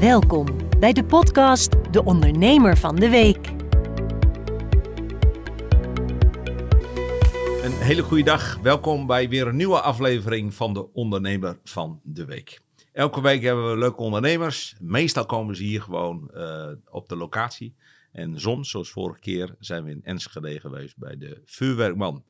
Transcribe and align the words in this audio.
Welkom 0.00 0.46
bij 0.78 0.92
de 0.92 1.04
podcast 1.04 1.92
De 1.92 2.04
Ondernemer 2.04 2.76
van 2.76 2.96
de 2.96 3.08
Week. 3.08 3.46
Een 7.62 7.72
hele 7.72 8.02
goede 8.02 8.22
dag. 8.22 8.58
Welkom 8.58 9.06
bij 9.06 9.28
weer 9.28 9.46
een 9.46 9.56
nieuwe 9.56 9.80
aflevering 9.80 10.54
van 10.54 10.74
de 10.74 10.92
Ondernemer 10.92 11.58
van 11.64 12.00
de 12.02 12.24
Week. 12.24 12.60
Elke 12.92 13.20
week 13.20 13.42
hebben 13.42 13.70
we 13.70 13.78
leuke 13.78 14.02
ondernemers. 14.02 14.76
Meestal 14.78 15.26
komen 15.26 15.56
ze 15.56 15.62
hier 15.62 15.82
gewoon 15.82 16.30
eh, 16.30 16.68
op 16.90 17.08
de 17.08 17.16
locatie. 17.16 17.74
En 18.12 18.40
soms, 18.40 18.70
zoals 18.70 18.90
vorige 18.90 19.20
keer, 19.20 19.54
zijn 19.58 19.84
we 19.84 19.90
in 19.90 20.04
Enschede 20.04 20.60
geweest 20.60 20.98
bij 20.98 21.16
de 21.18 21.40
Vuurwerkman. 21.44 22.24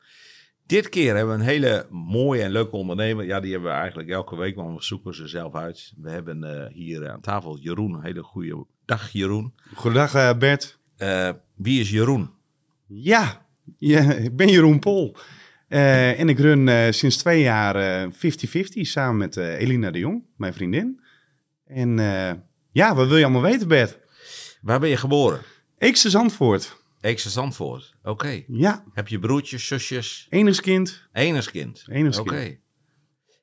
Dit 0.71 0.89
keer 0.89 1.17
hebben 1.17 1.35
we 1.35 1.41
een 1.41 1.49
hele 1.49 1.87
mooie 1.91 2.43
en 2.43 2.51
leuke 2.51 2.77
ondernemer. 2.77 3.25
Ja, 3.25 3.41
die 3.41 3.53
hebben 3.53 3.71
we 3.71 3.77
eigenlijk 3.77 4.09
elke 4.09 4.37
week, 4.37 4.57
maar 4.57 4.75
we 4.75 4.83
zoeken 4.83 5.15
ze 5.15 5.29
zelf 5.29 5.55
uit. 5.55 5.93
We 5.97 6.11
hebben 6.11 6.45
eh, 6.45 6.73
hier 6.73 7.11
aan 7.11 7.21
tafel 7.21 7.59
Jeroen. 7.59 7.95
Een 7.95 8.03
hele 8.03 8.23
goede 8.23 8.67
dag, 8.85 9.11
Jeroen. 9.13 9.55
Goedendag 9.75 10.15
eh, 10.15 10.39
Bert. 10.39 10.79
Eh, 10.97 11.31
wie 11.57 11.81
is 11.81 11.91
Jeroen? 11.91 12.31
Ja, 12.87 13.47
ja, 13.79 14.13
ik 14.13 14.37
ben 14.37 14.49
Jeroen 14.49 14.79
Pol. 14.79 15.17
En 15.69 16.29
ik 16.29 16.39
run 16.39 16.95
sinds 16.95 17.17
twee 17.17 17.43
jaar 17.43 17.77
eh, 17.77 18.11
50-50 18.13 18.81
samen 18.81 19.17
met 19.17 19.37
Elina 19.37 19.91
de 19.91 19.99
Jong, 19.99 20.25
mijn 20.37 20.55
vriendin. 20.55 21.01
En 21.67 21.97
ja, 22.73 22.95
wat 22.95 23.09
wil 23.09 23.17
je 23.17 23.25
allemaal 23.25 23.43
weten 23.43 23.69
Bert? 23.69 23.99
Waar 24.63 24.81
ben 24.81 24.89
je 24.89 24.97
geboren? 24.97 25.41
Eekse 25.79 26.11
Zandvoort. 26.11 26.80
Eekse 27.01 27.31
Zandvoort. 27.31 27.95
Oké. 28.03 28.43
Ja, 28.47 28.85
Heb 28.93 29.09
je 29.09 29.19
broertjes, 29.19 29.67
zusjes? 29.67 30.27
enigskind. 30.31 31.09
Enigskind. 31.13 31.85
Enigskind. 31.89 32.31
Oké. 32.31 32.57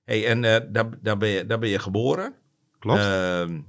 Hey, 0.05 0.27
en 0.27 0.43
eh, 0.43 0.61
daar, 0.71 0.89
daar, 1.01 1.17
ben 1.17 1.29
je, 1.29 1.45
daar 1.45 1.59
ben 1.59 1.69
je 1.69 1.79
geboren. 1.79 2.33
Klopt. 2.79 2.99
Ehm, 2.99 3.59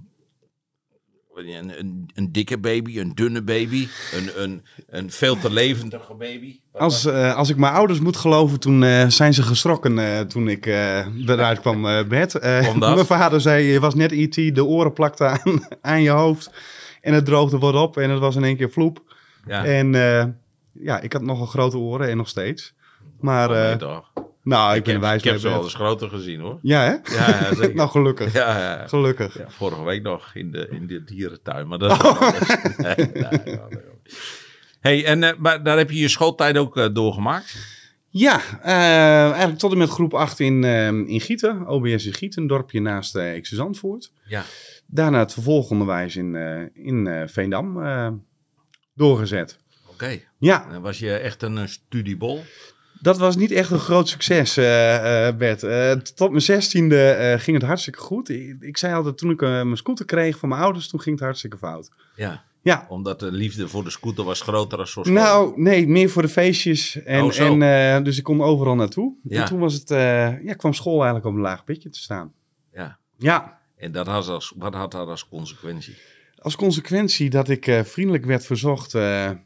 een, 1.34 1.78
een, 1.78 2.10
een 2.14 2.32
dikke 2.32 2.58
baby, 2.58 2.98
een 2.98 3.14
dunne 3.14 3.42
baby, 3.42 3.88
een, 4.12 4.42
een, 4.42 4.62
een 4.86 5.10
veel 5.10 5.38
te 5.38 5.52
levendige 5.52 6.14
baby. 6.14 6.60
Als, 6.72 7.04
eh, 7.04 7.36
als 7.36 7.48
ik 7.48 7.56
mijn 7.56 7.72
ouders 7.72 8.00
moet 8.00 8.16
geloven, 8.16 8.60
toen 8.60 8.82
eh, 8.82 9.06
zijn 9.08 9.34
ze 9.34 9.42
geschrokken 9.42 10.28
toen 10.28 10.48
ik 10.48 10.66
eruit 10.66 11.60
kwam 11.60 11.86
Omdat? 11.86 12.94
mijn 12.94 13.06
vader 13.06 13.40
zei, 13.40 13.64
je 13.64 13.80
was 13.80 13.94
net 13.94 14.12
IT, 14.12 14.54
de 14.54 14.64
oren 14.64 14.92
plakten 14.92 15.30
aan, 15.30 15.66
aan 15.80 16.02
je 16.02 16.10
hoofd. 16.10 16.50
En 17.00 17.14
het 17.14 17.24
droogde 17.24 17.58
wat 17.58 17.74
op 17.74 17.96
en 17.96 18.10
het 18.10 18.20
was 18.20 18.36
in 18.36 18.44
één 18.44 18.56
keer 18.56 18.70
vloep. 18.70 19.16
Ja, 19.48 19.64
En 19.64 19.94
eh, 19.94 20.24
ja, 20.72 21.00
ik 21.00 21.12
had 21.12 21.22
nogal 21.22 21.46
grote 21.46 21.78
oren 21.78 22.08
en 22.08 22.16
nog 22.16 22.28
steeds. 22.28 22.74
Maar 23.20 23.48
oh, 23.48 23.54
nee, 23.54 23.72
eh, 23.72 23.76
toch? 23.76 24.12
nou, 24.42 24.70
ik, 24.70 24.76
ik 24.76 24.84
ben 24.84 24.92
heb, 24.92 25.02
wijs 25.02 25.22
ik 25.22 25.30
heb 25.30 25.38
ze 25.38 25.48
wel 25.48 25.62
eens 25.62 25.74
groter 25.74 26.08
gezien 26.08 26.40
hoor. 26.40 26.58
Ja, 26.62 26.80
hè? 26.80 27.16
Ja, 27.16 27.50
nou, 27.74 27.88
gelukkig. 27.88 28.32
Ja, 28.32 28.58
ja. 28.58 28.86
Gelukkig. 28.86 29.36
Vorige 29.48 29.82
week 29.82 30.02
nog 30.02 30.30
in 30.34 30.50
de, 30.50 30.68
in 30.70 30.86
de 30.86 31.04
dierentuin, 31.04 31.68
maar 31.68 31.78
dat 31.78 31.90
is 31.90 31.96
wat 31.96 32.18
anders. 32.18 32.48
Nee, 32.76 32.94
nee, 32.96 33.22
nee, 33.44 33.56
nee. 33.68 33.80
Hey, 34.80 35.04
en 35.04 35.22
eh, 35.22 35.36
maar 35.38 35.62
daar 35.62 35.76
heb 35.76 35.90
je 35.90 35.98
je 35.98 36.08
schooltijd 36.08 36.56
ook 36.58 36.94
doorgemaakt? 36.94 37.76
Ja, 38.10 38.60
eigenlijk 38.62 39.58
tot 39.58 39.72
en 39.72 39.78
met 39.78 39.88
groep 39.88 40.14
8 40.14 40.40
in, 40.40 40.64
in 41.08 41.20
Gieten. 41.20 41.66
OBS 41.66 42.06
in 42.06 42.14
Gieten, 42.14 42.42
een 42.42 42.48
dorpje 42.48 42.80
naast 42.80 43.16
uh, 43.16 43.38
Zandvoort. 43.42 44.12
Ja. 44.24 44.44
Daarna 44.86 45.18
het 45.18 45.32
vervolgonderwijs 45.32 46.16
in, 46.16 46.36
in 46.74 47.28
Veendam 47.28 47.78
doorgezet. 48.98 49.58
Oké. 49.90 50.18
Ja, 50.38 50.66
Dan 50.70 50.82
was 50.82 50.98
je 50.98 51.12
echt 51.12 51.42
een 51.42 51.68
studiebol. 51.68 52.42
dat 53.00 53.18
was 53.18 53.36
niet 53.36 53.50
echt 53.50 53.70
een 53.70 53.78
groot 53.78 54.08
succes, 54.08 54.56
eh, 54.56 55.26
eh, 55.28 55.36
Bert. 55.36 55.62
Eh, 55.62 55.92
tot 55.92 56.30
mijn 56.30 56.42
zestiende 56.42 57.36
ging 57.38 57.56
het 57.56 57.66
hartstikke 57.66 57.98
goed. 57.98 58.28
Ik, 58.28 58.56
ik 58.60 58.76
zei 58.76 58.94
altijd, 58.94 59.18
toen 59.18 59.30
ik 59.30 59.40
mijn 59.40 59.76
scooter 59.76 60.04
kreeg 60.04 60.38
van 60.38 60.48
mijn 60.48 60.60
ouders, 60.60 60.88
toen 60.88 61.00
ging 61.00 61.14
het 61.14 61.24
hartstikke 61.24 61.58
fout. 61.58 61.90
Ja. 62.16 62.46
Ja, 62.62 62.86
Omdat 62.88 63.20
de 63.20 63.32
liefde 63.32 63.68
voor 63.68 63.84
de 63.84 63.90
scooter 63.90 64.24
was 64.24 64.40
groter 64.40 64.78
dan 64.78 64.86
voor 64.88 65.04
school. 65.04 65.16
Nou, 65.16 65.60
nee, 65.60 65.88
meer 65.88 66.10
voor 66.10 66.22
de 66.22 66.28
feestjes. 66.28 67.02
En, 67.02 67.22
Oh, 67.22 67.40
en, 67.62 68.02
dus 68.02 68.18
ik 68.18 68.24
kon 68.24 68.42
overal 68.42 68.74
naartoe. 68.74 69.14
Ja. 69.22 69.40
En 69.40 69.46
toen 69.46 69.58
was 69.58 69.74
het, 69.74 69.88
ja, 70.42 70.54
kwam 70.56 70.74
school 70.74 70.94
eigenlijk 70.94 71.26
op 71.26 71.34
een 71.34 71.40
laag 71.40 71.64
pitje 71.64 71.88
te 71.90 71.98
staan. 71.98 72.32
Ja. 72.72 72.98
Ja, 73.16 73.60
En 73.76 73.92
dat 73.92 74.06
had 74.06 74.28
als, 74.28 74.52
wat 74.56 74.74
had 74.74 74.90
dat 74.92 75.08
als 75.08 75.28
consequentie? 75.28 75.96
Als 76.42 76.56
consequentie 76.56 77.30
dat 77.30 77.48
ik 77.48 77.66
eh, 77.66 77.84
vriendelijk 77.84 78.24
werd 78.24 78.46
verzocht 78.46 78.94
eh, 78.94 79.28
eh, 79.30 79.36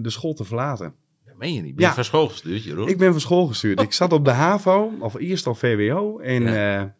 de 0.00 0.10
school 0.10 0.34
te 0.34 0.44
verlaten. 0.44 0.94
Dat 1.26 1.36
meen 1.36 1.54
je 1.54 1.62
niet. 1.62 1.74
Ben 1.74 1.84
je 1.84 1.88
Ja. 1.90 1.94
van 1.94 2.04
school 2.04 2.28
gestuurd, 2.28 2.64
Jeroen? 2.64 2.88
Ik 2.88 2.98
ben 2.98 3.10
van 3.12 3.20
school 3.20 3.46
gestuurd. 3.46 3.80
Ik 3.80 3.92
zat 3.92 4.12
op 4.12 4.24
de 4.24 4.30
HAVO, 4.30 4.92
of 5.00 5.14
eerst 5.14 5.46
al 5.46 5.54
VWO. 5.54 6.18
En 6.18 6.94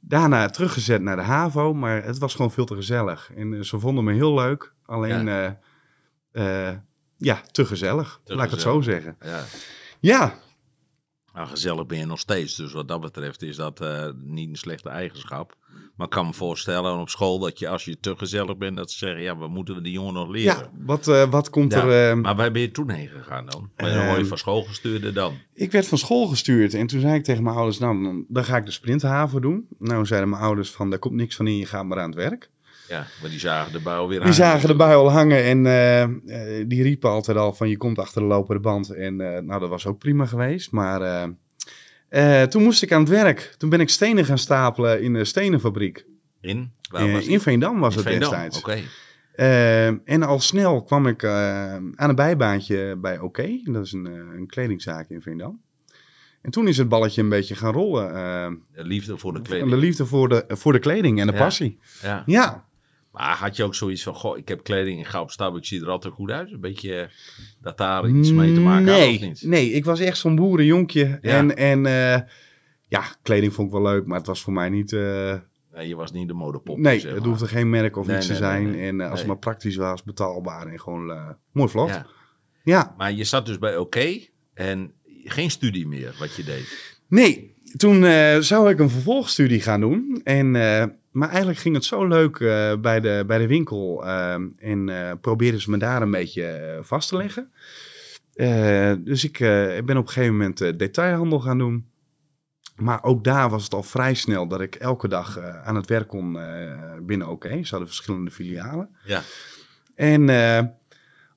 daarna 0.00 0.48
teruggezet 0.48 1.02
naar 1.02 1.16
de 1.16 1.22
HAVO. 1.22 1.74
Maar 1.74 2.04
het 2.04 2.18
was 2.18 2.34
gewoon 2.34 2.50
veel 2.50 2.64
te 2.64 2.74
gezellig. 2.74 3.30
En 3.36 3.64
ze 3.64 3.78
vonden 3.78 4.04
me 4.04 4.12
heel 4.12 4.34
leuk. 4.34 4.72
Alleen, 4.86 5.26
ja, 5.26 6.84
ja 7.16 7.42
te 7.50 7.64
gezellig. 7.64 8.20
Te 8.24 8.34
laat 8.34 8.44
ik 8.44 8.50
het 8.50 8.60
zo 8.60 8.80
zeggen. 8.80 9.16
Ja. 10.00 10.38
Nou, 11.34 11.48
gezellig 11.48 11.86
ben 11.86 11.98
je 11.98 12.06
nog 12.06 12.18
steeds. 12.20 12.56
Dus 12.56 12.72
wat 12.72 12.88
dat 12.88 13.00
betreft 13.00 13.42
is 13.42 13.56
dat 13.56 13.80
eh, 13.80 14.06
niet 14.24 14.48
een 14.48 14.56
slechte 14.56 14.88
eigenschap. 14.88 15.56
Maar 15.96 16.06
ik 16.06 16.12
kan 16.12 16.26
me 16.26 16.32
voorstellen 16.32 16.98
op 17.00 17.08
school 17.08 17.38
dat 17.38 17.58
je 17.58 17.68
als 17.68 17.84
je 17.84 18.00
te 18.00 18.14
gezellig 18.16 18.56
bent, 18.56 18.76
dat 18.76 18.90
ze 18.90 18.98
zeggen, 18.98 19.22
ja, 19.22 19.36
wat 19.36 19.48
moeten 19.50 19.74
we 19.74 19.80
die 19.80 19.92
jongen 19.92 20.14
nog 20.14 20.28
leren? 20.28 20.56
ja 20.56 20.70
wat, 20.84 21.08
eh, 21.08 21.30
wat 21.30 21.50
komt 21.50 21.72
Ja, 21.72 21.82
er... 21.86 22.10
eh, 22.10 22.16
Maar 22.16 22.36
waar 22.36 22.50
ben 22.50 22.62
je 22.62 22.70
toen 22.70 22.90
heen 22.90 23.08
gegaan 23.08 23.46
dan? 23.46 23.70
Ben 23.76 23.92
je, 23.92 23.98
Ehm, 23.98 24.18
je 24.18 24.24
van 24.26 24.38
school 24.38 24.62
gestuurd 24.62 25.14
dan? 25.14 25.34
Ik 25.54 25.72
werd 25.72 25.86
van 25.86 25.98
school 25.98 26.26
gestuurd 26.26 26.74
en 26.74 26.86
toen 26.86 27.00
zei 27.00 27.14
ik 27.14 27.24
tegen 27.24 27.42
mijn 27.42 27.56
ouders, 27.56 27.78
nou, 27.78 28.02
dan, 28.02 28.24
dan 28.28 28.44
ga 28.44 28.56
ik 28.56 28.64
de 28.64 28.70
sprinthaven 28.70 29.40
doen. 29.40 29.66
Nou 29.78 30.06
zeiden 30.06 30.30
mijn 30.30 30.42
ouders 30.42 30.70
van, 30.70 30.90
daar 30.90 30.98
komt 30.98 31.14
niks 31.14 31.36
van 31.36 31.46
in, 31.46 31.56
je 31.56 31.66
gaat 31.66 31.84
maar 31.84 31.98
aan 32.00 32.06
het 32.10 32.18
werk. 32.18 32.50
Ja, 32.88 33.06
maar 33.20 33.30
die 33.30 33.38
zagen 33.38 33.72
de 33.72 33.80
bui 33.80 33.98
alweer 33.98 34.20
Die 34.20 34.28
hangen. 34.28 34.34
zagen 34.34 34.68
de 34.68 34.74
bui 34.76 34.94
al 34.94 35.10
hangen 35.10 35.44
en 35.44 35.66
eh, 35.66 36.02
eh, 36.02 36.10
die 36.68 36.82
riepen 36.82 37.10
altijd 37.10 37.36
al 37.36 37.52
van, 37.52 37.68
je 37.68 37.76
komt 37.76 37.98
achter 37.98 38.20
de 38.20 38.26
lopende 38.26 38.60
band. 38.60 38.90
En 38.90 39.20
eh, 39.20 39.42
nou, 39.42 39.60
dat 39.60 39.68
was 39.68 39.86
ook 39.86 39.98
prima 39.98 40.26
geweest, 40.26 40.70
maar 40.70 41.28
toen 42.48 42.62
moest 42.62 42.82
ik 42.82 42.92
aan 42.92 43.00
het 43.00 43.08
werk. 43.08 43.54
Toen 43.58 43.68
ben 43.68 43.80
ik 43.80 43.88
stenen 43.88 44.24
gaan 44.24 44.38
stapelen 44.38 45.02
in 45.02 45.12
de 45.12 45.24
stenenfabriek. 45.24 46.06
In? 46.40 46.72
Waar 46.90 47.12
was 47.12 47.22
die? 47.24 47.32
in 47.32 47.40
Veendam 47.40 47.80
was 47.80 47.92
In 47.96 47.98
het 47.98 48.08
Veendam, 48.08 48.30
destijds. 48.30 48.58
Oké. 48.58 48.78
En 50.04 50.22
al 50.22 50.40
snel 50.40 50.82
kwam 50.82 51.06
ik 51.06 51.24
aan 51.24 51.94
een 51.96 52.14
bijbaantje 52.14 52.96
bij 52.96 53.18
OK. 53.18 53.42
Dat 53.64 53.84
is 53.84 53.92
een, 53.92 54.04
een 54.36 54.46
kledingzaak 54.46 55.08
in 55.08 55.22
Veendam. 55.22 55.60
En 56.42 56.50
toen 56.50 56.68
is 56.68 56.76
het 56.78 56.88
balletje 56.88 57.22
een 57.22 57.28
beetje 57.28 57.54
gaan 57.54 57.72
rollen. 57.72 58.12
De 58.74 58.84
liefde 58.84 59.18
voor 59.18 59.32
de 59.32 59.42
kleding. 59.42 59.70
de 59.70 59.76
liefde 59.76 60.06
voor 60.06 60.28
de, 60.28 60.44
voor 60.48 60.72
de 60.72 60.78
kleding 60.78 61.20
en 61.20 61.26
de 61.26 61.32
Ja. 61.32 61.38
passie. 61.38 61.78
Ja. 62.02 62.22
Ja, 62.26 62.64
Maar 63.14 63.36
had 63.36 63.56
je 63.56 63.64
ook 63.64 63.74
zoiets 63.74 64.02
van, 64.02 64.14
goh, 64.14 64.38
ik 64.38 64.48
heb 64.48 64.62
kleding, 64.62 65.10
ga 65.10 65.20
op 65.20 65.30
stap, 65.30 65.56
ik 65.56 65.64
zie 65.64 65.80
er 65.80 65.88
altijd 65.88 66.14
goed 66.14 66.30
uit. 66.30 66.52
Een 66.52 66.60
beetje 66.60 67.00
eh, 67.00 67.08
dat 67.60 67.78
daar 67.78 68.08
iets 68.08 68.32
mee 68.32 68.54
te 68.54 68.60
maken 68.60 68.88
had, 68.88 68.98
nee, 68.98 69.14
of 69.14 69.20
niet? 69.20 69.42
Nee, 69.42 69.70
ik 69.70 69.84
was 69.84 70.00
echt 70.00 70.18
zo'n 70.18 70.36
boerenjonkje. 70.36 71.18
Ja. 71.22 71.30
En, 71.30 71.56
en 71.56 71.86
eh, 71.86 72.20
ja, 72.88 73.02
kleding 73.22 73.52
vond 73.54 73.66
ik 73.66 73.72
wel 73.74 73.82
leuk, 73.82 74.06
maar 74.06 74.18
het 74.18 74.26
was 74.26 74.42
voor 74.42 74.52
mij 74.52 74.68
niet... 74.68 74.92
eh, 74.92 75.34
Nee, 75.72 75.88
je 75.88 75.96
was 75.96 76.12
niet 76.12 76.28
de 76.28 76.34
modepop. 76.34 76.78
nee, 76.78 77.00
zeg 77.00 77.10
het 77.10 77.20
maar. 77.20 77.28
hoefde 77.28 77.46
geen 77.46 77.70
merk 77.70 77.96
of 77.96 78.06
Nee, 78.06 78.16
iets 78.16 78.26
nee, 78.28 78.36
te 78.36 78.42
zijn. 78.42 78.78
En 78.78 79.00
als 79.00 79.18
het 79.18 79.28
maar 79.28 79.38
praktisch 79.38 79.76
was, 79.76 80.02
betaalbaar 80.02 80.66
en 80.66 80.80
gewoon 80.80 81.36
mooi 81.52 81.68
vlot. 81.68 81.88
Ja. 81.88 82.06
Ja. 82.64 82.94
Maar 82.96 83.12
je 83.12 83.24
zat 83.24 83.46
dus 83.46 83.58
bij 83.58 83.76
Oké 83.76 84.18
en 84.54 84.92
geen 85.24 85.50
studie 85.50 85.86
meer 85.86 86.14
wat 86.18 86.34
je 86.36 86.44
deed. 86.44 86.96
Nee, 87.08 87.54
toen 87.76 88.02
zou 88.42 88.70
ik 88.70 88.78
een 88.78 88.90
vervolgstudie 88.90 89.60
gaan 89.60 89.80
doen. 89.80 90.20
En, 90.24 90.56
maar 91.14 91.28
eigenlijk 91.28 91.58
ging 91.58 91.74
het 91.74 91.84
zo 91.84 92.06
leuk 92.06 92.40
eh, 92.40 92.76
bij, 92.76 93.00
de, 93.00 93.24
bij 93.26 93.38
de 93.38 93.46
winkel. 93.46 94.04
eh, 94.06 94.34
en 94.58 94.88
eh 94.88 95.12
probeerden 95.20 95.60
ze 95.60 95.70
me 95.70 95.76
daar 95.76 96.02
een 96.02 96.10
beetje 96.10 96.78
vast 96.82 97.08
te 97.08 97.16
leggen. 97.16 97.52
Dus 99.04 99.24
ik, 99.24 99.38
ben 99.84 99.96
op 99.96 100.06
een 100.06 100.08
gegeven 100.08 100.36
moment 100.36 100.58
detailhandel 100.58 101.40
gaan 101.40 101.58
doen. 101.58 101.86
Maar 102.76 103.02
ook 103.02 103.24
daar 103.24 103.50
was 103.50 103.64
het 103.64 103.74
al 103.74 103.82
vrij 103.82 104.14
snel 104.14 104.48
dat 104.48 104.60
ik 104.60 104.74
elke 104.74 105.08
dag 105.08 105.38
aan 105.38 105.76
het 105.76 105.88
werk 105.88 106.08
kon 106.08 106.38
binnen 107.02 107.28
OK. 107.28 107.44
Ze 107.44 107.70
hadden 107.70 107.88
verschillende 107.88 108.30
filialen. 108.30 108.88
Ja. 109.04 109.22
En 109.94 110.22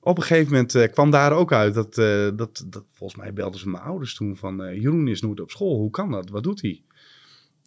op 0.00 0.16
een 0.16 0.22
gegeven 0.22 0.52
moment 0.52 0.90
kwam 0.90 1.10
daar 1.10 1.32
ook 1.32 1.52
uit 1.52 1.74
dat, 1.74 1.94
dat, 2.38 2.64
dat 2.66 2.84
volgens 2.92 3.20
mij 3.20 3.32
belden 3.32 3.60
ze 3.60 3.68
mijn 3.68 3.82
ouders 3.82 4.14
toen 4.14 4.36
van 4.36 4.80
Jeroen 4.80 5.08
is 5.08 5.20
nooit 5.20 5.40
op 5.40 5.50
school, 5.50 5.76
hoe 5.76 5.90
kan 5.90 6.10
dat, 6.10 6.30
wat 6.30 6.42
doet 6.42 6.62
hij? 6.62 6.82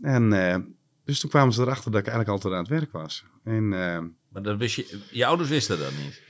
En 0.01 0.33
dus 1.05 1.19
toen 1.19 1.29
kwamen 1.29 1.53
ze 1.53 1.61
erachter 1.61 1.91
dat 1.91 1.99
ik 1.99 2.07
eigenlijk 2.07 2.35
altijd 2.35 2.53
aan 2.53 2.59
het 2.69 2.69
werk 2.79 2.91
was. 2.91 3.23
En 3.43 3.63
eh, 3.73 3.99
Maar 4.29 4.41
dat 4.41 4.57
wist 4.57 4.75
je, 4.75 4.97
je 5.11 5.25
ouders 5.25 5.49
wisten 5.49 5.79
dat 5.79 5.91
niet. 6.03 6.21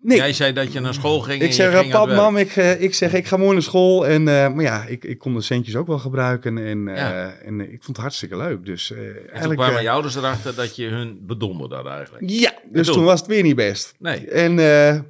nee, 0.00 0.16
Jij 0.18 0.32
zei 0.32 0.52
dat 0.52 0.72
je 0.72 0.80
naar 0.80 0.94
school 0.94 1.20
ging 1.20 1.40
en 1.40 1.46
ik 1.46 1.52
zeg, 1.52 1.78
ging 1.78 1.90
pap, 1.92 2.08
mam, 2.08 2.36
ik, 2.36 2.56
eh, 2.56 2.82
ik 2.82 2.94
zeg, 2.94 3.12
ik 3.12 3.26
ga 3.26 3.36
mooi 3.36 3.52
naar 3.52 3.62
school. 3.62 4.06
En, 4.06 4.28
eh, 4.28 4.52
maar 4.54 4.62
ja, 4.64 4.84
ik, 4.84 5.04
ik 5.04 5.18
kon 5.18 5.34
de 5.34 5.40
centjes 5.40 5.76
ook 5.76 5.86
wel 5.86 5.98
gebruiken. 5.98 6.58
En, 6.58 6.88
eh, 6.88 6.96
Ja. 6.96 7.30
en 7.32 7.60
ik 7.60 7.68
vond 7.82 7.86
het 7.86 7.96
hartstikke 7.96 8.36
leuk. 8.36 8.64
Dus 8.64 8.90
eh, 8.90 8.98
En 8.98 9.14
toen 9.14 9.28
eigenlijk... 9.28 9.60
kwamen 9.60 9.82
je 9.82 9.90
ouders 9.90 10.14
erachter 10.14 10.54
dat 10.54 10.76
je 10.76 10.86
hun 10.86 11.18
bedonderde 11.26 11.74
had 11.74 11.86
eigenlijk. 11.86 12.30
ja, 12.30 12.52
dus 12.70 12.86
toen? 12.86 12.94
toen 12.94 13.04
was 13.04 13.20
het 13.20 13.28
weer 13.28 13.42
niet 13.42 13.56
best. 13.56 13.94
Nee, 13.98 14.28
En 14.28 15.06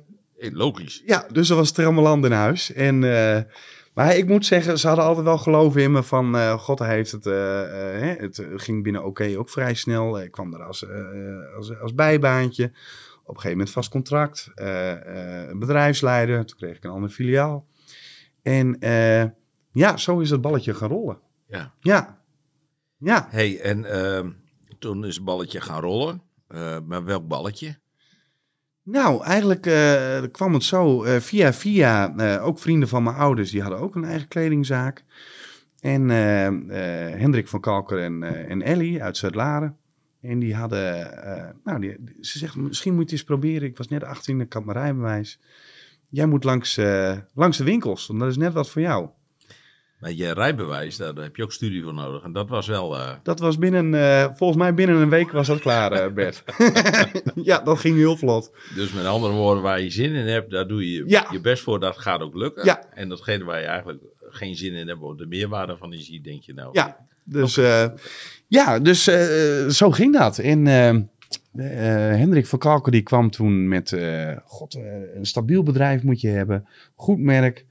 logisch. 0.53 1.03
ja, 1.07 1.27
dus 1.33 1.51
er 1.51 1.57
was 1.57 1.71
trammeland 1.73 2.25
in 2.25 2.33
huis. 2.33 2.73
En 2.73 3.03
Maar 3.95 4.17
ik 4.17 4.27
moet 4.29 4.47
zeggen, 4.47 4.79
ze 4.79 4.87
hadden 4.87 5.05
altijd 5.05 5.25
wel 5.27 5.39
geloof 5.39 5.77
in 5.77 5.93
me 5.93 6.03
van... 6.03 6.37
eh, 6.37 6.59
God, 6.59 6.79
heeft 6.79 7.13
het... 7.13 7.27
eh, 7.27 7.63
eh, 7.95 8.01
hè, 8.01 8.23
het 8.25 8.47
ging 8.55 8.83
binnen 8.83 9.05
oké 9.05 9.35
ook 9.39 9.51
vrij 9.51 9.75
snel. 9.75 10.21
Ik 10.21 10.31
kwam 10.31 10.55
er 10.55 10.63
als, 10.63 10.87
als, 11.57 11.79
als 11.81 11.95
bijbaantje. 11.95 12.65
Op 12.65 13.35
een 13.35 13.41
gegeven 13.41 13.51
moment 13.51 13.71
vast 13.71 13.91
contract. 13.91 14.51
eh, 14.55 15.51
bedrijfsleider. 15.59 16.45
Toen 16.45 16.57
kreeg 16.59 16.77
ik 16.77 16.85
een 16.85 16.91
ander 16.91 17.11
filiaal. 17.11 17.67
En 18.43 18.77
ja, 19.73 19.97
zo 19.97 20.19
is 20.19 20.31
het 20.31 20.41
balletje 20.41 20.75
gaan 20.75 20.89
rollen. 20.89 21.19
Ja. 21.47 21.75
Ja. 21.81 22.23
Ja. 22.99 23.27
Hey, 23.31 23.61
en 23.61 23.85
ehm, 23.85 24.31
toen 24.79 25.05
is 25.05 25.15
het 25.15 25.25
balletje 25.25 25.61
gaan 25.61 25.81
rollen. 25.81 26.23
Maar 26.87 27.05
welk 27.05 27.29
balletje? 27.29 27.79
Nou, 28.85 29.25
eigenlijk 29.25 29.67
eh, 29.67 30.23
kwam 30.33 30.55
het 30.55 30.63
zo 30.63 31.03
eh, 31.05 31.21
via 31.21 31.53
via. 31.53 32.17
eh, 32.17 32.47
ook 32.47 32.59
vrienden 32.59 32.89
van 32.89 33.03
mijn 33.03 33.17
ouders, 33.17 33.51
die 33.51 33.61
hadden 33.63 33.81
ook 33.81 33.95
een 33.95 34.05
eigen 34.05 34.29
kledingzaak. 34.29 35.05
En 35.81 36.09
Hendrik 37.19 37.49
van 37.49 37.61
Kalker 37.61 37.99
en, 37.99 38.23
en 38.49 38.63
Ellie 38.63 39.03
uit 39.03 39.17
Zuid-Laren. 39.17 39.77
En 40.21 40.39
die 40.39 40.55
hadden, 40.55 41.11
nou, 41.65 41.81
die, 41.81 41.97
ze 42.21 42.39
zegt, 42.39 42.57
misschien 42.57 42.95
moet 42.95 43.11
je 43.11 43.17
eens 43.17 43.25
proberen. 43.25 43.69
Ik 43.69 43.77
was 43.77 43.89
net 43.89 44.05
18, 44.05 44.41
ik 44.41 44.53
had 44.53 44.65
mijn 44.65 44.79
rijbewijs. 44.79 45.41
Jij 46.09 46.27
moet 46.27 46.45
langs, 46.45 46.81
langs 47.35 47.59
de 47.59 47.65
winkels, 47.65 48.07
want 48.07 48.21
dat 48.21 48.29
is 48.29 48.37
net 48.37 48.53
wat 48.53 48.71
voor 48.71 48.83
jou. 48.83 49.09
Met 49.99 50.17
je 50.19 50.33
rijbewijs, 50.33 50.97
daar 50.97 51.15
heb 51.15 51.37
je 51.37 51.43
ook 51.43 51.53
studie 51.53 51.83
voor 51.83 51.95
nodig. 51.95 52.23
En 52.23 52.33
dat 52.33 52.49
was 52.49 52.67
wel... 52.67 52.97
eh, 52.99 53.11
Dat 53.23 53.39
was 53.39 53.59
binnen, 53.59 53.95
eh, 53.95 54.25
volgens 54.35 54.59
mij 54.59 54.75
binnen 54.75 54.97
een 54.97 55.09
week 55.09 55.31
was 55.33 55.47
dat 55.47 55.61
klaar, 55.61 55.93
eh, 55.93 56.13
Bert. 56.13 56.45
ja, 57.35 57.59
dat 57.61 57.79
ging 57.79 57.97
heel 57.97 58.17
vlot. 58.17 58.53
dus 58.75 58.93
met 58.93 59.05
andere 59.07 59.33
woorden, 59.33 59.63
waar 59.63 59.81
je 59.81 59.91
zin 59.91 60.13
in 60.15 60.27
hebt, 60.27 60.51
daar 60.51 60.67
doe 60.69 60.91
je 60.93 61.05
Ja. 61.07 61.27
je 61.31 61.41
best 61.41 61.63
voor. 61.63 61.81
Dat 61.81 61.99
gaat 61.99 62.21
ook 62.21 62.35
lukken. 62.35 62.65
Ja. 62.65 62.85
En 62.95 63.09
datgene 63.09 63.45
waar 63.45 63.61
je 63.61 63.67
eigenlijk 63.67 64.03
geen 64.21 64.57
zin 64.57 64.73
in 64.75 64.89
hebt, 64.89 65.01
of 65.01 65.17
de 65.17 65.27
meerwaarde 65.27 65.77
van 65.77 65.93
is, 65.93 66.21
denk 66.23 66.43
je 66.43 66.55
nou... 66.55 66.69
Ja, 66.73 66.97
dus, 67.25 67.55
ja, 68.49 68.79
dus 68.79 69.03
zo 69.77 69.91
ging 69.91 70.13
dat. 70.19 70.39
En 70.39 70.67
eh, 70.67 70.89
eh, 72.11 72.19
Hendrik 72.19 72.47
van 72.47 72.59
Kalker 72.59 72.93
die 72.93 73.03
kwam 73.03 73.31
toen 73.31 73.69
met, 73.69 73.93
eh, 73.93 74.37
god, 74.45 74.75
een 75.15 75.27
stabiel 75.27 75.63
bedrijf 75.63 76.03
moet 76.03 76.21
je 76.21 76.29
hebben, 76.29 76.67
goed 76.95 77.19
merk. 77.19 77.65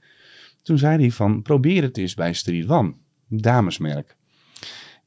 Toen 0.64 0.78
zei 0.78 0.98
hij 0.98 1.10
van, 1.10 1.42
probeer 1.42 1.82
het 1.82 1.96
eens 1.98 2.14
bij 2.14 2.32
Street 2.32 2.68
One, 2.68 2.94
damesmerk. 3.28 4.16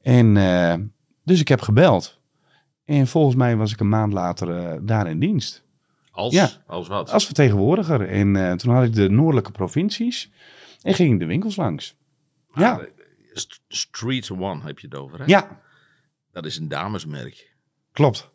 En 0.01 0.37
eh, 0.37 0.75
dus 1.23 1.39
ik 1.39 1.47
heb 1.47 1.61
gebeld. 1.61 2.19
En 2.85 3.07
volgens 3.07 3.35
mij 3.35 3.55
was 3.55 3.71
ik 3.71 3.79
een 3.79 3.89
maand 3.89 4.13
later 4.13 4.57
eh, 4.57 4.77
daar 4.81 5.07
in 5.09 5.19
dienst. 5.19 5.63
Als, 6.11 6.33
Ja. 6.33 6.49
als 6.67 6.87
wat? 6.87 7.09
Als 7.11 7.25
vertegenwoordiger. 7.25 8.07
En 8.09 8.35
eh, 8.35 8.53
toen 8.53 8.73
had 8.73 8.83
ik 8.83 8.93
de 8.93 9.09
noordelijke 9.09 9.51
provincies 9.51 10.31
en 10.81 10.93
ging 10.93 11.13
ik 11.13 11.19
de 11.19 11.25
winkels 11.25 11.55
langs. 11.55 11.95
Ja, 12.53 12.71
Ah, 12.73 12.83
St- 13.33 13.61
Street 13.67 14.29
One 14.31 14.61
heb 14.63 14.79
je 14.79 14.87
het 14.87 14.95
over, 14.95 15.19
hè? 15.19 15.25
ja, 15.25 15.61
Dat 16.31 16.45
is 16.45 16.57
een 16.57 16.67
damesmerk. 16.67 17.55
klopt. 17.91 18.29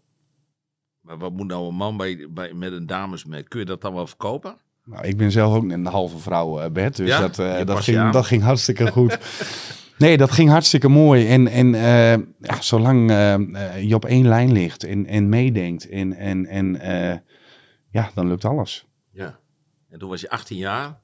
Maar 1.01 1.19
wat 1.19 1.33
moet 1.33 1.47
nou 1.47 1.69
een 1.69 1.75
man 1.75 1.97
bij, 1.97 2.27
bij, 2.31 2.53
met 2.55 2.73
een 2.73 2.87
damesmerk? 2.87 3.49
Kun 3.49 3.61
je 3.61 3.67
dat 3.67 3.81
dan 3.81 3.95
wel 3.95 4.07
verkopen? 4.07 4.57
Nou, 4.85 5.07
ik 5.07 5.17
ben 5.17 5.31
zelf 5.31 5.55
ook 5.55 5.71
een 5.71 5.87
halve 5.87 6.19
vrouw, 6.19 6.61
eh, 6.61 6.71
Bert. 6.71 6.97
Dus 6.97 7.09
Ja? 7.09 7.21
dat, 7.21 7.39
eh, 7.39 7.65
dat, 7.65 7.81
ging, 7.81 8.11
dat 8.11 8.27
ging 8.27 8.43
hartstikke 8.43 8.91
goed. 8.91 9.19
nee, 9.99 10.17
dat 10.17 10.31
ging 10.31 10.51
hartstikke 10.51 10.89
mooi. 10.89 11.29
En, 11.29 11.49
en 11.49 11.75
eh, 11.75 12.13
ja, 12.41 12.61
zolang 12.61 13.11
je 13.81 13.95
op 13.95 14.05
één 14.05 14.29
lijn 14.29 14.53
ligt 14.53 14.85
en, 14.85 15.07
en 15.07 15.29
meedenkt, 15.29 15.89
en, 15.89 16.13
en, 16.13 16.47
en 16.47 16.81
ja, 17.91 18.11
dan 18.15 18.29
lukt 18.29 18.45
alles. 18.45 18.87
Ja. 19.11 19.39
En 19.89 19.99
toen 19.99 20.09
was 20.09 20.21
je 20.21 20.31
18 20.31 20.57
jaar. 20.57 21.01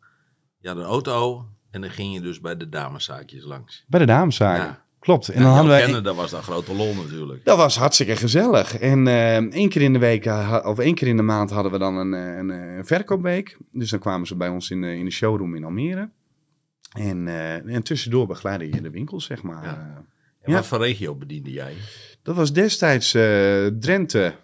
Je 0.58 0.68
had 0.68 0.76
een 0.76 0.82
auto. 0.82 1.46
En 1.70 1.80
dan 1.80 1.90
ging 1.90 2.14
je 2.14 2.20
dus 2.20 2.40
bij 2.40 2.56
de 2.56 2.68
dameszaakjes 2.68 3.44
langs. 3.44 3.84
Bij 3.86 4.00
de 4.00 4.06
dameszaken. 4.06 4.64
Ja. 4.64 4.82
Klopt. 4.98 5.28
En 5.28 5.34
En 5.34 5.42
dan 5.42 5.52
hadden 5.52 5.70
wij... 5.70 5.80
kennen, 5.82 6.02
dat 6.02 6.16
was 6.16 6.30
dan 6.30 6.42
grote 6.42 6.74
lol 6.74 6.94
natuurlijk. 6.94 7.44
Dat 7.44 7.56
was 7.56 7.76
hartstikke 7.76 8.16
gezellig. 8.16 8.78
En 8.78 9.06
eh 9.06 9.36
één 9.36 9.68
keer 9.68 9.82
in 9.82 9.92
de 9.92 9.98
week, 9.98 10.26
eh, 10.26 10.58
of 10.64 10.78
één 10.78 10.94
keer 10.94 11.08
in 11.08 11.16
de 11.16 11.22
maand 11.22 11.50
hadden 11.50 11.72
we 11.72 11.78
dan 11.78 11.96
een, 11.96 12.14
eh, 12.14 12.36
een, 12.36 12.48
een 12.48 12.86
verkoopweek. 12.86 13.56
Dus 13.72 13.90
dan 13.90 13.98
kwamen 13.98 14.26
ze 14.26 14.36
bij 14.36 14.48
ons 14.48 14.70
in 14.70 14.80
de, 14.80 14.96
in 14.96 15.04
de 15.04 15.10
showroom 15.10 15.54
in 15.54 15.64
Almere. 15.64 16.10
En, 16.92 17.28
en 17.68 17.82
tussendoor 17.82 18.26
begeleidde 18.26 18.68
je 18.72 18.80
de 18.80 18.90
winkels, 18.90 19.24
zeg 19.24 19.42
maar. 19.42 19.64
Ja. 19.64 20.04
En 20.40 20.52
Ja. 20.52 20.54
wat 20.54 20.66
voor 20.66 20.78
regio 20.78 21.14
bediende 21.14 21.52
jij? 21.52 21.74
dat 22.22 22.36
was 22.36 22.52
destijds 22.52 23.10
Drenthe, 23.80 24.34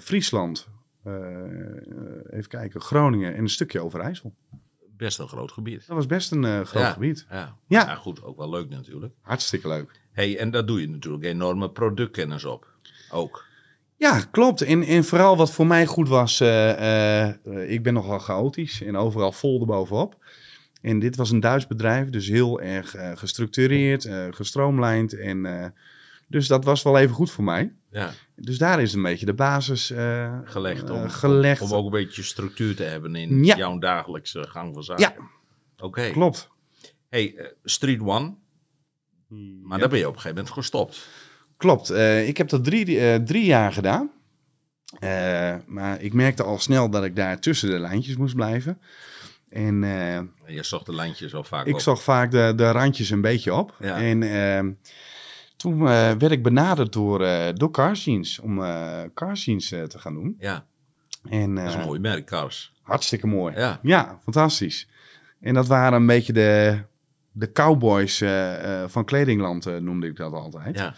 Friesland, 0.00 0.68
even 2.30 2.48
kijken, 2.48 2.80
Groningen 2.80 3.34
en 3.34 3.40
een 3.42 3.48
stukje 3.48 3.80
Overijssel. 3.80 4.34
Best 4.96 5.18
een 5.18 5.28
groot 5.28 5.52
gebied. 5.52 5.86
Dat 5.86 5.96
was 5.96 6.06
best 6.06 6.30
een 6.30 6.44
eh, 6.44 6.60
groot 6.60 6.82
Ja. 6.82 6.92
gebied. 6.92 7.26
Ja. 7.30 7.56
Ja. 7.66 7.86
ja, 7.86 7.94
goed. 7.94 8.22
Ook 8.22 8.36
wel 8.36 8.50
leuk 8.50 8.68
natuurlijk. 8.68 9.14
Hartstikke 9.20 9.68
leuk. 9.68 10.00
Hey, 10.12 10.38
en 10.38 10.50
daar 10.50 10.66
doe 10.66 10.80
je 10.80 10.88
natuurlijk 10.88 11.24
enorme 11.24 11.70
productkennis 11.70 12.44
op. 12.44 12.66
Ook. 13.10 13.44
Ja, 13.96 14.20
klopt. 14.30 14.60
En, 14.62 14.82
en 14.82 15.04
vooral 15.04 15.36
wat 15.36 15.50
voor 15.50 15.66
mij 15.66 15.86
goed 15.86 16.08
was, 16.08 16.40
eh, 16.40 17.26
eh, 17.28 17.70
ik 17.70 17.82
ben 17.82 17.94
nogal 17.94 18.18
chaotisch 18.18 18.82
en 18.82 18.96
overal 18.96 19.32
vol 19.32 19.60
erbovenop. 19.60 20.24
En 20.80 20.98
dit 20.98 21.16
was 21.16 21.30
een 21.30 21.40
Duits 21.40 21.66
bedrijf, 21.66 22.10
dus 22.10 22.28
heel 22.28 22.60
erg 22.60 22.94
gestructureerd, 23.14 24.08
gestroomlijnd. 24.30 25.18
En, 25.18 25.74
dus 26.28 26.46
dat 26.46 26.64
was 26.64 26.82
wel 26.82 26.98
even 26.98 27.14
goed 27.14 27.30
voor 27.30 27.44
mij. 27.44 27.72
Ja, 27.94 28.10
Dus 28.36 28.58
daar 28.58 28.82
is 28.82 28.92
een 28.92 29.02
beetje 29.02 29.26
de 29.26 29.34
basis 29.34 29.90
eh, 29.90 30.38
gelegd 30.44 30.90
om, 30.90 31.02
eh, 31.04 31.10
gelegd. 31.10 31.60
om 31.60 31.72
ook 31.72 31.84
een 31.84 31.90
beetje 31.90 32.22
structuur 32.22 32.76
te 32.76 32.82
hebben 32.82 33.14
in 33.14 33.44
Ja. 33.44 33.56
jouw 33.56 33.78
dagelijkse 33.78 34.46
gang 34.48 34.74
van 34.74 34.82
zaken. 34.84 35.02
Ja. 35.04 35.14
Oké. 35.84 36.10
Klopt. 36.10 36.48
Hey, 37.08 37.34
eh, 37.36 37.46
Street 37.64 38.00
One. 38.00 38.34
Maar 39.62 39.78
daar 39.78 39.88
ben 39.88 39.98
je 39.98 40.04
op 40.08 40.14
een 40.14 40.20
gegeven 40.20 40.36
moment 40.36 40.54
gestopt. 40.54 41.06
Klopt. 41.56 41.90
Eh, 41.90 42.28
ik 42.28 42.36
heb 42.36 42.48
dat 42.48 42.64
drie, 42.64 42.98
eh, 43.00 43.14
drie 43.20 43.44
jaar 43.44 43.72
gedaan. 43.72 44.10
Eh, 44.98 45.54
maar 45.66 46.00
ik 46.00 46.12
merkte 46.12 46.42
al 46.42 46.58
snel 46.58 46.90
dat 46.90 47.04
ik 47.04 47.16
daar 47.16 47.40
tussen 47.40 47.70
de 47.70 47.78
lijntjes 47.78 48.16
moest 48.16 48.34
blijven. 48.34 48.78
En 49.48 49.84
eh, 49.84 50.20
je 50.56 50.62
zocht 50.62 50.86
de 50.86 50.94
lijntjes 50.94 51.34
al 51.34 51.44
vaak 51.44 51.66
Ik 51.66 51.74
op. 51.74 51.80
zag 51.80 52.02
vaak 52.02 52.30
de, 52.30 52.52
de 52.56 52.70
randjes 52.70 53.10
een 53.10 53.20
beetje 53.20 53.54
op. 53.54 53.76
Ja. 53.80 53.96
En 54.00 54.22
ehm, 54.22 54.72
toen 55.64 55.80
eh, 55.80 56.10
werd 56.10 56.30
ik 56.30 56.42
benaderd 56.42 56.92
door, 56.92 57.20
eh 57.20 57.54
door 57.54 57.70
om 58.42 58.62
Carsjeans 59.14 59.72
eh, 59.72 59.82
te 59.82 59.98
gaan 59.98 60.14
doen. 60.14 60.36
Ja, 60.38 60.64
En, 61.28 61.54
dat 61.54 61.64
is 61.64 61.74
een 61.74 61.84
mooi 61.84 62.00
merk, 62.00 62.26
Cars. 62.26 62.72
hartstikke 62.82 63.26
mooi. 63.26 63.54
Ja. 63.54 63.78
Ja, 63.82 64.18
fantastisch. 64.22 64.88
En 65.40 65.54
dat 65.54 65.66
waren 65.66 66.00
een 66.00 66.06
beetje 66.06 66.32
de, 66.32 66.78
de 67.32 67.52
cowboys 67.52 68.22
van 68.86 69.04
Kledingland, 69.04 69.80
noemde 69.80 70.06
ik 70.06 70.16
dat 70.16 70.32
altijd. 70.32 70.78
Ja. 70.78 70.94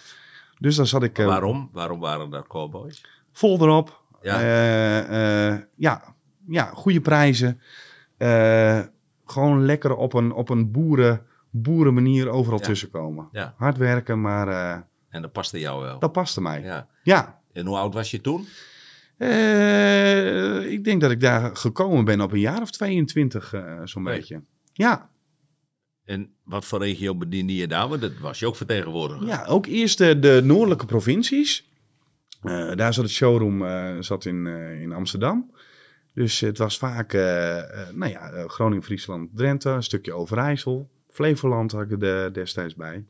Dus 0.58 0.76
daar 0.76 0.86
zat 0.86 1.02
ik 1.02 1.16
Waarom? 1.16 1.68
Waarom 1.72 2.00
waren 2.00 2.30
dat 2.30 2.46
cowboys? 2.46 3.04
vol 3.32 3.60
erop. 3.60 4.02
Ja. 4.22 4.40
Ja, 5.76 6.14
ja, 6.48 6.70
goede 6.74 7.00
prijzen. 7.00 7.60
Gewoon 9.26 9.64
lekker 9.64 9.96
op 9.96 10.12
een, 10.12 10.32
op 10.32 10.48
een 10.48 10.70
boeren, 10.70 11.26
boerenmanier 11.62 12.28
overal 12.28 12.58
Ja. 12.58 12.64
tussenkomen. 12.64 13.28
Ja. 13.32 13.54
Hard 13.56 13.76
werken, 13.76 14.20
maar 14.20 14.48
eh, 14.48 14.80
En 15.08 15.22
dat 15.22 15.32
paste 15.32 15.58
jou 15.58 15.82
wel. 15.82 15.98
dat 15.98 16.12
paste 16.12 16.40
mij. 16.40 16.62
Ja. 16.62 16.88
Ja. 17.02 17.40
En 17.52 17.66
hoe 17.66 17.76
oud 17.76 17.94
was 17.94 18.10
je 18.10 18.20
toen? 18.20 18.46
Eh, 19.18 20.70
ik 20.72 20.84
denk 20.84 21.00
dat 21.00 21.10
ik 21.10 21.20
daar 21.20 21.56
gekomen 21.56 22.04
ben 22.04 22.20
op 22.20 22.32
een 22.32 22.38
jaar 22.40 22.62
of 22.62 22.70
22, 22.70 23.52
eh, 23.52 23.80
zo'n 23.84 24.02
Nee. 24.02 24.16
beetje. 24.16 24.42
Ja. 24.72 25.10
En 26.04 26.30
wat 26.44 26.64
voor 26.64 26.78
regio 26.78 27.14
bediende 27.14 27.54
je 27.54 27.66
daar? 27.68 27.88
Want 27.88 28.00
dat 28.00 28.18
was 28.18 28.38
je 28.38 28.46
ook 28.46 28.56
vertegenwoordiger. 28.56 29.26
ja, 29.26 29.44
ook 29.44 29.66
eerst 29.66 29.98
de, 29.98 30.18
de 30.18 30.40
noordelijke 30.44 30.86
provincies. 30.86 31.68
Daar 32.74 32.94
zat 32.94 33.04
het 33.04 33.10
showroom 33.12 33.62
zat 34.02 34.24
in, 34.24 34.46
in 34.80 34.92
Amsterdam. 34.92 35.50
Dus 36.14 36.40
het 36.40 36.58
was 36.58 36.78
vaak 36.78 37.12
nou 37.92 38.06
ja, 38.08 38.44
Groningen, 38.46 38.82
Friesland, 38.84 39.30
Drenthe, 39.34 39.70
een 39.70 39.82
stukje 39.82 40.12
Overijssel. 40.12 40.90
Flevoland 41.16 41.72
had 41.72 41.82
ik 41.82 41.90
er 41.90 41.98
de- 41.98 42.30
destijds 42.32 42.74
bij. 42.74 43.04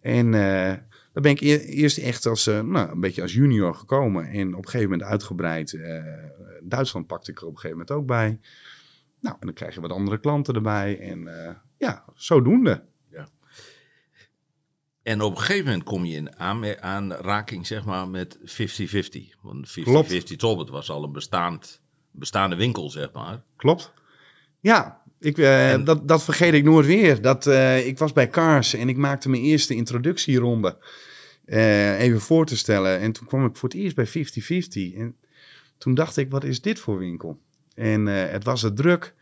En 0.00 0.34
eh 0.34 0.74
daar 1.12 1.22
ben 1.22 1.30
ik 1.32 1.40
eerst 1.40 1.98
echt 1.98 2.26
als, 2.26 2.46
eh, 2.46 2.60
nou, 2.60 2.90
een 2.90 3.00
beetje 3.00 3.22
als 3.22 3.32
junior 3.34 3.74
gekomen. 3.74 4.28
En 4.28 4.48
op 4.54 4.64
een 4.64 4.70
gegeven 4.70 4.90
moment 4.90 5.08
uitgebreid. 5.08 5.72
Eh, 5.74 6.04
Duitsland 6.62 7.06
pakte 7.06 7.30
ik 7.30 7.38
er 7.40 7.46
op 7.46 7.50
een 7.54 7.58
gegeven 7.58 7.78
moment 7.78 7.96
ook 7.96 8.06
bij. 8.06 8.40
Nou, 9.20 9.36
en 9.40 9.46
dan 9.46 9.54
krijg 9.54 9.74
je 9.74 9.80
wat 9.80 9.90
andere 9.90 10.18
klanten 10.20 10.54
erbij. 10.54 10.98
En 11.00 11.28
ja, 11.78 12.04
zodoende. 12.14 12.82
En 15.02 15.20
op 15.20 15.30
een 15.30 15.38
gegeven 15.38 15.64
moment 15.64 15.82
kom 15.84 16.04
je 16.04 16.16
in 16.16 16.36
aanraking 16.82 17.66
zeg 17.66 17.84
maar, 17.84 18.08
met 18.08 18.38
50-50. 18.44 19.36
Want 19.42 19.68
50-50 19.68 19.82
Klopt. 19.82 20.38
Tolbert 20.38 20.68
was 20.68 20.90
al 20.90 21.04
een 21.04 21.12
bestaand, 21.12 21.82
bestaande 22.10 22.56
winkel, 22.56 22.90
zeg 22.90 23.12
maar. 23.12 23.42
Klopt. 23.56 23.92
Ja, 24.60 24.99
ik, 25.20 25.38
En- 25.38 25.84
dat, 25.84 26.08
dat 26.08 26.24
vergeet 26.24 26.54
ik 26.54 26.64
nooit 26.64 26.86
weer. 26.86 27.22
Dat, 27.22 27.46
eh, 27.46 27.86
ik 27.86 27.98
was 27.98 28.12
bij 28.12 28.28
Cars 28.28 28.74
en 28.74 28.88
ik 28.88 28.96
maakte 28.96 29.28
mijn 29.28 29.42
eerste 29.42 29.74
introductieronde. 29.74 30.78
eh, 31.44 32.00
even 32.00 32.20
voor 32.20 32.46
te 32.46 32.56
stellen. 32.56 32.98
En 32.98 33.12
toen 33.12 33.26
kwam 33.26 33.44
ik 33.44 33.56
voor 33.56 33.68
het 33.68 33.78
eerst 33.78 33.96
bij 33.96 34.06
50-50. 34.06 34.94
En 34.96 35.16
toen 35.78 35.94
dacht 35.94 36.16
ik, 36.16 36.30
wat 36.30 36.44
is 36.44 36.60
dit 36.60 36.78
voor 36.78 36.98
winkel? 36.98 37.40
En 37.74 38.06
het 38.06 38.44
was 38.44 38.62
het 38.62 38.76
druk. 38.76 39.14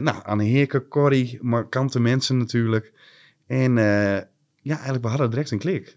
Nou, 0.00 0.22
Anne 0.24 0.44
Heerke, 0.44 0.88
Corrie, 0.88 1.38
markante 1.42 2.00
mensen 2.00 2.36
natuurlijk. 2.38 2.92
En 3.46 3.74
ja, 4.62 4.74
eigenlijk, 4.74 5.02
we 5.02 5.08
hadden 5.08 5.30
direct 5.30 5.50
een 5.50 5.58
klik. 5.58 5.96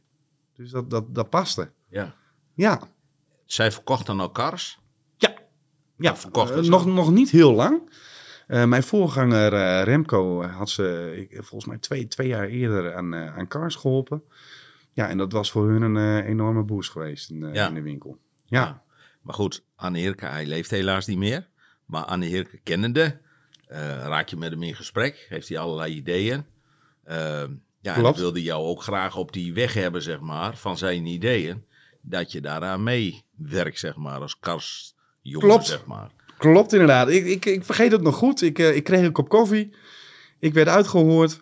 Dus 0.55 0.71
dat, 0.71 0.89
dat, 0.89 1.15
dat 1.15 1.29
paste. 1.29 1.71
Ja. 1.89 2.15
Ja, 2.53 2.81
Zij 3.45 3.71
verkochten 3.71 4.19
elkaars. 4.19 4.79
ja 5.97 6.15
verkocht 6.17 6.49
eh, 6.49 6.55
dus 6.55 6.67
nog, 6.67 6.85
nog 6.85 7.11
niet 7.11 7.29
heel 7.29 7.53
lang. 7.53 7.89
Eh, 8.49 8.65
mijn 8.65 8.83
voorganger 8.83 9.53
eh, 9.53 9.83
Remco 9.83 10.43
had 10.43 10.69
ze 10.69 11.13
ik, 11.29 11.35
volgens 11.43 11.65
mij 11.65 11.77
twee, 11.77 12.07
twee 12.07 12.27
jaar 12.27 12.45
eerder 12.47 12.95
aan, 12.95 13.13
eh, 13.13 13.37
aan 13.37 13.47
Cars 13.47 13.75
geholpen. 13.75 14.23
Ja, 14.93 15.07
en 15.09 15.17
dat 15.17 15.31
was 15.31 15.51
voor 15.51 15.69
hun 15.69 15.81
een 15.81 15.97
eh, 15.97 16.29
enorme 16.29 16.63
boost 16.63 16.91
geweest 16.91 17.29
in, 17.29 17.43
eh, 17.43 17.53
Ja. 17.53 17.67
in 17.67 17.73
de 17.73 17.81
winkel. 17.81 18.17
Ja, 18.45 18.83
Maar 19.21 19.33
goed, 19.33 19.63
Anne 19.75 19.99
Heerke, 19.99 20.25
hij 20.25 20.45
leeft 20.45 20.69
helaas 20.71 21.05
niet 21.05 21.17
meer. 21.17 21.47
Maar 21.85 22.03
Anne 22.03 22.25
Heerke 22.25 22.57
kennende, 22.63 23.19
eh, 23.67 23.79
raak 23.87 24.27
je 24.29 24.35
met 24.37 24.51
hem 24.51 24.63
in 24.63 24.75
gesprek, 24.75 25.25
heeft 25.29 25.49
hij 25.49 25.57
allerlei 25.57 25.93
ideeën. 25.95 26.45
Eh, 27.03 27.43
ja, 27.81 27.95
en 27.95 28.13
wilde 28.15 28.41
jou 28.43 28.63
ook 28.65 28.83
graag 28.83 29.15
op 29.17 29.33
die 29.33 29.53
weg 29.53 29.73
hebben, 29.73 30.01
zeg 30.01 30.19
maar, 30.19 30.57
van 30.57 30.77
zijn 30.77 31.05
ideeën. 31.05 31.65
Dat 32.01 32.31
je 32.31 32.41
daaraan 32.41 32.83
meewerkt, 32.83 33.79
zeg 33.79 33.95
maar, 33.95 34.19
als 34.21 34.39
karsjongen, 34.39 35.39
Klopt. 35.39 35.65
zeg 35.65 35.85
maar. 35.85 36.09
Klopt 36.39 36.71
inderdaad. 36.73 37.09
Ik, 37.09 37.25
ik, 37.25 37.45
ik 37.45 37.63
vergeet 37.63 37.91
het 37.91 38.01
nog 38.01 38.15
goed. 38.15 38.41
Ik, 38.41 38.59
eh, 38.59 38.75
ik 38.75 38.83
kreeg 38.83 39.05
een 39.05 39.11
kop 39.11 39.29
koffie. 39.29 39.73
Ik 40.39 40.53
werd 40.53 40.67
uitgehoord. 40.67 41.41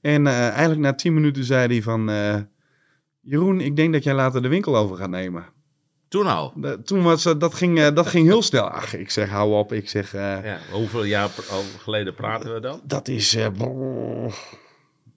En 0.00 0.26
eh, 0.26 0.48
eigenlijk 0.48 0.80
na 0.80 0.94
tien 0.94 1.14
minuten 1.14 1.44
zei 1.44 1.66
hij 1.68 1.82
van... 1.82 2.10
eh, 2.10 2.36
Jeroen, 3.20 3.60
ik 3.60 3.76
denk 3.76 3.92
dat 3.92 4.02
jij 4.04 4.14
later 4.14 4.42
de 4.42 4.48
winkel 4.48 4.76
over 4.76 4.96
gaat 4.96 5.10
nemen. 5.10 5.46
Toen 6.08 6.26
al. 6.26 6.54
Toen 6.84 7.02
was 7.02 7.22
dat, 7.22 7.40
dat, 7.40 7.54
ging, 7.54 7.86
dat 7.88 8.06
ging 8.06 8.26
heel 8.26 8.42
snel. 8.42 8.68
Ach, 8.70 8.94
ik 8.96 9.10
zeg, 9.10 9.28
hou 9.28 9.52
op. 9.54 9.72
Ik 9.72 9.88
zeg, 9.88 10.12
Ja, 10.12 10.58
hoeveel 10.72 11.04
jaar 11.04 11.28
geleden 11.78 12.14
praten 12.14 12.54
we 12.54 12.60
dan? 12.60 12.80
dat 12.84 13.08
is... 13.08 13.34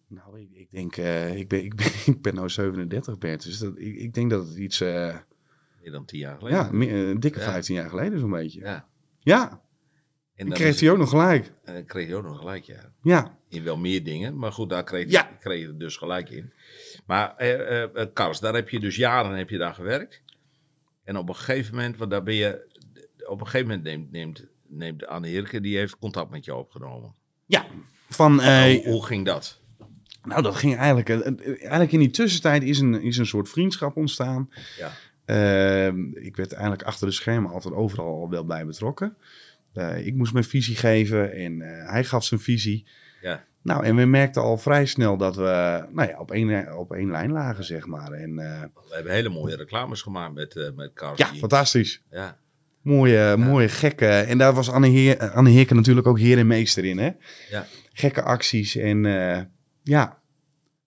nou, 0.07 0.39
ik, 0.39 0.49
ik 0.53 0.67
denk, 0.71 0.95
ik, 1.37 1.47
ben, 1.47 1.63
ik, 1.63 1.75
ben, 1.75 1.85
ik 2.13 2.21
ben 2.21 2.35
nou 2.35 2.49
37 2.49 3.17
Bert. 3.17 3.43
Dus 3.43 3.57
dat, 3.59 3.73
ik, 3.77 3.95
ik 3.95 4.13
denk 4.13 4.29
dat 4.29 4.47
het 4.47 4.57
iets, 4.57 4.79
Meer 4.79 5.91
dan 5.91 6.05
tien 6.05 6.19
jaar 6.19 6.37
geleden. 6.37 6.57
ja, 6.59 6.69
meer, 6.71 7.19
dikke 7.19 7.39
Ja. 7.39 7.45
15 7.45 7.75
jaar 7.75 7.89
geleden 7.89 8.19
zo'n 8.19 8.29
beetje. 8.31 8.59
Ja, 8.59 8.87
Ja. 9.23 9.61
En 10.35 10.47
dan 10.47 10.57
kreeg 10.57 10.79
hij 10.79 10.89
ook 10.91 10.97
nog 10.97 11.09
gelijk. 11.09 11.51
en 11.63 11.73
dan 11.73 11.85
kreeg 11.85 12.07
je 12.07 12.15
ook 12.15 12.23
nog 12.23 12.37
gelijk, 12.37 12.63
ja. 12.63 12.91
Ja, 13.01 13.37
In 13.49 13.63
wel 13.63 13.77
meer 13.77 14.03
dingen, 14.03 14.37
maar 14.37 14.51
goed, 14.51 14.69
daar 14.69 14.83
kreeg, 14.83 15.09
Ja. 15.11 15.23
kreeg 15.39 15.61
je 15.61 15.67
er 15.67 15.77
dus 15.77 15.97
gelijk 15.97 16.29
in. 16.29 16.53
Maar 17.05 17.35
eh, 17.35 17.83
eh, 17.83 18.07
Kars, 18.13 18.39
daar 18.39 18.53
heb 18.53 18.69
je 18.69 18.79
dus 18.79 18.95
jaren 18.95 19.37
heb 19.37 19.49
je 19.49 19.57
daar 19.57 19.73
gewerkt. 19.73 20.21
En 21.03 21.17
op 21.17 21.29
een 21.29 21.35
gegeven 21.35 21.75
moment, 21.75 21.97
want 21.97 22.11
daar 22.11 22.23
ben 22.23 22.33
je, 22.33 22.79
op 23.27 23.39
een 23.39 23.45
gegeven 23.45 23.67
moment 23.67 23.83
neemt, 23.85 24.11
neemt, 24.11 24.45
neemt 24.67 25.05
Anne 25.07 25.27
Heerke, 25.27 25.61
die 25.61 25.77
heeft 25.77 25.97
contact 25.99 26.29
met 26.31 26.45
je 26.45 26.55
opgenomen. 26.55 27.13
ja. 27.45 27.65
Van, 28.09 28.41
eh, 28.41 28.61
hoe, 28.63 28.83
hoe 28.83 29.05
ging 29.05 29.25
dat? 29.25 29.59
Nou, 30.23 30.41
dat 30.41 30.55
ging 30.55 30.75
eigenlijk. 30.77 31.09
eh, 31.09 31.17
eh, 31.27 31.47
Eigenlijk 31.61 31.91
in 31.91 31.99
die 31.99 32.09
tussentijd 32.11 32.63
is 32.63 32.79
een, 32.79 33.01
is 33.01 33.17
een 33.17 33.25
soort 33.25 33.49
vriendschap 33.49 33.97
ontstaan. 33.97 34.49
Ja. 34.77 34.91
Ehm, 35.31 36.03
ik 36.13 36.35
werd 36.35 36.51
eigenlijk 36.51 36.83
achter 36.83 37.07
de 37.07 37.13
schermen 37.13 37.51
altijd 37.51 37.73
overal 37.73 38.21
al 38.21 38.29
wel 38.29 38.45
bij 38.45 38.65
betrokken. 38.65 39.17
Eh, 39.73 40.05
ik 40.05 40.15
moest 40.15 40.33
mijn 40.33 40.45
visie 40.45 40.75
geven 40.75 41.33
en 41.33 41.61
eh, 41.61 41.89
hij 41.91 42.03
gaf 42.03 42.23
zijn 42.23 42.39
visie. 42.39 42.87
Ja. 43.21 43.45
Nou, 43.61 43.83
en 43.85 43.95
we 43.95 44.05
merkten 44.05 44.41
al 44.41 44.57
vrij 44.57 44.85
snel 44.85 45.17
dat 45.17 45.35
we 45.35 45.85
nou 45.91 46.09
ja, 46.09 46.19
op, 46.19 46.31
één, 46.31 46.77
op 46.77 46.93
één 46.93 47.11
lijn 47.11 47.31
lagen, 47.31 47.63
zeg 47.63 47.85
maar. 47.87 48.11
En 48.11 48.39
eh, 48.39 48.61
We 48.61 48.95
hebben 48.95 49.11
hele 49.13 49.29
mooie 49.29 49.55
reclames 49.55 50.01
gemaakt 50.01 50.33
met, 50.33 50.71
met 50.75 50.93
Kars. 50.93 51.17
ja, 51.19 51.25
fantastisch. 51.25 52.03
ja, 52.09 52.37
Mooie, 52.81 53.37
mooie 53.37 53.69
gekke. 53.69 54.07
En 54.07 54.37
daar 54.37 54.53
was 54.53 54.69
Anne, 54.71 54.87
Heer, 54.87 55.29
Anne 55.29 55.49
Heerke 55.49 55.73
natuurlijk 55.73 56.07
ook 56.07 56.19
heer 56.19 56.37
en 56.37 56.47
meester 56.47 56.85
in, 56.85 56.97
hè? 56.97 57.09
Ja. 57.49 57.65
Gekke 57.93 58.21
acties 58.21 58.75
en 58.75 59.05
eh, 59.05 59.41
ja, 59.83 60.21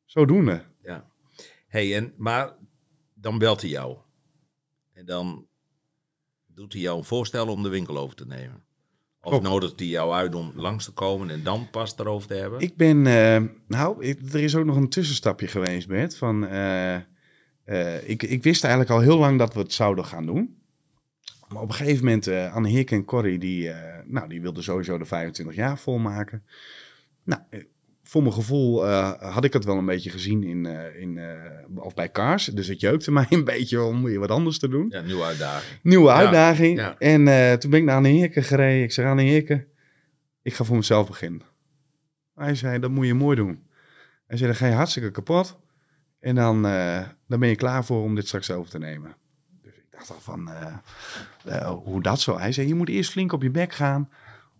zodoende. 0.05 0.63
ja. 0.83 1.05
hey, 1.69 1.97
en, 1.97 2.13
maar 2.17 2.53
dan 3.15 3.39
belt 3.39 3.61
hij 3.61 3.71
jou. 3.71 3.97
En 4.95 5.07
dan 5.07 5.47
doet 6.47 6.73
hij 6.73 6.83
jou 6.83 6.99
een 6.99 7.05
voorstel 7.05 7.47
om 7.49 7.63
de 7.63 7.69
winkel 7.69 7.99
over 7.99 8.17
te 8.17 8.27
nemen. 8.27 8.63
Of 9.23 9.31
Klopt. 9.31 9.45
nodigt 9.45 9.79
hij 9.79 9.89
jou 9.89 10.13
uit 10.13 10.35
om 10.35 10.53
langs 10.55 10.85
te 10.85 10.93
komen 10.93 11.31
en 11.31 11.43
dan 11.43 11.71
pas 11.71 11.99
erover 11.99 12.29
te 12.29 12.35
hebben? 12.35 12.61
Ik 12.61 12.77
ben, 12.77 13.07
eh, 13.07 13.43
nou, 13.69 14.05
ik- 14.05 14.33
er 14.33 14.41
is 14.43 14.55
ook 14.57 14.65
nog 14.65 14.77
een 14.77 14.89
tussenstapje 14.89 15.47
geweest, 15.47 15.89
Bert. 15.89 16.17
Van, 16.17 16.47
eh, 16.47 16.95
eh, 16.95 18.09
ik, 18.09 18.23
ik 18.23 18.43
wist 18.43 18.65
eigenlijk 18.65 18.93
al 18.95 19.01
heel 19.01 19.19
lang 19.19 19.39
dat 19.39 19.55
we 19.55 19.61
het 19.61 19.73
zouden 19.73 20.05
gaan 20.05 20.27
doen. 20.27 20.63
Maar 21.49 21.63
op 21.63 21.69
een 21.69 21.75
gegeven 21.75 22.05
moment, 22.05 22.29
Anne 22.29 22.69
Heerk 22.69 22.91
en 22.91 23.05
Corrie, 23.05 23.39
die, 23.39 23.71
nou, 24.05 24.29
die 24.29 24.41
wilden 24.41 24.63
sowieso 24.63 24.99
de 24.99 25.05
25 25.05 25.55
jaar 25.57 25.79
volmaken. 25.79 26.45
Nou, 27.25 27.41
voor 28.07 28.23
mijn 28.23 28.35
gevoel 28.35 28.87
eh, 28.87 29.13
had 29.33 29.45
ik 29.45 29.53
het 29.53 29.65
wel 29.65 29.77
een 29.79 29.85
beetje 29.87 30.11
gezien 30.11 30.43
in, 30.43 30.67
eh, 30.67 31.01
in, 31.01 31.19
eh, 31.19 31.35
of 31.75 31.95
bij 31.95 32.09
Kaars. 32.09 32.45
Dus 32.47 32.67
het 32.69 32.81
jeukte 32.81 33.13
mij 33.19 33.27
een 33.31 33.45
beetje 33.45 33.83
om 33.83 34.03
weer 34.03 34.19
wat 34.19 34.31
anders 34.31 34.59
te 34.59 34.69
doen. 34.69 34.87
Ja, 34.89 35.01
nieuwe 35.01 35.23
uitdaging. 35.25 35.81
Nieuwe 35.83 36.09
Ja, 36.09 36.15
uitdaging. 36.17 36.79
ja. 36.79 36.99
En 36.99 37.29
eh, 37.29 37.53
toen 37.53 37.71
ben 37.71 37.79
ik 37.81 37.85
naar 37.87 37.97
Anne 37.97 38.09
Heerke 38.09 38.43
gereden. 38.43 38.83
Ik 38.83 38.93
zeg, 38.93 39.07
Anne 39.07 39.23
Heerke, 39.23 39.67
ik 40.43 40.55
ga 40.55 40.65
voor 40.65 40.77
mezelf 40.77 41.07
beginnen. 41.07 41.43
Hij 42.35 42.55
zei, 42.55 42.79
dat 42.79 42.91
moet 42.91 43.07
je 43.07 43.15
mooi 43.15 43.37
doen. 43.37 43.63
Hij 44.27 44.37
zei, 44.37 44.51
dan 44.51 44.59
ga 44.59 44.67
je 44.67 44.73
hartstikke 44.75 45.11
kapot. 45.11 45.59
En 46.21 46.35
dan, 46.35 46.67
eh, 46.67 47.03
dan 47.29 47.41
ben 47.41 47.49
je 47.49 47.57
klaar 47.57 47.85
voor 47.85 48.03
om 48.03 48.15
dit 48.15 48.27
straks 48.27 48.51
over 48.51 48.71
te 48.71 48.79
nemen. 48.79 49.17
Dus 49.63 49.75
ik 49.77 49.87
dacht 49.91 50.11
al 50.11 50.21
van, 50.21 50.51
hoe 51.85 52.03
dat 52.03 52.21
zo? 52.21 52.39
Hij 52.39 52.53
zei, 52.53 52.67
je 52.67 52.75
moet 52.75 52.89
eerst 52.89 53.11
flink 53.11 53.33
op 53.33 53.43
je 53.43 53.51
bek 53.51 53.73
gaan. 53.73 54.09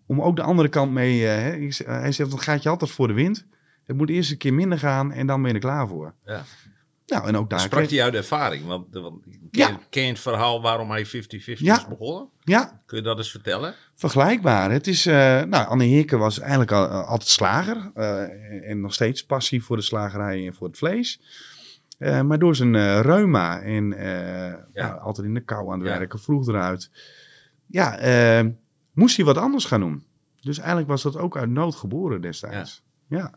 Om 0.07 0.23
ook 0.23 0.37
de 0.37 0.43
andere 0.43 0.69
kant 0.69 0.93
mee... 0.93 1.29
eh, 1.29 1.43
hè. 1.43 1.71
Zei- 1.71 1.89
hij 1.89 2.13
zegt, 2.13 2.31
dan 2.31 2.39
gaat 2.41 2.63
je 2.63 2.69
altijd 2.69 2.91
voor 2.91 3.09
de 3.09 3.15
wind. 3.15 3.47
Het 3.85 3.97
moet 3.97 4.11
eerst 4.11 4.31
een 4.31 4.37
keer 4.39 4.55
minder 4.55 4.79
gaan 4.79 5.13
en 5.13 5.27
dan 5.27 5.41
ben 5.41 5.49
je 5.49 5.55
er 5.55 5.61
klaar 5.63 5.89
voor. 5.89 6.15
Ja. 6.27 6.43
Nou, 7.07 7.27
en 7.29 7.37
ook 7.37 7.51
daar... 7.51 7.61
Sprak 7.61 7.79
kreeg- 7.81 7.91
hij 7.91 8.03
uit 8.05 8.15
ervaring? 8.15 8.67
Want, 8.67 8.87
want 8.95 9.23
ken, 9.23 9.39
Ja. 9.51 9.81
ken 9.91 10.03
je 10.03 10.09
het 10.09 10.21
verhaal 10.21 10.63
waarom 10.63 10.91
hij 10.91 11.07
50-50 11.07 11.09
Ja. 11.59 11.77
is 11.77 11.87
begonnen? 11.89 12.29
Ja, 12.41 12.83
Kun 12.87 12.97
je 12.97 13.03
dat 13.03 13.19
eens 13.19 13.31
vertellen? 13.31 13.75
Vergelijkbaar. 13.95 14.71
Het 14.71 14.87
is, 14.87 15.07
eh, 15.07 15.15
nou, 15.43 15.67
Anne 15.69 15.85
Heerke 15.85 16.17
was 16.17 16.39
eigenlijk 16.39 16.73
al, 16.73 16.89
eh, 16.89 17.09
altijd 17.09 17.29
slager. 17.31 17.91
eh, 17.95 18.71
en 18.71 18.81
nog 18.81 18.95
steeds 18.95 19.25
passie 19.27 19.63
voor 19.65 19.77
de 19.77 19.83
slagerij 19.83 20.47
en 20.47 20.55
voor 20.55 20.67
het 20.67 20.79
vlees. 20.79 21.21
Eh, 21.99 22.21
maar 22.21 22.39
door 22.39 22.57
zijn 22.57 22.75
eh, 22.75 23.01
reuma 23.01 23.61
en 23.61 23.93
eh, 23.93 24.55
nou, 24.75 25.01
altijd 25.01 25.27
in 25.27 25.35
de 25.35 25.41
kou 25.45 25.73
aan 25.73 25.81
het 25.81 25.89
werken, 25.89 26.19
vroeg 26.19 26.49
eruit. 26.49 26.91
Ja, 27.67 27.99
eh, 27.99 28.47
moest 28.95 29.17
hij 29.17 29.25
wat 29.25 29.39
anders 29.39 29.65
gaan 29.65 29.81
doen. 29.81 30.05
Dus 30.41 30.59
eigenlijk 30.59 30.89
was 30.89 31.03
dat 31.03 31.17
ook 31.17 31.37
uit 31.37 31.51
nood 31.51 31.75
geboren 31.75 32.21
destijds. 32.21 32.83
Ja, 33.09 33.33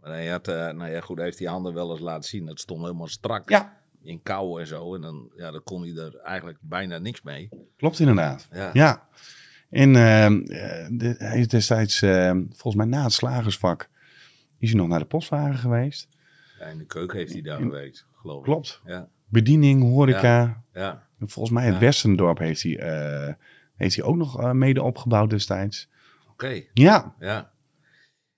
Maar 0.00 0.10
hij 0.10 0.28
had, 0.28 0.48
eh, 0.48 0.54
nou 0.54 0.90
ja, 0.90 1.00
goed, 1.00 1.16
hij 1.16 1.24
heeft 1.26 1.38
die 1.38 1.48
handen 1.48 1.74
wel 1.74 1.90
eens 1.90 2.00
laten 2.00 2.28
zien. 2.28 2.46
Dat 2.46 2.60
stond 2.60 2.80
helemaal 2.82 3.06
strak 3.08 3.48
ja. 3.50 3.76
in 4.02 4.22
kou 4.22 4.60
en 4.60 4.66
zo. 4.66 4.94
En 4.94 5.00
dan, 5.00 5.30
ja, 5.36 5.50
dan 5.50 5.62
kon 5.62 5.82
hij 5.82 5.96
er 6.04 6.16
eigenlijk 6.16 6.58
bijna 6.60 6.98
niks 6.98 7.22
mee. 7.22 7.48
klopt 7.76 7.98
inderdaad. 7.98 8.48
Ja. 8.52 8.70
Ja. 8.72 9.08
En 9.70 9.96
eh, 9.96 10.26
eh, 10.26 10.32
de- 10.90 11.14
hij 11.18 11.38
is 11.38 11.48
destijds, 11.48 12.02
eh, 12.02 12.30
volgens 12.48 12.74
mij 12.74 12.86
na 12.86 13.02
het 13.02 13.12
slagersvak, 13.12 13.88
is 14.58 14.68
hij 14.70 14.78
nog 14.78 14.88
naar 14.88 14.98
de 14.98 15.04
postwagen 15.04 15.58
geweest. 15.58 16.08
Ja, 16.58 16.66
in 16.66 16.78
de 16.78 16.86
keuken 16.86 17.18
heeft 17.18 17.32
hij 17.32 17.42
daar 17.42 17.60
gewerkt, 17.60 18.06
geloof 18.14 18.38
ik. 18.38 18.44
Klopt. 18.44 18.80
Ja, 18.84 19.08
Bediening, 19.28 19.82
horeca. 19.82 20.62
ja. 20.72 21.06
En 21.18 21.28
Volgens 21.28 21.54
mij 21.54 21.64
het 21.64 21.74
Ja. 21.74 21.80
Westendorp 21.80 22.38
heeft 22.38 22.62
hij, 22.62 22.78
eh, 22.78 23.34
heeft 23.82 23.96
hij 23.96 24.04
ook 24.04 24.16
nog 24.16 24.40
eh, 24.40 24.50
mede 24.50 24.82
opgebouwd 24.82 25.30
destijds. 25.30 25.88
oké. 26.30 26.62
Ja, 26.74 27.14
Ja. 27.18 27.50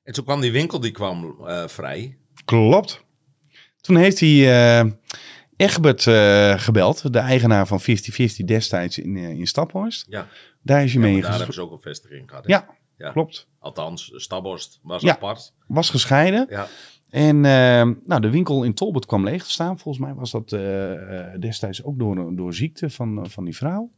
En 0.02 0.12
toen 0.12 0.24
kwam 0.24 0.40
die 0.40 0.52
winkel, 0.52 0.80
die 0.80 0.90
kwam 0.90 1.36
eh, 1.46 1.66
vrij. 1.68 2.16
klopt. 2.44 3.04
Toen 3.80 3.96
heeft 3.96 4.20
hij 4.20 4.80
eh, 4.80 4.90
Egbert 5.56 6.02
gebeld, 6.62 7.12
de 7.12 7.18
eigenaar 7.18 7.66
van 7.66 7.80
50-50 7.80 7.84
destijds 8.44 8.98
in, 8.98 9.16
in 9.16 9.46
Staphorst. 9.46 10.06
Ja, 10.08 10.28
Daar 10.62 10.84
is 10.84 10.92
ja 10.92 10.98
mee 11.00 11.12
maar 11.12 11.22
daar 11.22 11.36
hebben 11.36 11.54
ze 11.54 11.60
ook 11.62 11.72
een 11.72 11.80
vestiging 11.80 12.28
gehad. 12.28 12.46
Ja, 12.46 12.68
Ja. 12.96 13.10
klopt. 13.10 13.48
Althans, 13.58 14.12
Stabborst 14.14 14.78
was 14.82 15.02
Ja. 15.02 15.12
apart. 15.12 15.52
Was 15.66 15.90
gescheiden. 15.90 16.46
Ja, 16.50 16.66
En 17.10 17.40
nou, 17.40 18.20
de 18.20 18.30
winkel 18.30 18.62
in 18.64 18.74
Tolbert 18.74 19.06
kwam 19.06 19.24
leeg 19.24 19.44
te 19.44 19.50
staan. 19.50 19.78
Volgens 19.78 20.04
mij 20.04 20.14
was 20.14 20.30
dat 20.30 20.48
destijds 21.40 21.84
ook 21.84 21.98
door, 21.98 22.36
door 22.36 22.54
ziekte 22.54 22.90
van, 22.90 23.30
van 23.30 23.44
die 23.44 23.56
vrouw. 23.56 23.90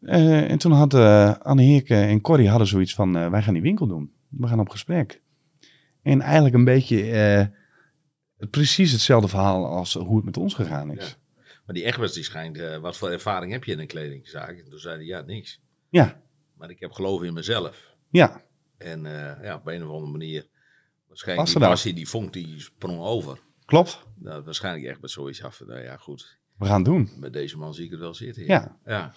Eh, 0.00 0.50
en 0.50 0.58
toen 0.58 0.72
hadden 0.72 1.42
Anne 1.42 1.62
Heerke 1.62 1.94
en 1.94 2.20
Corrie 2.20 2.48
hadden 2.48 2.66
zoiets 2.66 2.94
van, 2.94 3.16
eh, 3.16 3.30
wij 3.30 3.42
gaan 3.42 3.52
die 3.52 3.62
winkel 3.62 3.86
doen. 3.86 4.12
We 4.28 4.46
gaan 4.48 4.60
op 4.60 4.68
gesprek. 4.68 5.20
En 6.02 6.20
eigenlijk 6.20 6.54
een 6.54 6.64
beetje 6.64 7.10
eh, 7.10 7.46
precies 8.50 8.92
hetzelfde 8.92 9.28
verhaal 9.28 9.66
als 9.66 9.94
hoe 9.94 10.16
het 10.16 10.24
met 10.24 10.36
ons 10.36 10.54
gegaan 10.54 10.90
is. 10.90 11.16
maar 11.66 11.74
die 11.74 11.84
Egberts 11.84 12.14
die 12.14 12.24
schijnt, 12.24 12.58
wat 12.80 12.96
voor 12.96 13.10
ervaring 13.10 13.52
heb 13.52 13.64
je 13.64 13.72
in 13.72 13.78
een 13.78 13.86
kledingzaak? 13.86 14.58
En 14.58 14.70
toen 14.70 14.78
zei 14.78 14.96
hij, 14.96 15.04
ja, 15.04 15.20
niks. 15.20 15.60
Ja, 15.88 16.20
Maar 16.56 16.70
ik 16.70 16.80
heb 16.80 16.92
geloof 16.92 17.22
in 17.22 17.32
mezelf. 17.32 17.94
ja, 18.10 18.42
En 18.78 19.02
ja, 19.42 19.54
op 19.54 19.66
een 19.66 19.82
of 19.82 19.90
andere 19.90 20.10
manier, 20.12 20.46
waarschijnlijk 21.08 21.48
Was 21.48 21.58
die 21.58 21.68
passie, 21.68 21.94
die 21.94 22.08
vonk, 22.08 22.32
die 22.32 22.60
sprong 22.60 22.98
over. 23.00 23.38
klopt. 23.64 24.02
Nou, 24.18 24.42
waarschijnlijk 24.42 24.86
echt 24.86 25.00
met 25.00 25.10
zoiets 25.10 25.42
af. 25.42 25.62
Nou 25.66 25.82
ja, 25.82 25.96
goed, 25.96 26.38
We 26.60 26.66
gaan 26.66 26.82
doen. 26.82 27.08
met 27.18 27.32
deze 27.32 27.58
man 27.58 27.74
zie 27.74 27.84
ik 27.84 27.90
het 27.90 28.00
wel 28.00 28.14
zitten. 28.14 28.46
Ja. 28.46 28.76
Ja, 28.84 29.12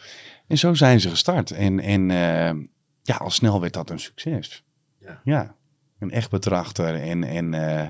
En 0.48 0.58
zo 0.58 0.74
zijn 0.74 1.00
ze 1.00 1.10
gestart. 1.10 1.52
En, 1.52 1.80
en 1.80 2.12
eh, 2.12 2.66
ja, 3.02 3.16
al 3.16 3.30
snel 3.30 3.62
werd 3.62 3.74
dat 3.74 3.90
een 3.90 4.00
succes. 4.00 4.64
Ja. 5.00 5.22
ja. 5.24 5.56
Een 6.00 6.12
echt 6.12 6.30
betrachter. 6.30 6.96
En, 6.96 7.24
en 7.24 7.54
eh, 7.54 7.88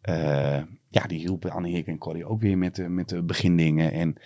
eh, 0.00 0.64
ja, 0.88 1.02
die 1.06 1.18
hielp 1.18 1.46
Anne 1.46 1.84
en 1.84 1.98
Corrie 1.98 2.26
ook 2.26 2.40
weer 2.40 2.58
met 2.58 2.74
de, 2.74 2.88
met 2.88 3.08
de 3.08 3.22
begindingen. 3.22 3.92
En 3.92 4.16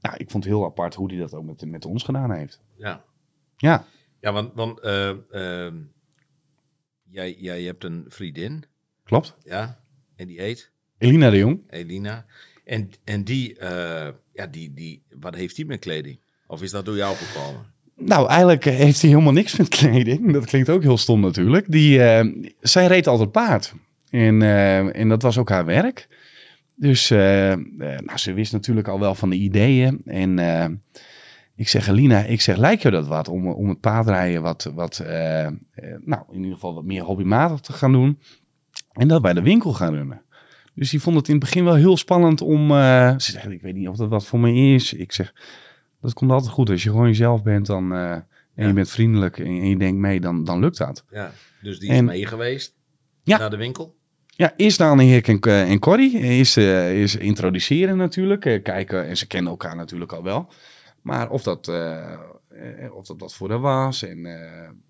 ja, 0.00 0.16
ik 0.16 0.30
vond 0.30 0.44
het 0.44 0.52
heel 0.52 0.64
apart 0.64 0.94
hoe 0.94 1.08
hij 1.08 1.18
dat 1.18 1.34
ook 1.34 1.44
met, 1.44 1.66
met 1.66 1.84
ons 1.84 2.02
gedaan 2.02 2.32
heeft. 2.32 2.60
Ja, 2.76 3.04
Ja, 3.56 3.84
ja 4.20 4.32
want, 4.32 4.54
want 4.54 4.80
jij, 7.04 7.34
jij 7.38 7.62
hebt 7.62 7.84
een 7.84 8.04
vriendin, 8.08 8.64
klopt. 9.04 9.36
ja, 9.42 9.80
en 10.16 10.26
die 10.26 10.40
heet 10.40 10.72
Elina 10.98 11.30
de 11.30 11.38
Jong. 11.38 11.62
Elina. 11.68 12.26
En, 12.68 12.90
en 13.04 13.24
die, 13.24 13.58
eh, 13.58 14.08
ja, 14.32 14.46
die, 14.46 14.72
die, 14.74 15.02
wat 15.20 15.34
heeft 15.34 15.56
die 15.56 15.66
met 15.66 15.78
kleding? 15.78 16.18
Of 16.46 16.62
is 16.62 16.70
dat 16.70 16.84
door 16.84 16.96
jou 16.96 17.16
gekomen? 17.16 17.60
Nou, 17.96 18.28
eigenlijk 18.28 18.66
eh, 18.66 18.74
heeft 18.74 19.00
hij 19.00 19.10
helemaal 19.10 19.32
niks 19.32 19.56
met 19.56 19.68
kleding. 19.78 20.32
Dat 20.32 20.44
klinkt 20.44 20.70
ook 20.70 20.82
heel 20.82 20.98
stom 20.98 21.20
natuurlijk. 21.20 21.70
Die, 21.70 22.02
eh, 22.02 22.26
zij 22.60 22.86
reed 22.86 23.06
altijd 23.06 23.32
paard. 23.32 23.74
En, 24.10 24.42
en 24.92 25.08
dat 25.08 25.22
was 25.22 25.38
ook 25.38 25.48
haar 25.48 25.64
werk. 25.64 26.08
Dus 26.74 27.08
nou, 27.08 28.16
ze 28.16 28.32
wist 28.32 28.52
natuurlijk 28.52 28.88
al 28.88 29.00
wel 29.00 29.14
van 29.14 29.30
de 29.30 29.36
ideeën. 29.36 30.00
En 30.04 30.38
ik 31.54 31.68
zeg, 31.68 31.88
Alina, 31.88 32.22
ik 32.22 32.40
zeg, 32.40 32.56
lijkt 32.56 32.82
je 32.82 32.90
dat 32.90 33.06
wat? 33.06 33.28
Om, 33.28 33.48
om 33.48 33.68
het 33.68 33.80
paardrijden 33.80 34.42
wat, 34.42 34.70
wat 34.74 35.02
nou, 36.04 36.22
in 36.30 36.38
ieder 36.38 36.52
geval 36.52 36.74
wat 36.74 36.84
meer 36.84 37.02
hobbymatig 37.02 37.60
te 37.60 37.72
gaan 37.72 37.92
doen. 37.92 38.18
En 38.92 39.08
dat 39.08 39.22
bij 39.22 39.34
de 39.34 39.42
winkel 39.42 39.72
gaan 39.72 39.94
runnen. 39.94 40.22
Dus 40.78 40.90
die 40.90 41.00
vond 41.00 41.16
het 41.16 41.28
in 41.28 41.34
het 41.34 41.44
begin 41.44 41.64
wel 41.64 41.74
heel 41.74 41.96
spannend 41.96 42.40
om... 42.40 42.70
eh, 42.70 43.18
ze 43.18 43.30
zegt, 43.30 43.50
ik 43.50 43.62
weet 43.62 43.74
niet 43.74 43.88
of 43.88 43.96
dat 43.96 44.08
wat 44.08 44.26
voor 44.26 44.40
me 44.40 44.52
is. 44.74 44.92
Ik 44.92 45.12
zeg, 45.12 45.32
dat 46.00 46.12
komt 46.12 46.30
altijd 46.30 46.52
goed. 46.52 46.70
Als 46.70 46.82
je 46.82 46.90
gewoon 46.90 47.06
jezelf 47.06 47.42
bent 47.42 47.66
dan, 47.66 47.92
eh, 47.92 48.12
en 48.12 48.24
Ja. 48.54 48.66
je 48.66 48.72
bent 48.72 48.90
vriendelijk 48.90 49.38
en, 49.38 49.46
en 49.46 49.68
je 49.68 49.76
denkt 49.76 49.98
mee, 50.00 50.20
dan, 50.20 50.44
dan 50.44 50.58
lukt 50.58 50.78
dat. 50.78 51.04
Ja, 51.10 51.32
dus 51.62 51.78
die 51.78 51.90
is 51.90 51.96
En- 51.96 52.04
mee 52.04 52.26
geweest 52.26 52.74
Ja. 53.22 53.38
naar 53.38 53.50
de 53.50 53.56
winkel? 53.56 53.96
Ja, 54.26 54.52
eerst 54.56 54.78
Heerk 54.78 55.28
en, 55.28 55.40
eh, 55.40 55.70
en 55.70 55.78
Corrie. 55.78 56.18
Eerst, 56.18 56.56
eerst 56.56 57.14
introduceren 57.14 57.96
natuurlijk. 57.96 58.40
kijken, 58.62 59.06
en 59.06 59.16
ze 59.16 59.26
kennen 59.26 59.50
elkaar 59.50 59.76
natuurlijk 59.76 60.12
al 60.12 60.22
wel. 60.22 60.48
Maar 61.02 61.30
of 61.30 61.42
dat, 61.42 61.68
of 62.92 63.06
dat 63.06 63.14
wat 63.20 63.34
voor 63.34 63.50
haar 63.50 63.60
was. 63.60 64.02
En 64.02 64.26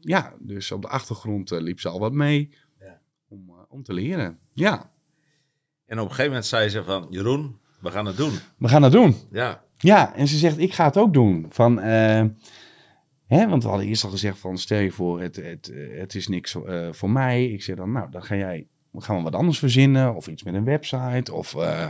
ja, 0.01 0.35
dus 0.39 0.73
op 0.73 0.83
de 0.83 0.89
achtergrond 0.89 1.51
liep 1.51 1.81
ze 1.81 1.89
al 1.89 1.99
wat 2.01 2.13
mee. 2.13 2.51
Ja. 2.81 3.01
Om, 3.29 3.51
om 3.69 3.83
te 3.83 3.93
leren. 3.93 4.39
Ja, 4.53 4.91
En 5.89 5.97
op 5.99 6.05
een 6.05 6.11
gegeven 6.11 6.27
moment 6.27 6.47
zei 6.47 6.69
ze 6.69 6.85
van, 6.85 7.07
Jeroen, 7.11 7.59
we 7.81 7.91
gaan 7.91 8.07
het 8.07 8.17
doen. 8.17 8.33
we 8.59 8.69
gaan 8.69 8.83
het 8.83 8.93
doen. 8.93 9.15
Ja, 9.31 9.63
Ja, 9.79 10.15
en 10.15 10.29
ze 10.29 10.37
zegt, 10.37 10.59
ik 10.59 10.73
ga 10.75 10.85
het 10.85 10.97
ook 10.97 11.13
doen. 11.13 11.47
Van, 11.51 11.81
eh, 11.81 12.25
hè, 13.27 13.49
want 13.49 13.63
we 13.63 13.69
hadden 13.69 13.87
eerst 13.87 14.05
al 14.05 14.11
gezegd 14.11 14.39
van, 14.39 14.59
stel 14.59 14.79
je 14.79 14.91
voor, 14.91 15.21
het, 15.21 15.37
het, 15.37 15.73
het 15.99 16.15
is 16.15 16.29
niks 16.29 16.55
eh, 16.65 16.89
voor 16.93 17.11
mij. 17.11 17.45
Ik 17.47 17.63
zeg 17.63 17.77
dan, 17.77 17.93
nou, 17.93 18.11
dan 18.11 18.23
ga 18.23 18.37
jij, 18.37 18.67
dan 18.93 19.03
gaan 19.03 19.17
we 19.17 19.23
wat 19.23 19.35
anders 19.35 19.59
verzinnen. 19.59 20.15
Of 20.15 20.27
iets 20.27 20.43
met 20.43 20.55
een 20.55 20.65
website. 20.65 21.33
Of, 21.35 21.55
eh, 21.55 21.87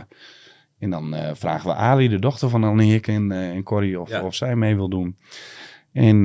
en 0.79 0.89
dan 0.89 1.15
vragen 1.33 1.69
we 1.69 1.75
Ali, 1.75 2.07
de 2.07 2.19
dochter 2.19 2.49
van 2.49 2.63
Anne 2.63 2.83
Hik 2.83 3.07
en, 3.07 3.31
eh, 3.31 3.49
en 3.49 3.63
Corrie, 3.63 3.99
of, 3.99 4.09
Ja. 4.09 4.23
of 4.23 4.35
zij 4.35 4.55
mee 4.55 4.75
wil 4.75 4.89
doen. 4.89 5.17
En, 5.91 6.21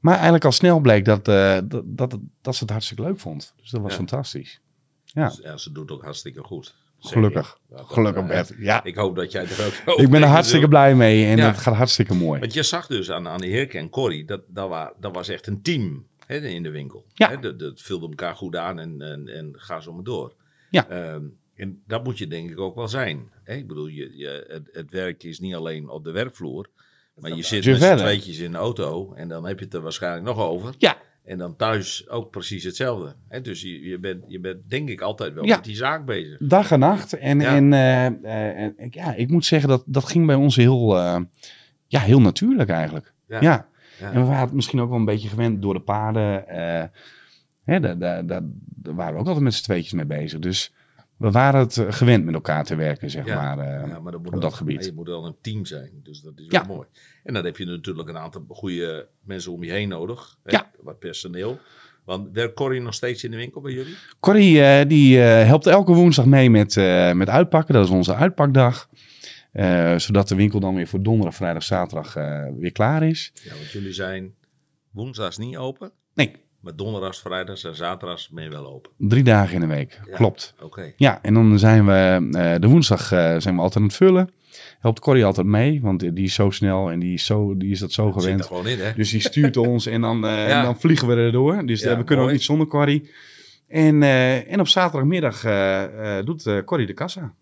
maar 0.00 0.14
eigenlijk 0.14 0.44
al 0.44 0.52
snel 0.52 0.80
bleek 0.80 1.04
dat, 1.04 1.24
dat, 1.24 1.82
dat, 1.84 2.18
dat 2.42 2.54
ze 2.54 2.62
het 2.62 2.70
hartstikke 2.72 3.02
leuk 3.02 3.18
vond. 3.20 3.52
Dus 3.56 3.70
dat 3.70 3.80
was 3.80 3.90
Ja. 3.90 3.96
fantastisch. 3.96 4.60
Ja. 5.04 5.32
Ja, 5.42 5.56
ze 5.56 5.72
doet 5.72 5.90
ook 5.90 6.02
hartstikke 6.02 6.42
goed. 6.42 6.76
Gelukkig. 7.00 7.58
dat, 7.68 7.86
Gelukkig, 7.86 8.22
eh, 8.22 8.28
Bert. 8.28 8.52
Ja, 8.58 8.84
Ik 8.84 8.94
hoop 8.96 9.16
dat 9.16 9.32
jij 9.32 9.42
er 9.42 9.82
ook 9.86 9.98
ik 9.98 10.10
ben 10.10 10.22
er 10.22 10.28
hartstikke 10.28 10.68
blij 10.68 10.94
mee 10.94 11.26
en 11.26 11.36
Ja. 11.36 11.46
het 11.46 11.58
gaat 11.58 11.74
hartstikke 11.74 12.14
mooi. 12.14 12.40
Want 12.40 12.54
je 12.54 12.62
zag 12.62 12.86
dus 12.86 13.10
aan, 13.10 13.28
aan 13.28 13.40
de 13.40 13.46
Heerke 13.46 13.78
en 13.78 13.88
Corrie, 13.88 14.24
dat, 14.24 14.40
dat, 14.48 14.68
wa, 14.68 14.92
dat 15.00 15.14
was 15.14 15.28
echt 15.28 15.46
een 15.46 15.62
team 15.62 16.06
hè, 16.26 16.36
in 16.36 16.62
de 16.62 16.70
winkel. 16.70 17.04
Ja. 17.14 17.28
Hè, 17.28 17.38
dat, 17.38 17.58
dat 17.58 17.80
vulde 17.80 18.08
elkaar 18.08 18.34
goed 18.36 18.56
aan 18.56 18.78
en, 18.78 19.02
en, 19.02 19.28
en 19.28 19.52
ga 19.56 19.80
zo 19.80 19.92
maar 19.92 20.04
door. 20.04 20.34
Ja. 20.70 20.88
Ehm, 20.88 21.24
en 21.54 21.82
dat 21.86 22.04
moet 22.04 22.18
je 22.18 22.26
denk 22.26 22.50
ik 22.50 22.58
ook 22.60 22.74
wel 22.74 22.88
zijn. 22.88 23.30
Hè? 23.44 23.54
Ik 23.54 23.66
bedoel, 23.66 23.86
je, 23.86 24.16
je, 24.16 24.44
het, 24.48 24.68
het 24.72 24.90
werk 24.90 25.22
is 25.22 25.40
niet 25.40 25.54
alleen 25.54 25.88
op 25.88 26.04
de 26.04 26.10
werkvloer. 26.10 26.66
Maar 27.14 27.36
je 27.36 27.42
zit 27.42 27.66
met 27.66 27.76
z'n 27.82 27.96
tweetjes 27.96 28.38
in 28.38 28.52
de 28.52 28.58
auto 28.58 29.12
en 29.14 29.28
dan 29.28 29.46
heb 29.46 29.58
je 29.58 29.64
het 29.64 29.74
er 29.74 29.80
waarschijnlijk 29.80 30.24
nog 30.24 30.38
over. 30.38 30.74
Ja. 30.78 30.96
En 31.30 31.38
dan 31.38 31.56
thuis 31.56 32.08
ook 32.08 32.30
precies 32.30 32.64
hetzelfde. 32.64 33.14
Hè? 33.28 33.40
Dus 33.40 33.62
je, 33.62 33.82
je, 33.82 33.98
bent, 33.98 34.24
je 34.26 34.40
bent 34.40 34.70
denk 34.70 34.88
ik 34.88 35.00
altijd 35.00 35.34
wel 35.34 35.44
Ja. 35.44 35.54
met 35.54 35.64
die 35.64 35.76
zaak 35.76 36.04
bezig. 36.04 36.38
Dag 36.38 36.70
en 36.70 36.78
nacht. 36.78 37.12
En, 37.12 37.40
Ja. 37.40 37.54
en, 37.54 37.72
eh, 37.72 38.64
eh, 38.66 38.72
ja, 38.90 39.14
ik 39.14 39.28
moet 39.28 39.44
zeggen 39.44 39.68
dat 39.68 39.82
dat 39.86 40.04
ging 40.04 40.26
bij 40.26 40.34
ons 40.34 40.56
heel, 40.56 40.96
eh, 40.98 41.20
ja, 41.86 42.00
heel 42.00 42.20
natuurlijk 42.20 42.68
eigenlijk. 42.70 43.12
Ja. 43.28 43.40
Ja. 43.40 43.68
En 44.00 44.12
we 44.12 44.20
waren 44.26 44.44
het 44.44 44.52
misschien 44.52 44.80
ook 44.80 44.88
wel 44.88 44.98
een 44.98 45.04
beetje 45.04 45.28
gewend 45.28 45.62
door 45.62 45.74
de 45.74 45.80
paarden. 45.80 46.44
hè, 47.64 47.80
daar, 47.80 47.98
daar, 47.98 48.26
daar, 48.26 48.42
daar 48.66 48.94
waren 48.94 49.14
we 49.14 49.20
ook 49.20 49.26
altijd 49.26 49.44
met 49.44 49.54
z'n 49.54 49.64
tweetjes 49.64 49.92
mee 49.92 50.06
bezig. 50.06 50.38
Dus 50.38 50.72
we 51.20 51.30
waren 51.30 51.60
het 51.60 51.76
eh, 51.76 51.86
gewend 51.92 52.24
met 52.24 52.34
elkaar 52.34 52.64
te 52.64 52.74
werken, 52.74 53.10
zeg 53.10 53.26
Ja. 53.26 53.34
maar. 53.34 53.58
eh. 53.58 53.88
Ja, 53.88 53.98
maar 54.00 54.12
dat 54.12 54.20
op 54.26 54.30
wel- 54.30 54.40
dat 54.40 54.54
gebied. 54.54 54.84
Je 54.84 54.92
moet 54.92 55.06
wel 55.06 55.24
een 55.26 55.36
team 55.40 55.64
zijn, 55.64 55.90
dus 56.02 56.20
dat 56.20 56.32
is 56.36 56.44
Ja. 56.48 56.66
wel 56.66 56.76
mooi. 56.76 56.88
En 57.24 57.34
dan 57.34 57.44
heb 57.44 57.56
je 57.56 57.64
natuurlijk 57.64 58.08
een 58.08 58.18
aantal 58.18 58.44
goede 58.48 59.08
mensen 59.24 59.52
om 59.52 59.64
je 59.64 59.70
heen 59.70 59.88
nodig. 59.88 60.36
Hè? 60.42 60.50
Ja. 60.56 60.70
Wat 60.80 60.98
personeel. 60.98 61.58
Want 62.04 62.28
werkt 62.32 62.54
Corrie 62.54 62.80
nog 62.80 62.94
steeds 62.94 63.24
in 63.24 63.30
de 63.30 63.36
winkel 63.36 63.60
bij 63.60 63.72
jullie? 63.72 63.94
Corrie 64.20 64.62
eh, 64.62 64.88
die 64.88 65.18
helpt 65.18 65.66
elke 65.66 65.92
woensdag 65.92 66.26
mee 66.26 66.50
met, 66.50 66.74
met 67.14 67.28
uitpakken. 67.28 67.74
Dat 67.74 67.84
is 67.84 67.90
onze 67.90 68.14
uitpakdag. 68.14 68.88
Zodat 69.96 70.28
de 70.28 70.34
winkel 70.34 70.60
dan 70.60 70.74
weer 70.74 70.86
voor 70.86 71.02
donderdag, 71.02 71.34
vrijdag, 71.34 71.62
zaterdag 71.62 72.14
weer 72.58 72.72
klaar 72.72 73.02
is. 73.02 73.32
Ja, 73.44 73.50
want 73.54 73.70
jullie 73.70 73.92
zijn 73.92 74.34
woensdags 74.90 75.38
niet 75.38 75.56
open. 75.56 75.90
Nee, 76.14 76.32
Maar 76.60 76.76
donderdags, 76.76 77.20
vrijdags 77.20 77.64
en 77.64 77.74
zaterdags 77.76 78.28
ben 78.28 78.44
je 78.44 78.50
wel 78.50 78.66
open. 78.66 78.90
drie 78.98 79.22
dagen 79.22 79.54
in 79.54 79.60
de 79.60 79.66
week. 79.66 80.00
Ja. 80.10 80.16
Klopt. 80.16 80.54
Oké. 80.62 80.92
Ja, 80.96 81.18
en 81.22 81.34
dan 81.34 81.58
zijn 81.58 81.86
we 81.86 82.28
eh, 82.38 82.54
de 82.60 82.68
woensdag 82.68 83.12
eh, 83.12 83.34
zijn 83.38 83.54
we 83.54 83.60
altijd 83.60 83.76
aan 83.76 83.82
het 83.82 83.96
vullen. 83.96 84.30
Helpt 84.80 85.00
Corrie 85.00 85.24
altijd 85.24 85.46
mee, 85.46 85.80
want 85.82 86.00
die 86.00 86.24
is 86.24 86.34
zo 86.34 86.50
snel 86.50 86.90
en 86.90 86.98
die 86.98 87.12
is, 87.12 87.24
zo, 87.24 87.56
die 87.56 87.70
is 87.70 87.78
dat 87.78 87.92
zo 87.92 88.06
Zit 88.06 88.14
er 88.14 88.20
gewend. 88.20 88.46
gewoon 88.46 88.66
in, 88.66 88.78
hè? 88.78 88.92
Dus 88.92 89.10
die 89.10 89.20
stuurt 89.20 89.56
ons 89.70 89.86
en 89.86 90.00
dan, 90.00 90.24
eh, 90.26 90.48
Ja. 90.48 90.58
en 90.58 90.64
dan 90.64 90.80
vliegen 90.80 91.08
we 91.08 91.14
erdoor. 91.14 91.66
Dus 91.66 91.82
Ja, 91.82 91.96
we 91.96 92.04
kunnen 92.04 92.24
ook 92.24 92.30
niet 92.30 92.42
zonder 92.42 92.66
Corrie. 92.66 93.10
En, 93.68 94.02
en 94.48 94.60
op 94.60 94.68
zaterdagmiddag 94.68 95.40
doet 96.24 96.62
Corrie 96.64 96.86
de 96.86 96.92
kassa 96.94 97.34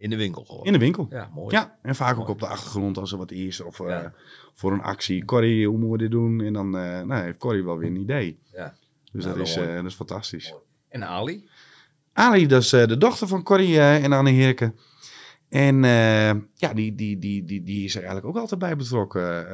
In 0.00 0.10
de 0.10 0.16
winkel 0.16 0.44
gewoon. 0.44 0.64
in 0.64 0.72
de 0.72 0.78
winkel. 0.78 1.06
Ja, 1.10 1.30
mooi. 1.34 1.54
Ja, 1.56 1.78
en 1.82 1.94
vaak 1.94 2.18
ook 2.18 2.28
op 2.28 2.38
de 2.40 2.46
achtergrond 2.46 2.98
als 2.98 3.12
er 3.12 3.18
wat 3.18 3.30
is 3.30 3.60
of 3.60 3.80
eh, 3.80 3.86
Ja. 3.88 4.12
voor 4.54 4.72
een 4.72 4.82
actie. 4.82 5.24
Corrie, 5.24 5.66
hoe 5.68 5.76
moeten 5.78 5.92
we 5.92 5.98
dit 5.98 6.10
doen? 6.10 6.40
En 6.40 6.52
dan 6.52 6.76
eh, 6.76 7.00
nou, 7.02 7.22
heeft 7.22 7.38
Corrie 7.38 7.64
wel 7.64 7.78
weer 7.78 7.88
een 7.88 7.96
idee. 8.00 8.38
Ja. 8.52 8.74
Dus 9.12 9.24
Nou, 9.24 9.38
dat, 9.38 9.46
is, 9.46 9.56
mooi. 9.56 9.68
eh, 9.68 9.74
dat 9.74 9.84
is 9.84 9.94
fantastisch. 9.94 10.50
Mooi. 10.50 10.62
En 10.88 11.04
Ali? 11.04 11.48
Ali, 12.12 12.46
dat 12.46 12.62
is 12.62 12.68
de 12.68 12.96
dochter 12.98 13.26
van 13.28 13.42
Corrie 13.42 13.80
en 13.80 14.12
Anne 14.12 14.30
Heerke. 14.30 14.72
En 15.48 15.82
ja, 16.54 16.74
die, 16.74 16.94
die, 16.94 17.18
die, 17.18 17.44
die, 17.44 17.62
die 17.62 17.84
is 17.84 17.94
er 17.94 18.02
eigenlijk 18.04 18.36
ook 18.36 18.42
altijd 18.42 18.60
bij 18.60 18.76
betrokken. 18.76 19.48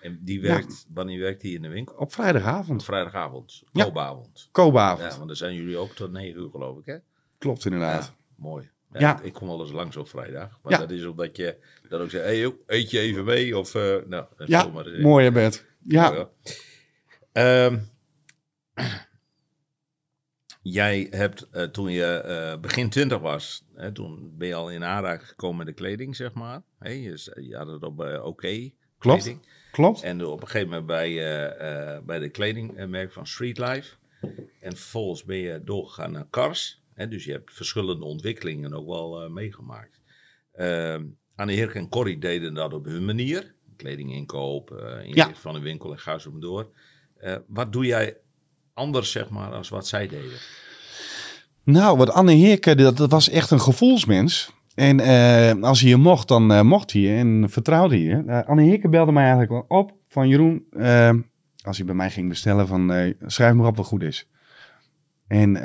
En 0.00 0.18
die 0.20 0.40
werkt, 0.40 0.86
wanneer 0.94 1.20
werkt 1.20 1.40
die 1.40 1.54
in 1.54 1.62
de 1.62 1.68
winkel? 1.68 1.96
op 1.96 2.12
vrijdagavond, 2.12 2.80
Op 2.80 2.86
vrijdagavond. 2.86 3.62
Ja. 3.72 3.84
Koopavond. 3.84 4.48
koopavond. 4.52 5.10
Ja, 5.10 5.16
want 5.16 5.26
dan 5.26 5.36
zijn 5.36 5.54
jullie 5.54 5.76
ook 5.76 5.92
tot 5.92 6.10
negen 6.12 6.40
uur 6.40 6.50
geloof 6.50 6.78
ik, 6.78 6.86
hè? 6.86 6.96
Klopt 7.38 7.64
inderdaad. 7.64 8.04
Ja, 8.04 8.14
mooi. 8.42 8.70
Ja, 8.92 9.00
Ja. 9.00 9.20
Ik 9.22 9.32
kom 9.32 9.48
wel 9.48 9.60
eens 9.60 9.72
langs 9.72 9.96
op 9.96 10.08
vrijdag. 10.08 10.58
Maar 10.62 10.78
dat 10.78 10.90
is 10.90 11.04
omdat 11.04 11.36
je 11.36 11.56
dan 11.88 12.00
ook 12.00 12.10
zegt, 12.10 12.24
hey, 12.24 12.38
joh, 12.38 12.54
eet 12.66 12.90
je 12.90 12.98
even 12.98 13.24
mee? 13.24 13.58
Of, 13.58 13.74
eh, 13.74 13.96
nou, 14.06 14.24
Ja, 14.46 14.66
maar 14.66 14.86
eens 14.86 14.94
in. 14.96 15.02
mooi 15.02 15.24
hè 15.24 15.32
Bert. 15.32 15.64
Ja. 15.84 16.28
Ehm, 17.32 17.78
jij 20.62 21.06
hebt 21.10 21.48
eh, 21.50 21.62
toen 21.62 21.90
je 21.90 22.04
eh, 22.14 22.60
begin 22.60 22.90
twintig 22.90 23.18
was, 23.18 23.64
hè, 23.74 23.92
toen 23.92 24.34
ben 24.38 24.48
je 24.48 24.54
al 24.54 24.70
in 24.70 24.84
aanraking 24.84 25.28
gekomen 25.28 25.56
met 25.56 25.66
de 25.66 25.72
kleding, 25.72 26.16
zeg 26.16 26.32
maar. 26.32 26.62
Hè, 26.78 26.90
je, 26.90 27.56
had 27.56 27.66
het 27.66 27.82
op 27.82 28.00
eh, 28.04 28.24
oké 28.24 28.70
Klopt. 28.98 29.22
kleding. 29.22 29.46
klopt. 29.72 30.02
En 30.02 30.24
op 30.26 30.40
een 30.40 30.46
gegeven 30.48 30.68
moment 30.68 30.86
bij, 30.86 31.14
bij 32.04 32.18
de 32.18 32.28
kledingmerk 32.28 33.12
van 33.12 33.26
Street 33.26 33.58
Life. 33.58 33.94
En 34.60 34.76
vervolgens 34.76 35.24
ben 35.24 35.36
je 35.36 35.60
doorgegaan 35.64 36.12
naar 36.12 36.26
Cars. 36.30 36.81
Dus 36.94 37.24
je 37.24 37.32
hebt 37.32 37.54
verschillende 37.54 38.04
ontwikkelingen 38.04 38.74
ook 38.74 38.86
wel 38.86 39.22
eh, 39.22 39.30
meegemaakt. 39.30 40.00
Ehm 40.52 41.04
Anne 41.34 41.52
Heerk 41.52 41.74
en 41.74 41.88
Corrie 41.88 42.18
deden 42.18 42.54
dat 42.54 42.74
op 42.74 42.84
hun 42.84 43.04
manier. 43.04 43.54
Kledinginkoop, 43.76 44.70
eh 44.70 45.06
inricht 45.06 45.38
van 45.38 45.54
een 45.54 45.62
winkel 45.62 45.92
en 45.92 45.98
ga 45.98 46.18
zo 46.18 46.30
maar 46.30 46.40
door. 46.40 46.68
Eh, 47.16 47.36
wat 47.46 47.72
doe 47.72 47.86
jij 47.86 48.16
anders, 48.74 49.10
zeg 49.10 49.28
maar, 49.28 49.52
als 49.52 49.68
wat 49.68 49.86
zij 49.86 50.08
deden? 50.08 50.38
Nou, 51.64 51.96
wat 51.96 52.10
Anne 52.10 52.32
Heerke, 52.32 52.74
dat, 52.74 52.96
dat 52.96 53.10
was 53.10 53.28
echt 53.28 53.50
een 53.50 53.60
gevoelsmens. 53.60 54.50
En 54.74 55.00
als 55.62 55.80
hij 55.80 55.88
je 55.88 55.96
mocht, 55.96 56.28
dan 56.28 56.66
mocht 56.66 56.92
hij 56.92 57.00
je 57.00 57.16
en 57.16 57.50
vertrouwde 57.50 57.94
hij 57.94 58.04
je. 58.04 58.44
Anne 58.46 58.62
Heerke 58.62 58.88
belde 58.88 59.12
mij 59.12 59.22
eigenlijk 59.22 59.52
wel 59.52 59.78
op 59.78 59.92
van 60.08 60.28
Jeroen, 60.28 60.66
als 61.64 61.76
hij 61.76 61.86
bij 61.86 61.94
mij 61.94 62.10
ging 62.10 62.28
bestellen, 62.28 62.66
van 62.66 63.14
schrijf 63.26 63.54
maar 63.54 63.66
op 63.66 63.76
wat 63.76 63.86
goed 63.86 64.02
is. 64.02 64.28
En 65.26 65.56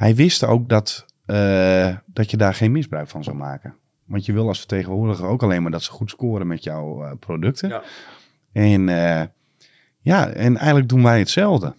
hij 0.00 0.14
wist 0.14 0.44
ook 0.44 0.68
dat, 0.68 1.06
eh, 1.26 1.96
dat 2.06 2.30
je 2.30 2.36
daar 2.36 2.54
geen 2.54 2.72
misbruik 2.72 3.08
van 3.08 3.24
zou 3.24 3.36
maken. 3.36 3.74
Want 4.04 4.26
je 4.26 4.32
wil 4.32 4.48
als 4.48 4.58
vertegenwoordiger 4.58 5.26
ook 5.26 5.42
alleen 5.42 5.62
maar 5.62 5.70
dat 5.70 5.82
ze 5.82 5.90
goed 5.90 6.10
scoren 6.10 6.46
met 6.46 6.64
jouw 6.64 7.04
eh, 7.04 7.12
producten. 7.18 7.68
Ja. 7.68 7.82
En 8.52 8.88
eh, 8.88 9.26
Ja, 10.00 10.28
en 10.28 10.56
eigenlijk 10.56 10.88
doen 10.88 11.02
wij 11.02 11.18
hetzelfde. 11.18 11.74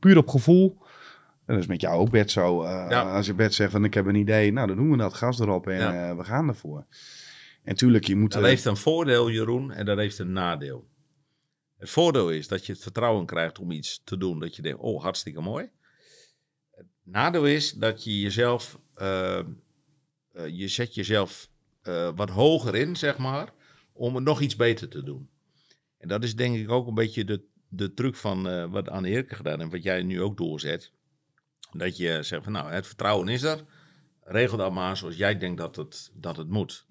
Puur 0.00 0.16
op 0.16 0.28
gevoel. 0.28 0.78
Dat 1.46 1.58
is 1.58 1.66
met 1.66 1.80
jou 1.80 1.98
ook, 1.98 2.10
Bert, 2.10 2.30
zo. 2.30 2.64
Ja. 2.64 3.00
Als 3.00 3.26
je 3.26 3.34
Bert 3.34 3.54
zegt 3.54 3.70
van 3.72 3.84
ik 3.84 3.94
heb 3.94 4.06
een 4.06 4.14
idee, 4.14 4.52
nou 4.52 4.66
dan 4.66 4.76
doen 4.76 4.90
we 4.90 4.96
dat, 4.96 5.14
gas 5.14 5.40
erop 5.40 5.66
en 5.66 5.78
Ja. 5.78 6.16
we 6.16 6.24
gaan 6.24 6.48
ervoor. 6.48 6.84
En 7.64 7.76
tuurlijk, 7.76 8.04
je 8.04 8.16
moet... 8.16 8.32
Dat 8.32 8.42
heeft 8.42 8.64
een 8.64 8.76
voordeel, 8.76 9.30
Jeroen, 9.30 9.72
en 9.72 9.84
dat 9.84 9.98
heeft 9.98 10.18
een 10.18 10.32
nadeel. 10.32 10.84
Het 11.78 11.90
voordeel 11.90 12.30
is 12.30 12.48
dat 12.48 12.66
je 12.66 12.72
het 12.72 12.82
vertrouwen 12.82 13.26
krijgt 13.26 13.58
om 13.58 13.70
iets 13.70 14.00
te 14.04 14.16
doen 14.16 14.40
dat 14.40 14.56
je 14.56 14.62
denkt, 14.62 14.80
oh, 14.80 15.02
hartstikke 15.02 15.40
mooi. 15.40 15.70
Nadeel 17.02 17.46
is 17.46 17.72
dat 17.72 18.04
je 18.04 18.20
jezelf, 18.20 18.78
eh, 18.94 19.38
eh, 19.38 19.44
je 20.46 20.68
zet 20.68 20.94
jezelf 20.94 21.50
eh, 21.82 22.10
wat 22.14 22.30
hoger 22.30 22.74
in, 22.74 22.96
zeg 22.96 23.18
maar, 23.18 23.52
om 23.92 24.14
het 24.14 24.24
nog 24.24 24.40
iets 24.40 24.56
beter 24.56 24.88
te 24.88 25.02
doen. 25.02 25.28
En 25.98 26.08
dat 26.08 26.24
is 26.24 26.36
denk 26.36 26.56
ik 26.56 26.70
ook 26.70 26.86
een 26.86 26.94
beetje 26.94 27.24
de, 27.24 27.44
de 27.68 27.94
truc 27.94 28.16
van 28.16 28.70
wat 28.70 28.88
Anne 28.88 29.08
Eerke 29.08 29.34
gedaan 29.34 29.60
en 29.60 29.70
wat 29.70 29.82
jij 29.82 30.02
nu 30.02 30.22
ook 30.22 30.36
doorzet. 30.36 30.92
Dat 31.72 31.96
je 31.96 32.22
zegt 32.22 32.42
van, 32.44 32.52
nou, 32.52 32.72
het 32.72 32.86
vertrouwen 32.86 33.28
is 33.28 33.42
er. 33.42 33.64
Regel 34.20 34.56
dat 34.56 34.72
maar 34.72 34.96
zoals 34.96 35.16
jij 35.16 35.38
denkt 35.38 35.58
dat 35.58 35.76
het, 35.76 36.10
dat 36.14 36.36
het 36.36 36.48
moet 36.48 36.84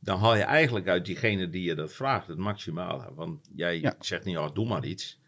dan 0.00 0.18
haal 0.18 0.36
je 0.36 0.42
eigenlijk 0.42 0.88
uit 0.88 1.04
diegene 1.04 1.50
die 1.50 1.62
je 1.62 1.74
dat 1.74 1.92
vraagt 1.92 2.26
het 2.26 2.38
maximale. 2.38 3.14
Want 3.14 3.48
jij 3.54 3.80
Ja. 3.80 3.94
zegt 3.98 4.24
niet, 4.24 4.36
oh, 4.36 4.54
doe 4.54 4.66
maar 4.66 4.84
iets. 4.84 5.19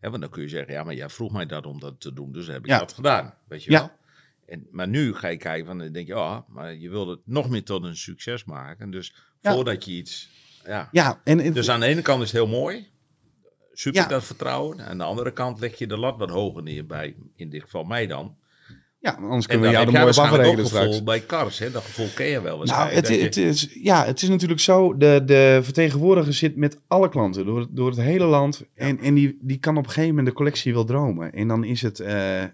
Want 0.00 0.20
dan 0.20 0.30
kun 0.30 0.42
je 0.42 0.48
zeggen, 0.48 0.72
ja, 0.72 0.82
maar 0.84 0.94
jij 0.94 1.08
vroeg 1.08 1.32
mij 1.32 1.46
dat 1.46 1.66
om 1.66 1.80
dat 1.80 2.00
te 2.00 2.12
doen, 2.12 2.32
dus 2.32 2.46
heb 2.46 2.58
ik 2.58 2.66
Ja. 2.66 2.78
dat 2.78 2.92
gedaan. 2.92 3.34
Weet 3.48 3.64
je 3.64 3.70
Ja. 3.70 3.78
wel? 3.78 3.90
En, 4.46 4.66
maar 4.70 4.88
nu 4.88 5.14
ga 5.14 5.28
je 5.28 5.36
kijken, 5.36 5.66
van, 5.66 5.78
dan 5.78 5.92
denk 5.92 6.06
je, 6.06 6.16
oh, 6.18 6.38
maar 6.48 6.74
je 6.74 6.90
wil 6.90 7.08
het 7.08 7.20
nog 7.24 7.48
meer 7.50 7.64
tot 7.64 7.84
een 7.84 7.96
succes 7.96 8.44
maken. 8.44 8.90
Dus 8.90 9.14
Ja. 9.40 9.52
voordat 9.54 9.84
je 9.84 9.90
iets... 9.92 10.30
Ja. 10.66 10.88
Ja, 10.92 11.20
en, 11.24 11.40
en- 11.40 11.52
Dus 11.52 11.70
aan 11.70 11.80
de 11.80 11.86
ene 11.86 12.02
kant 12.02 12.22
is 12.22 12.32
het 12.32 12.36
heel 12.42 12.58
mooi. 12.60 12.88
Super 13.72 14.08
dat 14.08 14.24
vertrouwen. 14.24 14.80
Aan 14.86 14.98
de 14.98 15.04
andere 15.04 15.32
kant 15.32 15.60
leg 15.60 15.78
je 15.78 15.86
de 15.86 15.96
lat 15.98 16.18
wat 16.18 16.30
hoger 16.30 16.62
neer 16.62 16.86
bij, 16.86 17.16
in 17.36 17.50
dit 17.50 17.62
geval 17.62 17.84
mij 17.84 18.06
dan. 18.06 18.36
Ja, 19.00 19.10
anders 19.10 19.46
En 19.46 19.50
kunnen 19.50 19.60
we 19.70 19.72
jou 19.72 19.76
heb 19.76 19.86
er 19.86 19.92
jij 19.92 20.00
mooi 20.02 20.10
op 20.18 20.24
afrekenen 20.24 20.66
straks. 20.66 21.02
bij 21.02 21.26
Cars. 21.26 21.58
Hè? 21.58 21.70
Dat 21.70 21.82
gevoel 21.82 22.08
ken 22.14 22.26
je 22.26 22.40
wel 22.42 22.62
Nou, 22.62 22.90
het, 22.90 23.08
je- 23.08 23.42
is, 23.42 23.68
ja, 23.74 24.04
het 24.04 24.22
is 24.22 24.28
natuurlijk 24.28 24.60
zo, 24.60 24.96
de, 24.96 25.22
de 25.24 25.60
vertegenwoordiger 25.62 26.32
zit 26.34 26.56
met 26.56 26.78
alle 26.86 27.08
klanten 27.08 27.44
door, 27.44 27.58
het- 27.60 27.68
door 27.76 27.88
het 27.90 28.00
hele 28.00 28.24
land. 28.24 28.64
En, 28.74 28.98
en 28.98 29.14
die, 29.14 29.38
die 29.40 29.58
kan 29.58 29.76
op 29.76 29.82
een 29.84 29.88
gegeven 29.88 30.08
moment 30.08 30.26
de 30.26 30.32
collectie 30.32 30.72
wel 30.72 30.84
dromen. 30.84 31.32
En 31.32 31.48
dan 31.48 31.64
is 31.64 31.82
het, 31.82 32.00
eh, 32.00 32.44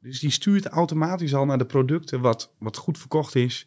dus 0.00 0.20
die 0.20 0.30
stuurt 0.30 0.66
automatisch 0.66 1.34
al 1.34 1.44
naar 1.46 1.58
de 1.58 1.66
producten 1.66 2.20
wat, 2.20 2.52
wat 2.58 2.76
goed 2.76 2.98
verkocht 2.98 3.34
is. 3.34 3.66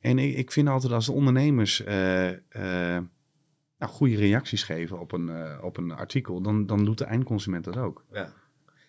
En 0.00 0.18
ik, 0.18 0.36
ik 0.36 0.52
vind 0.52 0.68
altijd 0.68 0.92
als 0.92 1.06
de 1.06 1.12
ondernemers 1.12 1.84
eh, 1.84 2.28
eh, 2.28 3.02
nou, 3.78 3.92
goede 3.92 4.16
reacties 4.16 4.62
geven 4.62 5.00
op 5.00 5.12
een, 5.12 5.30
op 5.62 5.76
een 5.76 5.92
artikel, 5.92 6.40
dan, 6.40 6.66
dan 6.66 6.84
doet 6.84 6.98
de 6.98 7.04
eindconsument 7.04 7.64
dat 7.64 7.76
ook. 7.76 8.04
ja. 8.12 8.32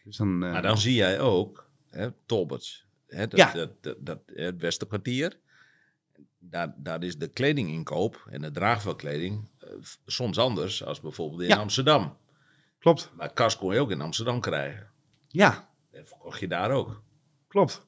Dus 0.03 0.17
dan, 0.17 0.37
Maar 0.37 0.61
dan 0.61 0.77
zie 0.77 0.93
jij 0.93 1.19
ook, 1.19 1.64
hè, 1.95 2.11
Tolberts, 2.25 2.85
hè, 3.07 3.27
dat, 3.27 3.39
Ja. 3.39 3.51
dat, 3.53 3.69
dat, 3.83 3.95
dat, 3.99 4.19
het 4.25 4.61
Westerkwartier, 4.61 5.39
daar, 6.39 6.73
daar 6.77 7.03
is 7.03 7.17
de 7.17 7.27
kledinginkoop 7.27 8.27
en 8.29 8.41
de 8.41 8.51
draagvelkleding 8.51 9.47
eh, 9.59 9.69
soms 10.05 10.37
anders 10.37 10.83
als 10.83 11.01
bijvoorbeeld 11.01 11.41
in 11.41 11.47
Ja. 11.47 11.55
Amsterdam. 11.55 12.17
klopt. 12.79 13.11
Maar 13.17 13.33
kast 13.33 13.57
kon 13.57 13.73
je 13.73 13.79
ook 13.79 13.91
in 13.91 14.01
Amsterdam 14.01 14.39
krijgen. 14.39 14.87
Ja, 15.27 15.69
En 15.91 16.07
verkocht 16.07 16.39
je 16.39 16.47
daar 16.47 16.71
ook. 16.71 17.01
klopt. 17.47 17.85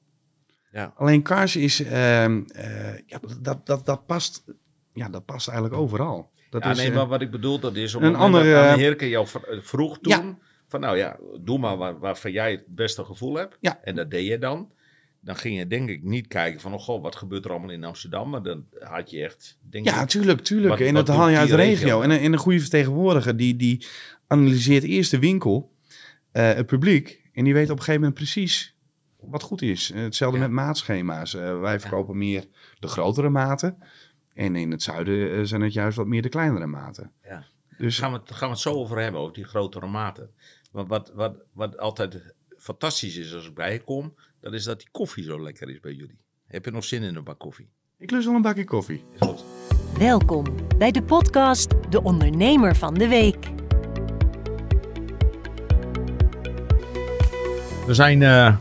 Ja. 0.72 0.94
Alleen 0.96 1.22
Kars 1.22 1.56
is, 1.56 1.84
ehm, 1.84 2.44
eh, 2.52 2.98
ja, 3.06 3.20
dat, 3.42 3.66
dat, 3.66 3.86
dat, 3.86 4.06
past, 4.06 4.44
ja, 4.94 5.10
dat 5.10 5.26
past 5.26 5.48
eigenlijk 5.48 5.80
overal. 5.82 6.32
Dat 6.50 6.64
ja, 6.64 6.72
is, 6.72 6.78
nee, 6.78 6.88
eh, 6.90 6.96
maar 6.96 7.08
wat 7.08 7.22
ik 7.22 7.32
bedoel, 7.32 7.60
dat 7.60 7.76
is 7.76 7.96
op 7.96 8.02
een 8.02 8.16
andere... 8.16 8.54
eh, 8.56 8.74
Heerke 8.74 9.10
jou 9.10 9.28
vr- 9.28 9.38
eh, 9.48 9.62
vroeg 9.62 10.00
toen, 10.00 10.12
Ja. 10.12 10.38
Van 10.68 10.80
nou 10.80 10.98
ja, 10.98 11.18
doe 11.42 11.58
maar 11.60 11.78
waar, 11.78 12.00
waarvan 12.00 12.32
jij 12.32 12.52
het 12.52 12.64
beste 12.68 13.04
gevoel 13.04 13.36
hebt. 13.36 13.58
Ja. 13.62 13.80
En 13.84 13.96
dat 13.96 14.12
deed 14.12 14.28
je 14.28 14.38
dan. 14.38 14.72
Dan 15.20 15.36
ging 15.36 15.58
je 15.58 15.68
denk 15.68 15.90
ik 15.90 16.04
niet 16.04 16.28
kijken 16.28 16.60
van, 16.62 16.74
oh 16.74 16.80
god, 16.80 17.02
wat 17.02 17.16
gebeurt 17.16 17.46
er 17.46 17.52
allemaal 17.52 17.70
in 17.70 17.84
Amsterdam? 17.84 18.30
Maar 18.30 18.44
dan 18.44 18.66
had 18.80 19.10
je 19.10 19.24
echt, 19.24 19.58
denk 19.70 19.86
ja, 19.86 20.02
ik, 20.02 20.08
tuurlijk, 20.08 20.42
tuurlijk. 20.42 20.70
Wat- 20.70 20.88
en 20.88 20.94
dat 20.94 21.08
haal 21.08 21.30
je 21.30 21.38
uit 21.38 21.50
de 21.50 21.56
regio. 21.56 22.02
En, 22.02 22.10
een- 22.10 22.20
en 22.20 22.34
een 22.34 22.40
goede 22.40 22.60
vertegenwoordiger, 22.60 23.38
die, 23.38 23.56
die 23.56 23.86
analyseert 24.28 24.84
eerst 24.84 25.12
de 25.12 25.20
winkel, 25.20 25.74
eh, 26.32 26.54
het 26.54 26.66
publiek. 26.66 27.22
En 27.34 27.44
die 27.44 27.54
weet 27.54 27.64
op 27.64 27.70
een 27.70 27.78
gegeven 27.78 28.00
moment 28.00 28.14
precies 28.20 28.76
wat 29.20 29.42
goed 29.44 29.62
is. 29.62 29.92
Eh, 29.92 30.02
Hetzelfde 30.02 30.38
Ja. 30.40 30.44
met 30.44 30.54
maatschema's. 30.54 31.34
Eh, 31.36 31.60
wij 31.60 31.80
verkopen 31.80 32.18
meer 32.18 32.46
de 32.80 32.88
grotere 32.88 33.30
maten. 33.30 33.78
En 34.34 34.56
in 34.56 34.72
het 34.72 34.84
zuiden 34.84 35.48
zijn 35.48 35.62
het 35.62 35.74
juist 35.74 35.98
wat 35.98 36.08
meer 36.08 36.22
de 36.22 36.30
kleinere 36.30 36.68
maten. 36.68 37.12
Ja. 37.24 37.46
Dus 37.78 38.00
gaan 38.00 38.12
we, 38.12 38.18
het, 38.18 38.32
gaan 38.32 38.48
we 38.48 38.54
het 38.54 38.64
zo 38.64 38.74
over 38.74 39.00
hebben, 39.00 39.22
over 39.22 39.34
die 39.34 39.44
grotere 39.44 39.88
maten. 39.88 40.30
Want 40.78 40.90
wat, 40.90 41.12
wat, 41.16 41.36
wat 41.54 41.78
altijd 41.78 42.34
fantastisch 42.58 43.16
is 43.16 43.34
als 43.34 43.48
ik 43.48 43.54
bij 43.54 43.74
je 43.74 43.82
kom, 43.82 44.14
dat 44.40 44.54
is 44.54 44.64
dat 44.64 44.80
die 44.80 44.88
koffie 44.92 45.24
zo 45.24 45.42
lekker 45.42 45.70
is 45.70 45.80
bij 45.80 45.94
jullie. 45.94 46.20
Heb 46.48 46.66
je 46.66 46.72
nog 46.72 46.84
zin 46.84 47.04
in 47.04 47.16
een 47.16 47.24
bak 47.24 47.40
koffie? 47.40 47.70
ik 47.98 48.12
lust 48.12 48.26
wel 48.26 48.36
een 48.36 48.42
bakje 48.42 48.64
koffie. 48.64 49.04
Is 49.14 49.28
goed. 49.28 49.44
Welkom 49.98 50.46
bij 50.78 50.92
de 50.92 51.04
podcast 51.04 51.70
De 51.90 52.04
Ondernemer 52.04 52.76
van 52.76 52.94
de 52.94 53.08
Week. 53.08 53.46
We 57.86 57.94
zijn, 57.94 58.22
eh, 58.22 58.58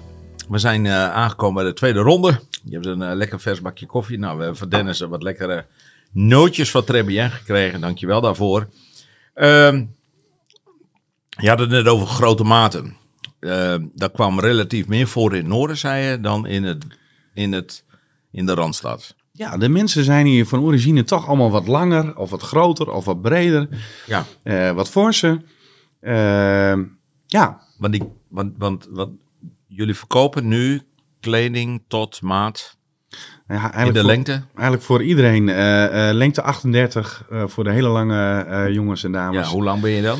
we 0.48 0.58
zijn 0.58 0.86
eh, 0.86 1.12
aangekomen 1.12 1.54
bij 1.54 1.64
de 1.64 1.72
tweede 1.72 2.00
ronde. 2.00 2.40
Je 2.64 2.72
hebt 2.72 2.86
een 2.86 3.02
eh, 3.02 3.14
lekker 3.14 3.40
vers 3.40 3.60
bakje 3.60 3.86
koffie. 3.86 4.18
Nou, 4.18 4.36
we 4.36 4.42
hebben 4.42 4.58
van 4.58 4.68
Dennis 4.68 5.00
wat 5.00 5.22
lekkere 5.22 5.66
nootjes 6.12 6.70
van 6.70 6.84
Trebien 6.84 7.30
gekregen. 7.30 7.80
Dankjewel 7.80 8.20
daarvoor. 8.20 8.68
Ehm 9.34 9.84
je 11.36 11.48
had 11.48 11.58
het 11.58 11.70
net 11.70 11.86
over 11.88 12.06
grote 12.06 12.44
maten. 12.44 12.96
Ehm 13.40 13.84
dat 13.94 14.12
kwam 14.12 14.40
relatief 14.40 14.86
meer 14.86 15.06
voor 15.06 15.30
in 15.32 15.38
het 15.38 15.46
noorden, 15.46 15.76
zei 15.76 16.04
je, 16.10 16.20
dan 16.20 16.46
in, 16.46 16.64
het, 16.64 16.84
in, 17.34 17.52
het, 17.52 17.84
in 18.32 18.46
de 18.46 18.54
Randstad. 18.54 19.14
Ja, 19.32 19.56
de 19.56 19.68
mensen 19.68 20.04
zijn 20.04 20.26
hier 20.26 20.46
van 20.46 20.60
origine 20.60 21.04
toch 21.04 21.26
allemaal 21.26 21.50
wat 21.50 21.66
langer, 21.66 22.16
of 22.16 22.30
wat 22.30 22.42
groter, 22.42 22.90
of 22.90 23.04
wat 23.04 23.22
breder, 23.22 23.68
Ja, 24.06 24.24
eh, 24.42 24.70
wat 24.72 24.88
forser. 24.90 25.42
Ehm, 26.00 26.84
ja, 27.26 27.60
want, 27.78 27.92
die, 27.92 28.02
want, 28.28 28.52
want, 28.58 28.88
want 28.90 29.10
jullie 29.66 29.94
verkopen 29.94 30.48
nu 30.48 30.82
kleding 31.20 31.82
tot 31.88 32.22
maat 32.22 32.76
ja 33.48 33.74
in 33.74 33.92
de 33.92 33.98
voor, 34.00 34.08
lengte. 34.08 34.42
eigenlijk 34.54 34.82
voor 34.82 35.02
iedereen. 35.02 35.48
eh, 35.48 36.08
eh, 36.08 36.14
lengte 36.14 36.42
38 36.42 37.24
eh, 37.30 37.42
voor 37.46 37.64
de 37.64 37.70
hele 37.70 37.88
lange 37.88 38.44
eh, 38.44 38.72
jongens 38.74 39.04
en 39.04 39.12
dames. 39.12 39.46
Ja, 39.46 39.52
hoe 39.52 39.64
lang 39.64 39.80
ben 39.80 39.90
je 39.90 40.02
dan? 40.02 40.18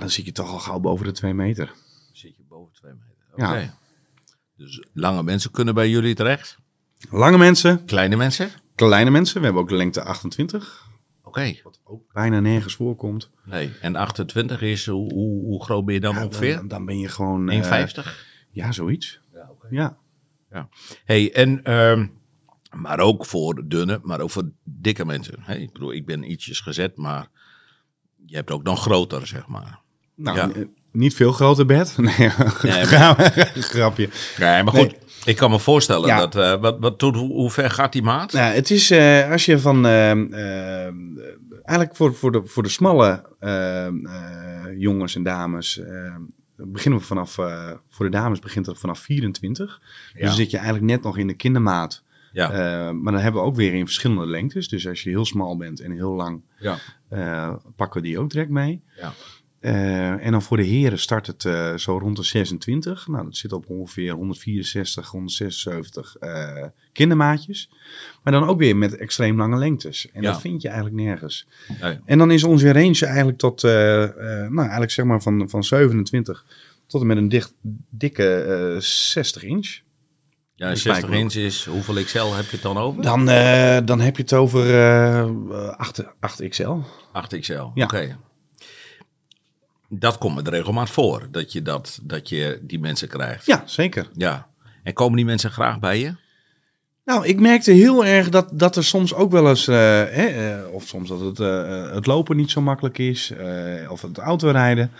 Dan 0.00 0.10
zit 0.10 0.24
je 0.24 0.32
toch 0.32 0.50
al 0.50 0.58
gauw 0.58 0.80
boven 0.80 1.06
de 1.06 1.12
2 1.12 1.34
meter. 1.34 1.72
Zit 2.12 2.36
je 2.36 2.42
boven 2.48 2.72
twee 2.74 2.92
meter. 2.92 3.32
Oké. 3.32 3.58
Ja. 3.60 3.74
Dus 4.56 4.86
lange 4.92 5.22
mensen 5.22 5.50
kunnen 5.50 5.74
bij 5.74 5.90
jullie 5.90 6.14
terecht. 6.14 6.58
Lange 7.10 7.38
mensen, 7.38 7.84
Kleine 7.84 8.16
mensen? 8.16 8.50
kleine 8.74 9.10
mensen. 9.10 9.38
We 9.38 9.44
hebben 9.44 9.62
ook 9.62 9.68
de 9.68 9.74
lengte 9.76 10.02
28. 10.02 10.88
Oké. 11.22 11.54
Wat 11.62 11.80
ook 11.84 12.12
bijna 12.12 12.40
nergens 12.40 12.74
voorkomt. 12.74 13.30
Nee. 13.44 13.72
En 13.80 13.96
28 13.96 14.60
is, 14.62 14.86
hoe, 14.86 15.12
hoe, 15.12 15.44
hoe 15.44 15.64
groot 15.64 15.84
ben 15.84 15.94
je 15.94 16.00
dan 16.00 16.14
Ja, 16.14 16.24
ongeveer? 16.24 16.54
Dan, 16.56 16.68
dan 16.68 16.84
ben 16.84 16.98
je 16.98 17.08
gewoon... 17.08 17.50
eh, 17.50 17.86
1,50? 18.04 18.08
ja, 18.50 18.72
zoiets. 18.72 19.20
Ja, 19.32 19.48
oké. 19.50 19.66
Ja. 19.70 19.98
Hey, 21.04 21.32
en, 21.34 21.62
ehm, 21.64 22.06
maar 22.72 22.98
ook 23.00 23.26
voor 23.26 23.68
dunne, 23.68 24.00
maar 24.02 24.20
ook 24.20 24.30
voor 24.30 24.50
dikke 24.64 25.04
mensen. 25.04 25.34
Hey, 25.40 25.60
ik 25.60 25.72
bedoel, 25.72 25.92
ik 25.92 26.06
ben 26.06 26.30
ietsjes 26.30 26.60
gezet, 26.60 26.96
maar 26.96 27.28
je 28.34 28.40
hebt 28.40 28.50
ook 28.52 28.62
nog 28.62 28.82
groter, 28.82 29.26
zeg 29.26 29.46
maar. 29.46 29.78
Nou, 30.16 30.36
Ja. 30.36 30.50
eh, 30.54 30.62
niet 30.92 31.14
veel 31.14 31.32
groter 31.32 31.66
bed. 31.66 31.96
Nee, 31.98 32.28
grapje. 33.72 34.08
Nee, 34.38 34.62
maar 34.62 34.74
goed, 34.74 34.94
ik 35.24 35.36
kan 35.36 35.50
me 35.50 35.58
voorstellen 35.58 36.06
Ja. 36.08 36.18
dat, 36.26 36.36
eh, 36.36 36.60
wat, 36.60 36.76
wat, 36.80 36.98
tot 36.98 37.16
hoe, 37.16 37.50
ver 37.50 37.70
gaat 37.70 37.92
die 37.92 38.02
maat? 38.02 38.32
Nou, 38.32 38.54
het 38.54 38.70
is 38.70 38.90
eh, 38.90 39.30
als 39.30 39.44
je 39.44 39.58
van. 39.58 39.86
ehm, 39.86 40.26
eigenlijk 41.62 41.96
voor, 41.96 42.14
voor, 42.14 42.32
de, 42.32 42.42
voor 42.44 42.62
de 42.62 42.68
smalle 42.68 43.24
eh, 43.40 43.88
jongens 44.76 45.14
en 45.14 45.22
dames. 45.22 45.80
beginnen 46.56 47.00
we 47.00 47.06
vanaf. 47.06 47.38
eh, 47.38 47.70
voor 47.90 48.04
de 48.04 48.10
dames 48.16 48.38
begint 48.38 48.66
het 48.66 48.78
vanaf 48.78 48.98
24. 48.98 49.80
Dus 50.12 50.22
dan 50.22 50.32
zit 50.34 50.50
je 50.50 50.56
eigenlijk 50.56 50.86
net 50.86 51.02
nog 51.02 51.18
in 51.18 51.26
de 51.26 51.34
kindermaat. 51.34 52.02
Ja, 52.34 52.50
Eh, 52.50 52.90
maar 52.90 53.12
dan 53.12 53.22
hebben 53.22 53.40
we 53.40 53.46
ook 53.46 53.56
weer 53.56 53.74
in 53.74 53.84
verschillende 53.84 54.26
lengtes. 54.26 54.68
Dus 54.68 54.88
als 54.88 55.02
je 55.02 55.10
heel 55.10 55.24
smal 55.24 55.56
bent 55.56 55.80
en 55.80 55.90
heel 55.92 56.12
lang. 56.14 56.42
ja, 56.58 56.78
eh, 57.08 57.54
pakken 57.76 58.00
we 58.02 58.06
die 58.06 58.18
ook 58.18 58.30
direct 58.30 58.50
mee. 58.50 58.82
ja. 58.96 59.12
Eh, 59.60 60.24
en 60.26 60.30
dan 60.30 60.42
voor 60.42 60.56
de 60.56 60.62
heren 60.62 60.98
start 60.98 61.26
het 61.26 61.42
zo 61.80 61.98
rond 61.98 62.16
de 62.16 62.22
26. 62.22 63.06
Nou, 63.06 63.24
dat 63.24 63.36
zit 63.36 63.52
op 63.52 63.68
ongeveer 63.70 64.12
164, 64.12 65.08
176 65.08 66.16
eh, 66.16 66.64
kindermaatjes. 66.92 67.70
Maar 68.22 68.32
dan 68.32 68.44
ook 68.48 68.58
weer 68.58 68.76
met 68.76 68.96
extreem 68.96 69.36
lange 69.36 69.56
lengtes. 69.58 70.10
En 70.12 70.22
dat 70.22 70.40
vind 70.40 70.62
je 70.62 70.68
eigenlijk 70.68 70.96
nergens. 70.96 71.46
Nee. 71.80 71.98
En 72.04 72.18
dan 72.18 72.30
is 72.30 72.44
onze 72.44 72.72
range 72.72 73.06
eigenlijk 73.06 73.38
tot, 73.38 73.62
nou 73.62 74.58
eigenlijk 74.58 74.90
zeg 74.90 75.04
maar 75.04 75.22
van, 75.22 75.48
van 75.48 75.64
27 75.64 76.44
tot 76.86 77.00
en 77.00 77.06
met 77.06 77.16
een 77.16 77.28
dicht, 77.28 77.54
dikke 77.90 78.34
eh, 78.74 78.80
60 78.80 79.42
inch. 79.42 79.78
Ja, 80.56 80.70
Een 80.70 80.76
60 80.76 80.80
spijkerbroek. 80.96 81.20
inch 81.22 81.34
is, 81.46 81.64
hoeveel 81.64 82.04
XL 82.04 82.18
heb 82.32 82.44
je 82.44 82.50
het 82.50 82.62
dan 82.62 82.78
over? 82.78 83.02
Dan, 83.02 83.28
eh, 83.28 83.78
dan 83.84 84.00
heb 84.00 84.16
je 84.16 84.22
het 84.22 84.32
over 84.32 84.80
eh 84.80 85.68
8, 85.76 86.02
8 86.20 86.48
XL. 86.48 86.72
8 87.12 87.38
XL, 87.40 87.52
Ja. 87.74 87.84
oké. 87.84 88.16
dat 89.88 90.18
komt 90.18 90.34
met 90.34 90.48
regelmaat 90.48 90.90
voor, 90.90 91.28
dat 91.30 91.52
je, 91.52 91.62
dat, 91.62 91.98
dat 92.02 92.28
je 92.28 92.58
die 92.62 92.78
mensen 92.78 93.08
krijgt. 93.08 93.46
Ja, 93.46 93.62
zeker. 93.66 94.08
Ja. 94.16 94.46
En 94.82 94.92
komen 94.92 95.16
die 95.16 95.24
mensen 95.24 95.50
graag 95.50 95.78
bij 95.78 95.98
je? 95.98 96.14
Nou, 97.04 97.26
ik 97.26 97.40
merkte 97.40 97.70
heel 97.72 98.04
erg 98.04 98.28
dat, 98.28 98.48
dat 98.52 98.76
er 98.76 98.84
soms 98.84 99.14
ook 99.14 99.30
wel 99.32 99.48
eens, 99.48 99.68
eh, 99.68 99.74
hè, 99.76 100.26
eh, 100.26 100.72
of 100.72 100.86
soms 100.86 101.08
dat 101.08 101.20
het, 101.20 101.40
eh, 101.40 101.90
het 101.92 102.06
lopen 102.06 102.36
niet 102.36 102.50
zo 102.50 102.60
makkelijk 102.60 102.98
is, 102.98 103.30
eh, 103.30 103.90
of 103.90 104.02
het 104.02 104.18
autorijden. 104.18 104.90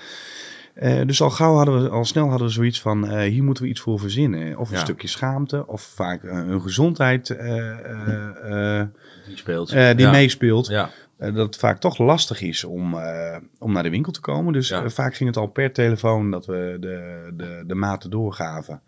Eh, 0.75 1.01
dus 1.07 1.23
al 1.23 1.31
gauw 1.31 1.55
hadden 1.55 1.83
we, 1.83 1.89
al 1.89 2.05
snel 2.05 2.29
hadden 2.29 2.47
we 2.47 2.53
zoiets 2.53 2.81
van, 2.81 3.09
eh, 3.09 3.31
hier 3.31 3.43
moeten 3.45 3.63
we 3.65 3.69
iets 3.69 3.81
voor 3.81 3.99
verzinnen. 3.99 4.59
Of 4.59 4.69
een 4.71 4.77
Ja. 4.77 4.83
stukje 4.83 5.09
schaamte, 5.09 5.67
of 5.67 5.83
vaak 5.83 6.23
eh, 6.25 6.37
een 6.37 6.61
gezondheid 6.61 7.31
eh, 7.31 7.69
eh, 7.71 8.81
eh, 8.81 8.87
Die 9.27 9.37
speelt. 9.37 9.71
eh, 9.73 9.89
die 9.91 10.07
ja. 10.07 10.11
meespeelt. 10.11 10.67
Ja. 10.67 10.91
Eh, 11.19 11.35
dat 11.35 11.47
het 11.47 11.57
vaak 11.57 11.81
toch 11.81 11.99
lastig 11.99 12.41
is 12.41 12.65
om, 12.65 12.95
eh, 12.95 13.37
om 13.59 13.73
naar 13.73 13.83
de 13.83 13.91
winkel 13.91 14.13
te 14.13 14.21
komen. 14.21 14.53
Dus 14.53 14.69
Ja. 14.69 14.89
vaak 14.91 15.15
ging 15.15 15.29
het 15.29 15.39
al 15.39 15.47
per 15.47 15.73
telefoon 15.73 16.31
dat 16.31 16.47
we 16.47 16.77
de, 16.81 17.31
de, 17.37 17.65
de 17.67 17.75
maten 17.75 18.11
doorgaven. 18.11 18.81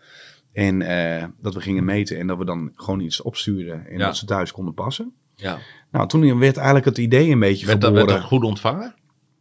En 0.53 0.83
eh, 0.83 1.25
dat 1.41 1.55
we 1.55 1.61
gingen 1.61 1.85
meten 1.85 2.19
en 2.19 2.27
dat 2.27 2.39
we 2.39 2.45
dan 2.45 2.73
gewoon 2.77 3.01
iets 3.01 3.23
opstuurden. 3.23 3.87
En 3.87 3.99
Ja. 3.99 4.07
dat 4.07 4.17
ze 4.17 4.27
thuis 4.27 4.53
konden 4.53 4.75
passen. 4.75 5.13
ja. 5.35 5.59
Nou, 5.91 6.09
toen 6.09 6.39
werd 6.39 6.57
eigenlijk 6.57 6.87
het 6.87 6.99
idee 6.99 7.31
een 7.31 7.39
beetje 7.39 7.67
Werd, 7.67 7.81
dat, 7.81 7.93
werd 7.93 8.09
dat 8.09 8.21
goed 8.23 8.45
ontvangen? 8.45 8.95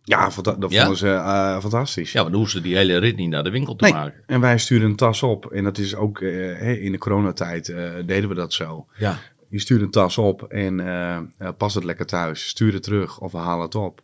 Ja, 0.08 0.30
dat 0.44 0.72
Ja? 0.72 0.80
vonden 0.80 0.98
ze 0.98 1.08
eh, 1.10 1.60
fantastisch. 1.60 2.12
Ja, 2.12 2.24
dan 2.24 2.34
hoeven 2.34 2.52
ze 2.52 2.62
die 2.62 2.76
hele 2.76 2.98
rit 2.98 3.16
niet 3.16 3.30
naar 3.30 3.44
de 3.44 3.50
winkel 3.50 3.76
te 3.76 3.84
Nee. 3.84 3.94
maken. 3.94 4.24
En 4.26 4.40
wij 4.42 4.58
stuurden 4.58 4.90
een 4.90 4.96
tas 4.96 5.24
op. 5.24 5.46
En 5.52 5.64
dat 5.64 5.78
is 5.78 5.96
ook 5.96 6.22
eh, 6.22 6.84
in 6.84 6.92
de 6.92 6.98
coronatijd 6.98 7.70
eh, 7.70 7.92
deden 8.06 8.30
we 8.30 8.36
dat 8.36 8.54
zo. 8.54 8.86
Ja. 8.98 9.18
Je 9.50 9.60
stuurt 9.60 9.82
een 9.82 9.92
tas 9.92 10.18
op 10.18 10.44
en 10.44 10.84
pas 11.58 11.74
het 11.74 11.84
lekker 11.84 12.06
thuis. 12.06 12.48
Stuur 12.48 12.74
het 12.74 12.84
terug 12.84 13.20
of 13.20 13.32
we 13.32 13.38
halen 13.38 13.66
het 13.66 13.76
op. 13.76 14.02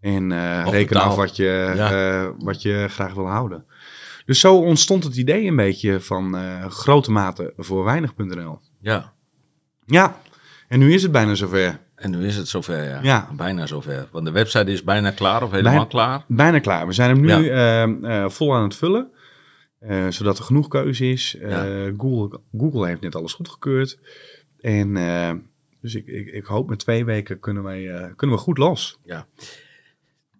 En 0.00 0.32
reken 0.70 0.96
af 1.00 1.16
wat 1.16 1.36
je, 1.36 1.72
Ja. 1.76 2.32
wat 2.38 2.62
je 2.62 2.86
graag 2.88 3.14
wil 3.14 3.26
houden. 3.28 3.64
Dus 4.26 4.40
zo 4.40 4.56
ontstond 4.56 5.04
het 5.04 5.16
idee 5.16 5.46
een 5.46 5.56
beetje 5.56 6.00
van 6.00 6.36
grote 6.70 7.10
mate 7.10 7.52
voor 7.56 7.84
weinig.nl. 7.84 8.60
ja. 8.80 9.12
Ja, 9.86 10.20
en 10.68 10.78
nu 10.78 10.92
is 10.94 11.02
het 11.02 11.12
bijna 11.12 11.34
zover. 11.34 11.78
En 11.98 12.10
nu 12.10 12.26
is 12.26 12.36
het 12.36 12.48
zover, 12.48 12.82
ja. 12.84 12.98
Ja. 13.02 13.28
Bijna 13.36 13.66
zover. 13.66 14.08
Want 14.12 14.24
de 14.24 14.30
website 14.32 14.72
is 14.72 14.82
bijna 14.84 15.10
klaar 15.10 15.42
of 15.42 15.50
helemaal 15.50 15.72
Bijna- 15.72 15.86
klaar. 15.88 16.24
Bijna 16.28 16.58
klaar. 16.58 16.86
We 16.86 16.92
zijn 16.92 17.10
hem 17.10 17.20
nu 17.20 17.44
Ja. 17.44 17.84
eh, 17.84 18.28
vol 18.30 18.54
aan 18.54 18.62
het 18.62 18.74
vullen. 18.76 19.10
eh, 19.78 20.08
zodat 20.08 20.38
er 20.38 20.44
genoeg 20.44 20.68
keuze 20.68 21.10
is. 21.10 21.36
Eh, 21.40 21.50
Ja. 21.50 21.92
Google, 21.96 22.40
Google 22.58 22.86
heeft 22.86 23.00
net 23.00 23.14
alles 23.16 23.32
goedgekeurd. 23.32 23.98
En 24.60 24.92
dus 25.80 25.94
ik, 25.94 26.06
ik, 26.06 26.26
ik 26.26 26.44
hoop 26.44 26.68
met 26.68 26.78
twee 26.78 27.04
weken 27.04 27.40
kunnen, 27.40 27.62
wij, 27.62 28.12
kunnen 28.16 28.36
we 28.36 28.42
goed 28.42 28.58
los. 28.58 28.98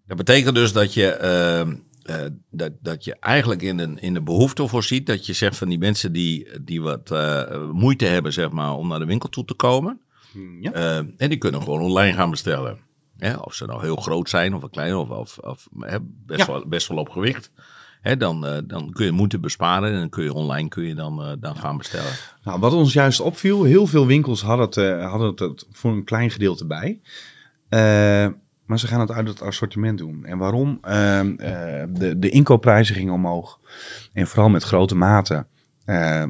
Dat 0.06 0.16
betekent 0.16 0.54
dus 0.54 0.72
dat 0.72 0.94
je, 0.94 1.06
ehm, 1.10 1.74
eh, 2.02 2.16
dat, 2.50 2.72
dat 2.80 3.04
je 3.04 3.16
eigenlijk 3.20 3.62
in, 3.62 3.78
een, 3.78 3.98
in 3.98 4.14
de 4.14 4.22
behoefte 4.22 4.68
voorziet. 4.68 5.06
Dat 5.06 5.26
je 5.26 5.32
zegt 5.32 5.56
van 5.56 5.68
die 5.68 5.78
mensen 5.78 6.12
die, 6.12 6.48
die 6.62 6.82
wat 6.82 7.10
moeite 7.72 8.04
hebben 8.04 8.32
zeg 8.32 8.50
maar, 8.50 8.72
om 8.74 8.88
naar 8.88 8.98
de 8.98 9.04
winkel 9.06 9.28
toe 9.28 9.44
te 9.44 9.54
komen. 9.54 10.00
Ja. 10.60 10.72
eh, 10.72 10.96
en 10.96 11.28
die 11.28 11.36
kunnen 11.36 11.62
gewoon 11.62 11.80
online 11.80 12.12
gaan 12.16 12.30
bestellen. 12.30 12.78
Hè, 13.18 13.34
of 13.36 13.54
ze 13.54 13.66
nou 13.66 13.80
heel 13.82 13.96
groot 13.96 14.28
zijn 14.28 14.54
of 14.54 14.70
klein 14.70 14.94
of, 14.94 15.08
of, 15.10 15.38
of 15.38 15.68
hè, 15.78 15.96
best, 16.26 16.40
Ja. 16.40 16.52
wel, 16.52 16.66
best 16.68 16.88
wel 16.88 16.98
op 16.98 17.08
gewicht. 17.08 17.50
Hè, 18.00 18.16
dan, 18.16 18.46
eh, 18.46 18.58
dan 18.64 18.92
kun 18.92 19.04
je 19.04 19.12
moeite 19.12 19.38
besparen 19.38 19.92
en 19.92 19.98
dan 19.98 20.08
kun 20.08 20.24
je 20.24 20.32
online 20.32 20.68
kun 20.68 20.84
je 20.84 20.94
dan, 20.94 21.22
eh, 21.22 21.32
dan 21.40 21.56
gaan 21.56 21.76
bestellen. 21.76 22.12
Nou, 22.44 22.60
wat 22.60 22.72
ons 22.72 22.92
juist 22.92 23.20
opviel, 23.20 23.62
heel 23.64 23.86
veel 23.86 24.06
winkels 24.06 24.42
hadden 24.42 24.66
het, 24.66 24.76
eh, 24.76 25.10
hadden 25.10 25.48
het, 25.48 25.66
voor 25.70 25.90
een 25.92 26.04
klein 26.04 26.30
gedeelte 26.30 26.66
bij. 26.66 27.00
Maar 28.66 28.78
ze 28.78 28.86
gaan 28.86 29.00
het 29.00 29.10
uit 29.10 29.28
het 29.28 29.42
assortiment 29.42 29.98
doen. 29.98 30.24
En 30.24 30.38
waarom? 30.38 30.78
Ehm, 30.82 31.34
eh, 31.38 31.84
de, 31.88 32.18
de 32.18 32.28
inkoopprijzen 32.30 32.94
gingen 32.94 33.12
omhoog. 33.14 33.58
En 34.12 34.26
vooral 34.26 34.48
met 34.48 34.62
grote 34.62 34.94
maten. 34.94 35.46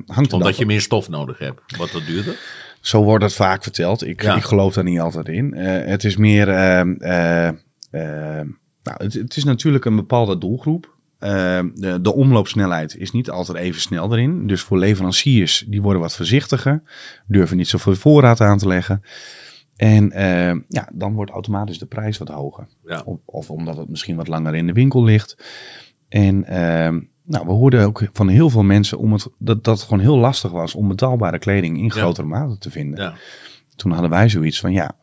hangt 0.07 0.33
Omdat 0.33 0.57
je 0.57 0.67
meer 0.67 0.81
stof 0.81 1.09
nodig 1.09 1.39
hebt. 1.39 1.77
Wat 1.77 1.91
dat 1.93 2.07
duurder. 2.07 2.39
Zo 2.81 3.03
wordt 3.05 3.25
het 3.25 3.35
vaak 3.35 3.62
verteld. 3.62 4.07
Ik, 4.07 4.23
Ja. 4.23 4.37
ik 4.37 4.43
geloof 4.43 4.75
daar 4.75 4.85
niet 4.85 5.01
altijd 5.01 5.29
in. 5.29 5.55
Eh, 5.55 5.87
het 5.91 6.05
is 6.05 6.17
meer. 6.17 6.49
ehm, 6.49 6.93
eh, 6.93 7.49
eh, 7.49 8.47
nou, 8.83 9.05
het, 9.05 9.12
het 9.14 9.37
is 9.37 9.45
natuurlijk 9.45 9.85
een 9.85 9.97
bepaalde 9.97 10.38
doelgroep. 10.38 10.97
Eh, 11.19 11.61
de, 11.75 12.01
de 12.01 12.14
omloopsnelheid 12.14 12.97
is 12.97 13.11
niet 13.11 13.31
altijd 13.31 13.59
even 13.59 13.81
snel 13.81 14.12
erin. 14.12 14.47
Dus 14.47 14.61
voor 14.62 14.79
leveranciers, 14.79 15.64
die 15.69 15.83
worden 15.83 16.03
wat 16.03 16.17
voorzichtiger. 16.17 16.83
Durven 17.27 17.57
niet 17.57 17.69
zoveel 17.69 17.95
voorraad 17.95 18.41
aan 18.41 18.59
te 18.59 18.69
leggen. 18.69 19.03
En 19.77 20.12
eh, 20.12 20.55
ja, 20.69 20.88
dan 20.93 21.14
wordt 21.14 21.31
automatisch 21.31 21.79
de 21.79 21.87
prijs 21.87 22.19
wat 22.19 22.29
hoger. 22.29 22.67
Ja. 22.87 23.03
Of, 23.05 23.19
of 23.25 23.51
omdat 23.51 23.77
het 23.77 23.88
misschien 23.88 24.17
wat 24.17 24.29
langer 24.29 24.55
in 24.55 24.67
de 24.67 24.73
winkel 24.73 25.05
ligt. 25.05 25.37
En 26.09 26.45
ehm, 26.45 27.01
nou, 27.29 27.47
we 27.47 27.53
hoorden 27.53 27.85
ook 27.85 28.09
van 28.12 28.29
heel 28.29 28.51
veel 28.51 28.62
mensen 28.62 28.99
om 28.99 29.12
het, 29.12 29.29
dat, 29.38 29.64
dat 29.64 29.79
het 29.79 29.88
gewoon 29.88 30.03
heel 30.03 30.19
lastig 30.19 30.51
was 30.51 30.75
om 30.75 30.88
betaalbare 30.88 31.38
kleding 31.38 31.79
in 31.79 31.91
grotere 31.91 32.27
mate 32.27 32.59
te 32.59 32.71
vinden. 32.71 33.01
Ja. 33.01 33.14
Toen 33.77 33.93
hadden 33.93 34.11
wij 34.11 34.29
zoiets 34.29 34.61
van 34.61 34.73
ja, 34.73 34.95
50-50. 34.97 35.01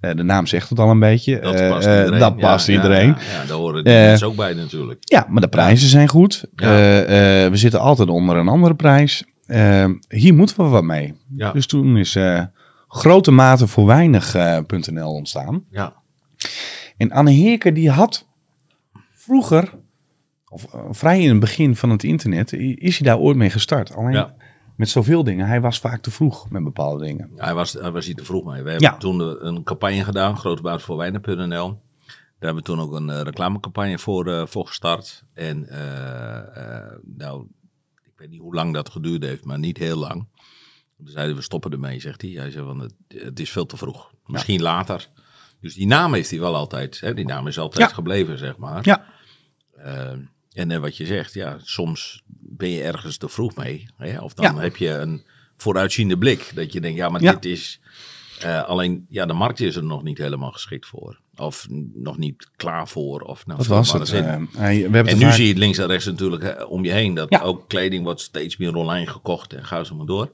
Eh, 0.00 0.14
de 0.14 0.22
naam 0.22 0.46
zegt 0.46 0.68
het 0.68 0.78
al 0.78 0.90
een 0.90 0.98
beetje. 0.98 1.40
Dat 1.40 1.54
Eh, 1.54 1.70
past 1.70 1.86
eh, 1.86 1.98
iedereen. 1.98 2.18
dat 2.18 2.32
Ja, 2.36 2.46
past 2.48 2.66
ja, 2.66 2.72
iedereen. 2.72 3.08
Ja, 3.08 3.40
ja, 3.40 3.44
daar 3.46 3.56
horen 3.56 3.84
die 3.84 3.92
mensen 3.92 4.26
ook 4.26 4.36
bij 4.36 4.54
natuurlijk. 4.54 5.00
Ja, 5.00 5.26
maar 5.28 5.40
de 5.40 5.48
prijzen 5.48 5.88
zijn 5.88 6.08
goed. 6.08 6.44
Ja. 6.56 6.70
We 7.50 7.56
zitten 7.56 7.80
altijd 7.80 8.08
onder 8.08 8.36
een 8.36 8.48
andere 8.48 8.74
prijs. 8.74 9.24
Hier 10.08 10.34
moeten 10.34 10.56
we 10.56 10.62
wat 10.62 10.84
mee. 10.84 11.14
Ja. 11.36 11.52
Dus 11.52 11.66
toen 11.66 11.96
is 11.96 12.16
grote 12.88 13.30
mate 13.30 13.66
voor 13.66 13.86
weinig.nl 13.86 15.12
ontstaan. 15.12 15.64
Ja. 15.70 15.92
En 16.96 17.10
Anne 17.12 17.30
Heerke 17.30 17.72
die 17.72 17.90
had 17.90 18.26
vroeger, 19.14 19.72
of 20.52 20.74
eh, 20.74 20.80
vrij 20.90 21.20
in 21.22 21.28
het 21.28 21.40
begin 21.40 21.76
van 21.76 21.90
het 21.90 22.04
internet, 22.04 22.52
is 22.52 22.98
hij 22.98 23.06
daar 23.06 23.18
ooit 23.18 23.36
mee 23.36 23.50
gestart. 23.50 23.94
Alleen 23.94 24.12
Ja. 24.12 24.34
met 24.76 24.88
zoveel 24.88 25.24
dingen, 25.24 25.46
hij 25.46 25.60
was 25.60 25.78
vaak 25.78 26.02
te 26.02 26.10
vroeg 26.10 26.50
met 26.50 26.64
bepaalde 26.64 27.04
dingen. 27.04 27.30
Hij 27.36 27.54
was, 27.54 27.72
hij 27.72 27.90
was 27.90 28.06
hier 28.06 28.14
te 28.14 28.24
vroeg 28.24 28.44
mee. 28.44 28.62
We 28.62 28.70
hebben 28.70 28.88
Ja. 28.90 28.96
toen 28.96 29.46
een 29.46 29.62
campagne 29.62 30.04
gedaan, 30.04 30.36
Grote 30.38 30.62
Baat 30.62 30.82
voor 30.82 30.96
Wijnen.nl. 30.96 31.68
Daar 32.38 32.52
hebben 32.52 32.54
we 32.54 32.62
toen 32.62 32.80
ook 32.80 32.92
een 32.92 33.10
eh, 33.10 33.20
reclamecampagne 33.20 33.98
voor, 33.98 34.26
eh, 34.26 34.46
voor 34.46 34.66
gestart. 34.66 35.24
En 35.34 35.66
nou, 37.16 37.46
ik 38.04 38.12
weet 38.16 38.30
niet 38.30 38.40
hoe 38.40 38.54
lang 38.54 38.74
dat 38.74 38.90
geduurd 38.90 39.22
heeft, 39.24 39.44
maar 39.44 39.58
niet 39.58 39.78
heel 39.78 39.96
lang. 39.98 40.26
Toen 40.96 41.08
zeiden 41.08 41.36
we 41.36 41.42
stoppen 41.42 41.70
ermee, 41.72 42.00
zegt 42.00 42.22
hij. 42.22 42.30
Hij 42.30 42.50
zei 42.50 42.64
van 42.66 42.78
het, 42.80 42.94
het 43.08 43.40
is 43.40 43.50
veel 43.50 43.66
te 43.66 43.76
vroeg. 43.76 44.10
Misschien 44.26 44.62
later. 44.62 45.08
Dus 45.60 45.74
die 45.74 45.86
naam 45.86 46.14
heeft 46.14 46.30
hij 46.30 46.38
wel 46.40 46.54
altijd. 46.56 47.00
Hè? 47.00 47.14
Die 47.14 47.24
naam 47.24 47.46
is 47.46 47.58
altijd 47.58 47.88
Ja. 47.88 47.94
gebleven, 47.94 48.38
zeg 48.38 48.56
maar. 48.56 48.78
Ja. 48.82 49.04
Eh, 49.76 50.12
en 50.52 50.70
eh, 50.70 50.78
wat 50.78 50.96
je 50.96 51.06
zegt, 51.06 51.34
ja, 51.34 51.56
soms 51.62 52.22
ben 52.38 52.68
je 52.68 52.82
ergens 52.82 53.16
te 53.16 53.28
vroeg 53.28 53.56
mee. 53.56 53.86
Hè? 53.96 54.18
Of 54.20 54.34
dan 54.34 54.54
Ja. 54.54 54.60
heb 54.60 54.76
je 54.76 54.88
een 54.88 55.24
vooruitziende 55.56 56.18
blik. 56.18 56.50
Dat 56.54 56.72
je 56.72 56.80
denkt, 56.80 56.96
ja, 56.98 57.08
maar 57.08 57.22
Ja. 57.22 57.32
dit 57.32 57.44
is... 57.44 57.80
eh, 58.40 58.64
alleen, 58.64 59.06
ja, 59.08 59.26
de 59.26 59.32
markt 59.32 59.60
is 59.60 59.76
er 59.76 59.84
nog 59.84 60.02
niet 60.02 60.18
helemaal 60.18 60.50
geschikt 60.50 60.86
voor. 60.86 61.20
Of 61.36 61.66
nog 61.94 62.18
niet 62.18 62.48
klaar 62.56 62.88
voor. 62.88 63.20
Of, 63.20 63.46
nou, 63.46 63.58
Dat 63.58 63.66
was 63.66 63.92
het. 63.92 64.10
eh, 64.12 64.36
we 64.56 64.98
en 64.98 65.18
nu 65.18 65.24
vaak- 65.24 65.32
zie 65.32 65.42
je 65.44 65.48
het 65.50 65.58
links 65.58 65.78
en 65.78 65.86
rechts 65.86 66.06
natuurlijk 66.06 66.70
om 66.70 66.84
je 66.84 66.90
heen. 66.92 67.14
Dat 67.14 67.30
Ja. 67.30 67.40
ook 67.40 67.68
kleding 67.68 68.04
wordt 68.04 68.20
steeds 68.20 68.56
meer 68.56 68.74
online 68.74 69.06
gekocht. 69.06 69.52
En 69.52 69.64
ga 69.64 69.84
zo 69.84 69.94
maar 69.94 70.06
door. 70.06 70.32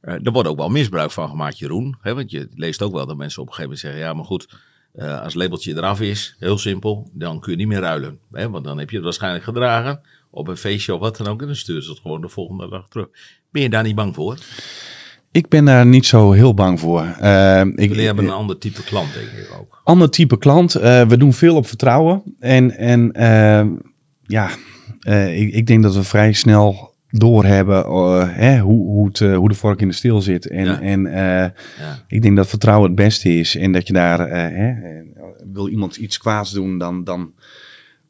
Er 0.00 0.32
wordt 0.32 0.48
ook 0.48 0.56
wel 0.56 0.68
misbruik 0.68 1.10
van 1.10 1.28
gemaakt, 1.28 1.58
Jeroen. 1.58 1.96
Hè? 2.00 2.14
Want 2.14 2.30
je 2.30 2.48
leest 2.54 2.82
ook 2.82 2.92
wel 2.92 3.06
dat 3.06 3.16
mensen 3.16 3.42
op 3.42 3.48
een 3.48 3.54
gegeven 3.54 3.76
moment 3.76 3.86
zeggen... 3.96 4.10
ja, 4.10 4.14
maar 4.16 4.24
goed, 4.24 4.48
eh, 4.92 5.14
als 5.22 5.34
het 5.34 5.42
labeltje 5.42 5.76
eraf 5.76 6.00
is, 6.00 6.36
heel 6.38 6.58
simpel... 6.58 7.10
dan 7.12 7.40
kun 7.40 7.52
je 7.52 7.58
niet 7.58 7.66
meer 7.66 7.80
ruilen. 7.80 8.18
Hè? 8.30 8.50
Want 8.50 8.64
dan 8.64 8.78
heb 8.78 8.90
je 8.90 8.96
het 8.96 9.04
waarschijnlijk 9.04 9.44
gedragen... 9.44 10.00
op 10.30 10.48
een 10.48 10.56
feestje 10.56 10.94
of 10.94 11.00
wat 11.00 11.16
dan 11.16 11.26
ook... 11.26 11.40
en 11.40 11.46
dan 11.46 11.56
sturen 11.56 11.82
ze 11.82 11.90
het 11.90 12.00
gewoon 12.00 12.20
de 12.20 12.28
volgende 12.28 12.68
dag 12.68 12.88
terug. 12.88 13.08
Ben 13.50 13.62
je 13.62 13.68
daar 13.68 13.82
niet 13.82 13.94
bang 13.94 14.14
voor? 14.14 14.38
Ik 15.30 15.48
ben 15.48 15.64
daar 15.64 15.86
niet 15.86 16.06
zo 16.06 16.32
heel 16.32 16.54
bang 16.54 16.80
voor. 16.80 17.02
Eh, 17.02 17.60
ik, 17.60 17.88
Jullie 17.88 18.06
hebben 18.06 18.24
een 18.24 18.30
ander 18.30 18.58
type 18.58 18.84
klant, 18.84 19.14
denk 19.14 19.26
ik 19.26 19.56
ook. 19.60 19.80
ander 19.84 20.10
type 20.10 20.38
klant. 20.38 20.74
Eh, 20.74 21.06
we 21.06 21.16
doen 21.16 21.32
veel 21.32 21.56
op 21.56 21.66
vertrouwen. 21.66 22.22
En, 22.38 22.76
en 22.76 23.12
ja, 24.26 24.50
ik, 25.30 25.52
ik 25.52 25.66
denk 25.66 25.82
dat 25.82 25.94
we 25.94 26.02
vrij 26.02 26.32
snel 26.32 26.91
doorhebben 27.14 27.84
eh, 27.84 28.28
hè, 28.28 28.58
hoe, 28.58 28.86
hoe, 28.86 29.06
het, 29.06 29.20
eh, 29.20 29.36
hoe 29.36 29.48
de 29.48 29.54
vork 29.54 29.80
in 29.80 29.88
de 29.88 29.94
steel 29.94 30.20
zit. 30.22 30.46
En, 30.48 30.64
Ja. 30.64 30.80
en 30.80 31.06
eh, 31.06 31.50
Ja. 31.78 32.04
ik 32.06 32.22
denk 32.22 32.36
dat 32.36 32.48
vertrouwen 32.48 32.86
het 32.86 32.96
beste 32.96 33.28
is. 33.38 33.56
En 33.56 33.72
dat 33.72 33.86
je 33.86 33.92
daar, 33.92 34.28
hè, 34.30 34.74
wil 35.52 35.68
iemand 35.68 35.96
iets 35.96 36.18
kwaads 36.18 36.52
doen, 36.52 36.78
dan, 36.78 37.04
dan, 37.04 37.32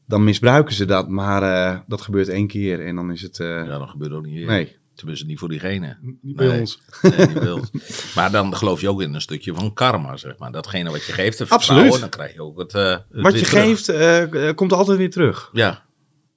dan 0.07 0.25
misbruiken 0.25 0.75
ze 0.75 0.85
dat. 0.85 1.09
Maar 1.09 1.83
dat 1.87 2.01
gebeurt 2.01 2.29
één 2.29 2.47
keer 2.47 2.87
en 2.87 2.95
dan 2.97 3.11
is 3.13 3.23
het... 3.23 3.37
ja, 3.37 3.79
dat 3.79 3.89
gebeurt 3.91 4.13
ook 4.13 4.25
niet 4.25 4.35
weer. 4.35 4.47
nee, 4.47 4.77
Tenminste, 4.95 5.27
niet 5.27 5.39
voor 5.39 5.49
diegene. 5.49 5.97
niet 6.23 6.37
bij 6.37 6.47
Nee. 6.47 6.61
ons. 6.61 6.83
Nee, 7.03 7.27
niet 7.27 7.41
bij 7.41 7.51
ons. 7.61 7.71
Maar 8.15 8.31
dan 8.31 8.57
geloof 8.57 8.81
je 8.81 8.89
ook 8.89 9.03
in 9.03 9.15
een 9.15 9.21
stukje 9.21 9.55
van 9.55 9.73
karma, 9.73 10.17
zeg 10.17 10.39
maar. 10.39 10.53
Datgene 10.53 10.91
wat 10.91 11.05
je 11.07 11.13
geeft, 11.13 11.39
het 11.39 11.51
Absoluut. 11.51 11.81
vertrouwen, 11.83 12.01
dan 12.01 12.09
krijg 12.11 12.35
je 12.35 12.43
ook 12.43 12.59
het, 12.59 12.73
het 12.73 13.05
Wat 13.23 13.39
je 13.39 13.45
terug. 13.47 13.63
geeft, 13.85 14.55
komt 14.55 14.73
altijd 14.73 14.99
weer 14.99 15.11
terug. 15.11 15.51
Ja. 15.53 15.83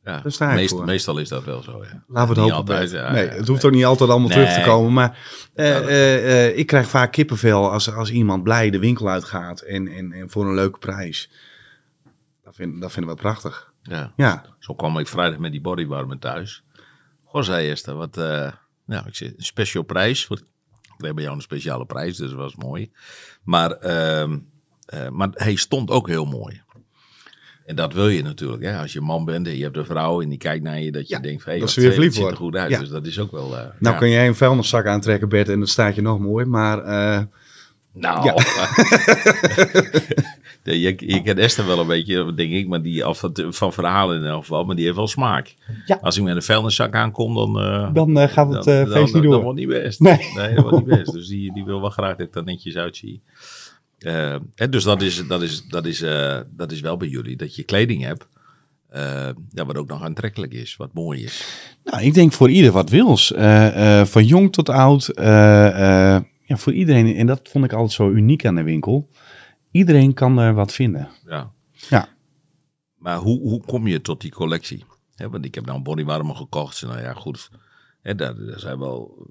Ja. 0.06 0.20
Daar 0.20 0.32
sta 0.32 0.50
ik 0.50 0.56
Meest- 0.56 0.70
voor. 0.70 0.86
Meestal 0.86 1.18
is 1.18 1.30
dat 1.30 1.44
wel 1.44 1.64
zo, 1.64 1.84
ja. 1.84 2.04
Laten 2.08 2.36
we 2.36 2.42
het 2.42 2.52
hopen. 2.52 2.56
altijd, 2.56 2.92
ja, 2.92 3.12
nee, 3.12 3.28
het 3.28 3.48
hoeft 3.48 3.66
ook 3.66 3.72
niet 3.72 3.86
altijd 3.86 4.10
allemaal 4.10 4.30
terug 4.30 4.54
te 4.54 4.62
komen. 4.62 4.94
Maar 4.94 5.18
eh, 5.54 5.78
eh, 5.78 6.48
eh, 6.48 6.58
ik 6.58 6.68
krijg 6.68 6.88
vaak 6.88 7.12
kippenvel 7.12 7.72
als, 7.72 7.92
als 7.94 8.12
iemand 8.12 8.44
blij 8.44 8.70
de 8.70 8.80
winkel 8.80 9.10
uitgaat 9.10 9.62
en, 9.62 9.88
en, 9.88 10.12
en 10.12 10.30
voor 10.30 10.46
een 10.46 10.56
leuke 10.56 10.80
prijs. 10.80 11.30
Dat, 12.44 12.56
vind, 12.56 12.82
dat 12.82 12.92
vinden 12.92 13.16
we 13.16 13.22
prachtig. 13.22 13.74
Ja. 13.82 14.14
Ja, 14.16 14.46
Zo 14.60 14.74
kwam 14.74 14.98
ik 15.00 15.08
vrijdag 15.08 15.40
met 15.40 15.52
die 15.52 15.62
bodywarmer 15.62 16.20
thuis. 16.20 16.64
Goh, 17.24 17.44
zei 17.44 17.70
Esther, 17.70 17.96
wat... 17.96 18.16
nou, 18.86 19.08
ik 19.08 19.16
zei, 19.16 19.34
een 19.38 19.44
special 19.44 19.84
prijs. 19.84 20.28
kreeg 20.98 21.14
bij 21.14 21.24
jou 21.24 21.36
een 21.36 21.42
speciale 21.42 21.86
prijs, 21.86 22.18
dus 22.18 22.30
dat 22.30 22.40
was 22.40 22.56
mooi. 22.56 22.92
Maar, 23.44 23.72
ehm, 23.72 24.38
eh, 24.86 25.10
maar 25.10 25.30
hij 25.34 25.56
stond 25.56 25.90
ook 25.90 26.08
heel 26.08 26.26
mooi. 26.26 26.62
En 27.66 27.76
dat 27.76 27.94
wil 27.94 28.08
je 28.08 28.24
natuurlijk, 28.24 28.64
hè? 28.64 28.78
Als 28.80 28.94
je 28.94 29.02
man 29.02 29.26
bent 29.26 29.48
en 29.48 29.58
je 29.58 29.64
hebt 29.64 29.78
een 29.78 29.86
vrouw 29.86 30.22
en 30.22 30.30
die 30.30 30.38
kijkt 30.38 30.64
naar 30.64 30.80
je, 30.80 30.92
dat 30.92 31.08
je 31.08 31.16
Ja, 31.16 31.22
denkt, 31.22 31.44
van, 31.44 31.52
hey, 31.52 31.60
dat 31.62 31.74
wat 31.74 31.84
weer 31.84 31.92
verliefd 31.94 32.16
ziet 32.16 32.26
er 32.26 32.36
goed 32.36 32.56
uit. 32.56 32.70
Ja. 32.72 32.80
Dus 32.80 32.90
dat 32.90 33.06
is 33.06 33.20
ook 33.20 33.32
wel... 33.32 33.58
eh, 33.58 33.64
nou 33.80 33.94
ja. 33.94 34.00
kun 34.00 34.10
jij 34.10 34.28
een 34.28 34.36
vuilniszak 34.36 34.86
aantrekken, 34.86 35.30
Bert, 35.30 35.50
en 35.50 35.58
dan 35.58 35.68
staat 35.68 35.96
je 35.96 36.02
nog 36.02 36.20
mooi. 36.20 36.46
Maar 36.46 36.80
eh, 36.84 37.20
Nou, 37.94 38.24
je, 40.64 40.96
je 40.98 41.22
kent 41.22 41.40
Esther 41.40 41.66
wel 41.68 41.80
een 41.80 41.88
beetje, 41.88 42.34
denk 42.34 42.52
ik, 42.52 42.68
maar 42.68 42.82
die 42.82 43.04
af 43.04 43.20
van, 43.20 43.32
van 43.50 43.74
verhalen 43.74 44.18
in 44.18 44.26
elk 44.26 44.40
geval, 44.42 44.64
maar 44.64 44.76
die 44.76 44.86
heeft 44.86 44.98
wel 44.98 45.08
smaak. 45.08 45.56
Als 46.02 46.18
ik 46.18 46.24
met 46.24 46.36
een 46.36 46.42
vuilniszak 46.44 46.94
aankom, 46.94 47.34
dan, 47.36 47.60
eh, 47.60 47.94
dan 47.94 48.18
eh, 48.20 48.28
gaat 48.30 48.54
het 48.54 48.68
eh, 48.68 48.82
feest 48.92 49.14
niet 49.14 49.24
Dat 49.24 49.32
door. 49.32 49.42
wordt 49.44 49.60
niet 49.60 49.68
best. 49.68 50.00
Nee. 50.00 50.18
dat 50.56 50.64
wordt 50.64 50.78
niet 50.88 50.98
best. 50.98 51.14
Dus 51.14 51.28
die, 51.28 51.54
die 51.54 51.66
wil 51.66 51.82
wel 51.82 51.90
graag 51.90 52.16
dat 52.16 52.28
ik 52.28 52.36
er 52.36 52.44
netjes 52.44 52.76
uitzie. 52.76 53.22
Eh, 54.06 54.36
hè, 54.56 54.70
dus 54.70 54.84
dat 54.84 55.02
is, 55.02 55.28
dat, 55.28 55.42
is, 55.42 55.64
dat, 55.68 55.86
is, 55.86 56.02
eh, 56.02 56.40
dat 56.50 56.72
is 56.72 56.80
wel 56.80 56.98
bij 56.98 57.08
jullie, 57.08 57.36
dat 57.36 57.56
je 57.56 57.64
kleding 57.64 58.04
hebt, 58.04 58.28
eh, 58.90 59.30
ja, 59.50 59.66
wat 59.66 59.78
ook 59.78 59.88
nog 59.88 60.04
aantrekkelijk 60.04 60.54
is, 60.54 60.76
wat 60.76 60.94
mooi 60.94 61.24
is. 61.24 61.46
Nou, 61.84 62.04
ik 62.04 62.14
denk 62.14 62.32
voor 62.34 62.50
ieder 62.50 62.72
wat 62.72 62.90
wils. 62.90 63.32
Eh, 63.34 64.00
eh, 64.00 64.08
van 64.08 64.26
jong 64.26 64.52
tot 64.54 64.70
oud. 64.70 65.08
eh, 65.08 66.16
eh, 66.16 66.24
ja, 66.42 66.58
voor 66.58 66.74
iedereen. 66.74 67.16
En 67.16 67.28
dat 67.28 67.50
vond 67.50 67.66
ik 67.66 67.74
altijd 67.74 67.92
zo 67.92 68.10
uniek 68.10 68.46
aan 68.46 68.56
de 68.56 68.64
winkel. 68.64 69.10
Iedereen 69.72 70.14
kan 70.14 70.38
er 70.40 70.54
wat 70.54 70.74
vinden. 70.74 71.10
Ja. 71.28 71.52
Ja. 71.90 72.08
Maar 72.98 73.18
hoe, 73.18 73.40
hoe 73.40 73.62
kom 73.66 73.88
je 73.88 74.02
tot 74.02 74.22
die 74.22 74.32
collectie? 74.32 74.84
Want 75.16 75.46
ik 75.46 75.56
heb 75.56 75.66
nou 75.66 75.78
een 75.78 75.84
bodywarmer 75.84 76.36
gekocht. 76.36 76.82
Nou 76.82 77.00
ja, 77.02 77.14
goed. 77.14 77.50
Hè, 78.02 78.16
daar, 78.16 78.36
daar 78.46 78.60
zijn 78.60 78.80
wel 78.80 79.28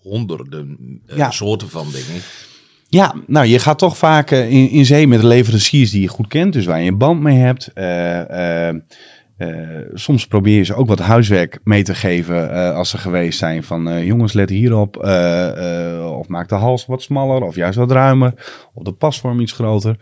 honderden 0.00 0.78
eh, 1.06 1.16
Ja. 1.16 1.30
soorten 1.30 1.68
van, 1.68 1.86
ik. 1.86 2.46
Ja, 2.90 3.14
nou, 3.26 3.46
je 3.46 3.58
gaat 3.58 3.78
toch 3.78 3.96
vaak 3.96 4.30
eh, 4.30 4.50
in, 4.50 4.70
in 4.70 4.84
zee 4.86 5.06
met 5.06 5.22
leveranciers 5.22 5.90
die 5.90 6.00
je 6.00 6.08
goed 6.08 6.26
kent. 6.26 6.52
Dus 6.52 6.64
waar 6.64 6.80
je 6.80 6.90
een 6.90 6.98
band 6.98 7.20
mee 7.20 7.38
hebt. 7.38 7.70
Eh, 7.74 8.68
eh, 8.68 8.76
soms 9.94 10.26
probeer 10.26 10.56
je 10.56 10.62
ze 10.62 10.74
ook 10.74 10.88
wat 10.88 10.98
huiswerk 10.98 11.58
mee 11.64 11.82
te 11.82 11.94
geven 11.94 12.74
als 12.74 12.90
ze 12.90 12.98
geweest 12.98 13.38
zijn. 13.38 13.62
Van 13.62 14.04
jongens, 14.04 14.32
let 14.32 14.50
hierop. 14.50 14.96
of 16.18 16.28
maak 16.28 16.48
de 16.48 16.54
hals 16.54 16.86
wat 16.86 17.02
smaller 17.02 17.42
of 17.42 17.54
juist 17.54 17.78
wat 17.78 17.90
ruimer. 17.90 18.32
Of 18.74 18.82
de 18.82 18.92
pasvorm 18.92 19.40
iets 19.40 19.52
groter. 19.52 19.96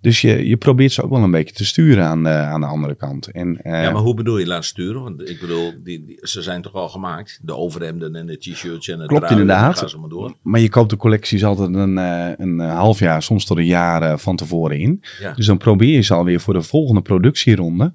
Dus 0.00 0.20
je, 0.20 0.48
je 0.48 0.56
probeert 0.56 0.92
ze 0.92 1.02
ook 1.02 1.10
wel 1.10 1.22
een 1.22 1.30
beetje 1.30 1.54
te 1.54 1.64
sturen 1.64 2.04
aan 2.04 2.22
de, 2.22 2.28
aan 2.28 2.60
de 2.60 2.66
andere 2.66 2.94
kant. 2.94 3.26
En, 3.30 3.60
eh, 3.62 3.82
Ja, 3.82 3.90
maar 3.90 4.02
hoe 4.02 4.14
bedoel 4.14 4.38
je 4.38 4.46
laten 4.46 4.64
sturen? 4.64 5.02
Want 5.02 5.28
ik 5.30 5.40
bedoel, 5.40 5.72
die, 5.84 6.04
die- 6.04 6.18
ze 6.22 6.42
zijn 6.42 6.62
toch 6.62 6.72
al 6.72 6.88
gemaakt? 6.88 7.38
De 7.42 7.56
overhemden 7.56 8.14
en 8.14 8.26
de 8.26 8.36
t-shirts 8.38 8.88
en 8.88 8.98
de 8.98 9.06
Klopt 9.06 9.30
inderdaad. 9.30 9.96
maar 10.00 10.08
door. 10.08 10.34
Maar 10.42 10.60
je 10.60 10.68
koopt 10.68 10.90
de 10.90 10.96
collecties 10.96 11.44
altijd 11.44 11.74
een, 11.74 11.98
eh, 11.98 12.28
een 12.36 12.60
eh, 12.60 12.74
half 12.76 12.98
jaar, 12.98 13.22
soms 13.22 13.44
tot 13.44 13.56
een 13.56 13.66
jaar 13.66 14.02
eh, 14.02 14.16
van 14.16 14.36
tevoren 14.36 14.78
in. 14.78 15.02
Ja. 15.20 15.32
Dus 15.32 15.46
dan 15.46 15.58
probeer 15.58 15.94
je 15.94 16.00
ze 16.02 16.14
alweer 16.14 16.40
voor 16.40 16.54
de 16.54 16.62
volgende 16.62 17.00
productieronde. 17.02 17.92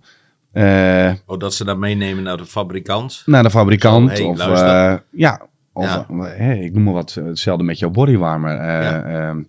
eh, 0.52 1.12
Oh, 1.26 1.40
dat 1.40 1.54
ze 1.54 1.66
dat 1.66 1.78
meenemen 1.78 2.24
naar 2.24 2.38
de 2.38 2.46
fabrikant. 2.46 3.24
naar 3.26 3.44
de 3.44 3.50
fabrikant. 3.50 4.18
Zo, 4.18 4.34
hey, 4.36 4.50
of 4.52 4.62
eh, 4.62 4.94
ja, 5.12 5.42
of 5.74 5.86
Ja. 5.86 6.06
eh, 6.10 6.38
hè, 6.38 6.54
ik 6.54 6.74
noem 6.74 6.84
maar 6.84 6.94
wat, 6.94 7.16
eh, 7.20 7.26
hetzelfde 7.26 7.64
met 7.64 7.80
jouw 7.80 7.90
bodywarmer. 7.90 8.58
Eh, 8.58 8.88
ehm, 9.28 9.38
eh, 9.40 9.46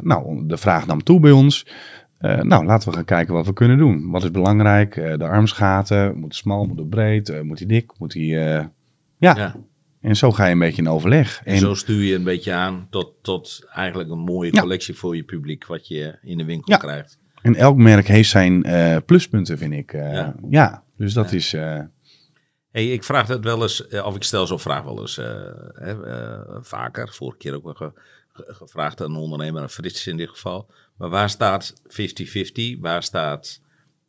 nou, 0.00 0.46
de 0.46 0.56
vraag 0.56 0.86
nam 0.86 1.02
toe 1.02 1.20
bij 1.20 1.30
ons. 1.30 1.66
Eh, 2.18 2.40
nou, 2.40 2.64
laten 2.64 2.88
we 2.88 2.94
gaan 2.94 3.04
kijken 3.04 3.34
wat 3.34 3.46
we 3.46 3.52
kunnen 3.52 3.78
doen. 3.78 4.10
Wat 4.10 4.22
is 4.24 4.30
belangrijk? 4.30 4.96
Eh, 4.96 5.18
de 5.18 5.24
armsgaten. 5.24 6.14
Moet 6.14 6.24
het 6.24 6.34
smal, 6.34 6.64
moet 6.64 6.78
het 6.78 6.90
breed? 6.90 7.28
eh, 7.28 7.40
moet 7.40 7.58
hij 7.58 7.66
dik? 7.68 7.92
Moet 7.98 8.14
hij... 8.14 8.22
eh, 8.22 8.64
ja. 9.18 9.36
Ja. 9.36 9.54
en 10.00 10.16
zo 10.16 10.32
ga 10.32 10.46
je 10.46 10.52
een 10.52 10.58
beetje 10.58 10.82
in 10.82 10.88
overleg. 10.88 11.40
En, 11.44 11.58
zo 11.58 11.74
stuur 11.74 12.02
je 12.02 12.14
een 12.14 12.24
beetje 12.24 12.52
aan 12.52 12.86
tot, 12.90 13.12
tot 13.22 13.66
eigenlijk 13.72 14.10
een 14.10 14.18
mooie 14.18 14.52
Ja. 14.54 14.60
collectie 14.60 14.94
voor 14.94 15.16
je 15.16 15.22
publiek, 15.22 15.66
wat 15.66 15.88
je 15.88 16.18
in 16.22 16.38
de 16.38 16.44
winkel 16.44 16.72
Ja. 16.72 16.78
krijgt. 16.78 17.18
En 17.42 17.54
elk 17.54 17.76
merk 17.76 18.06
heeft 18.06 18.30
zijn 18.30 18.62
eh, 18.64 18.96
pluspunten, 19.06 19.58
vind 19.58 19.72
ik. 19.72 19.92
eh, 19.92 20.12
Ja. 20.12 20.34
ja. 20.50 20.82
dus 20.96 21.12
dat 21.12 21.32
is... 21.32 21.52
eh, 21.54 21.78
Hey, 22.70 22.92
ik 22.92 23.04
vraag 23.04 23.28
het 23.28 23.44
wel 23.44 23.62
eens, 23.62 23.88
eh, 23.88 24.06
of 24.06 24.16
ik 24.16 24.22
stel 24.22 24.46
zo'n 24.46 24.58
vraag 24.60 24.82
wel 24.82 25.00
eens 25.00 25.18
eh, 25.18 25.26
hè, 25.74 26.04
eh, 26.06 26.58
vaker. 26.60 27.08
Vorige 27.12 27.36
keer 27.38 27.54
ook 27.54 27.64
wel 27.80 27.92
gevraagd 28.46 29.00
aan 29.00 29.10
een 29.10 29.16
ondernemer, 29.16 29.62
aan 29.62 29.70
Frits 29.70 30.06
in 30.06 30.16
dit 30.16 30.28
geval. 30.28 30.70
Maar 30.96 31.08
waar 31.08 31.30
staat 31.30 31.74
50-50? 31.82 32.80
Waar 32.80 33.02
staat 33.02 33.60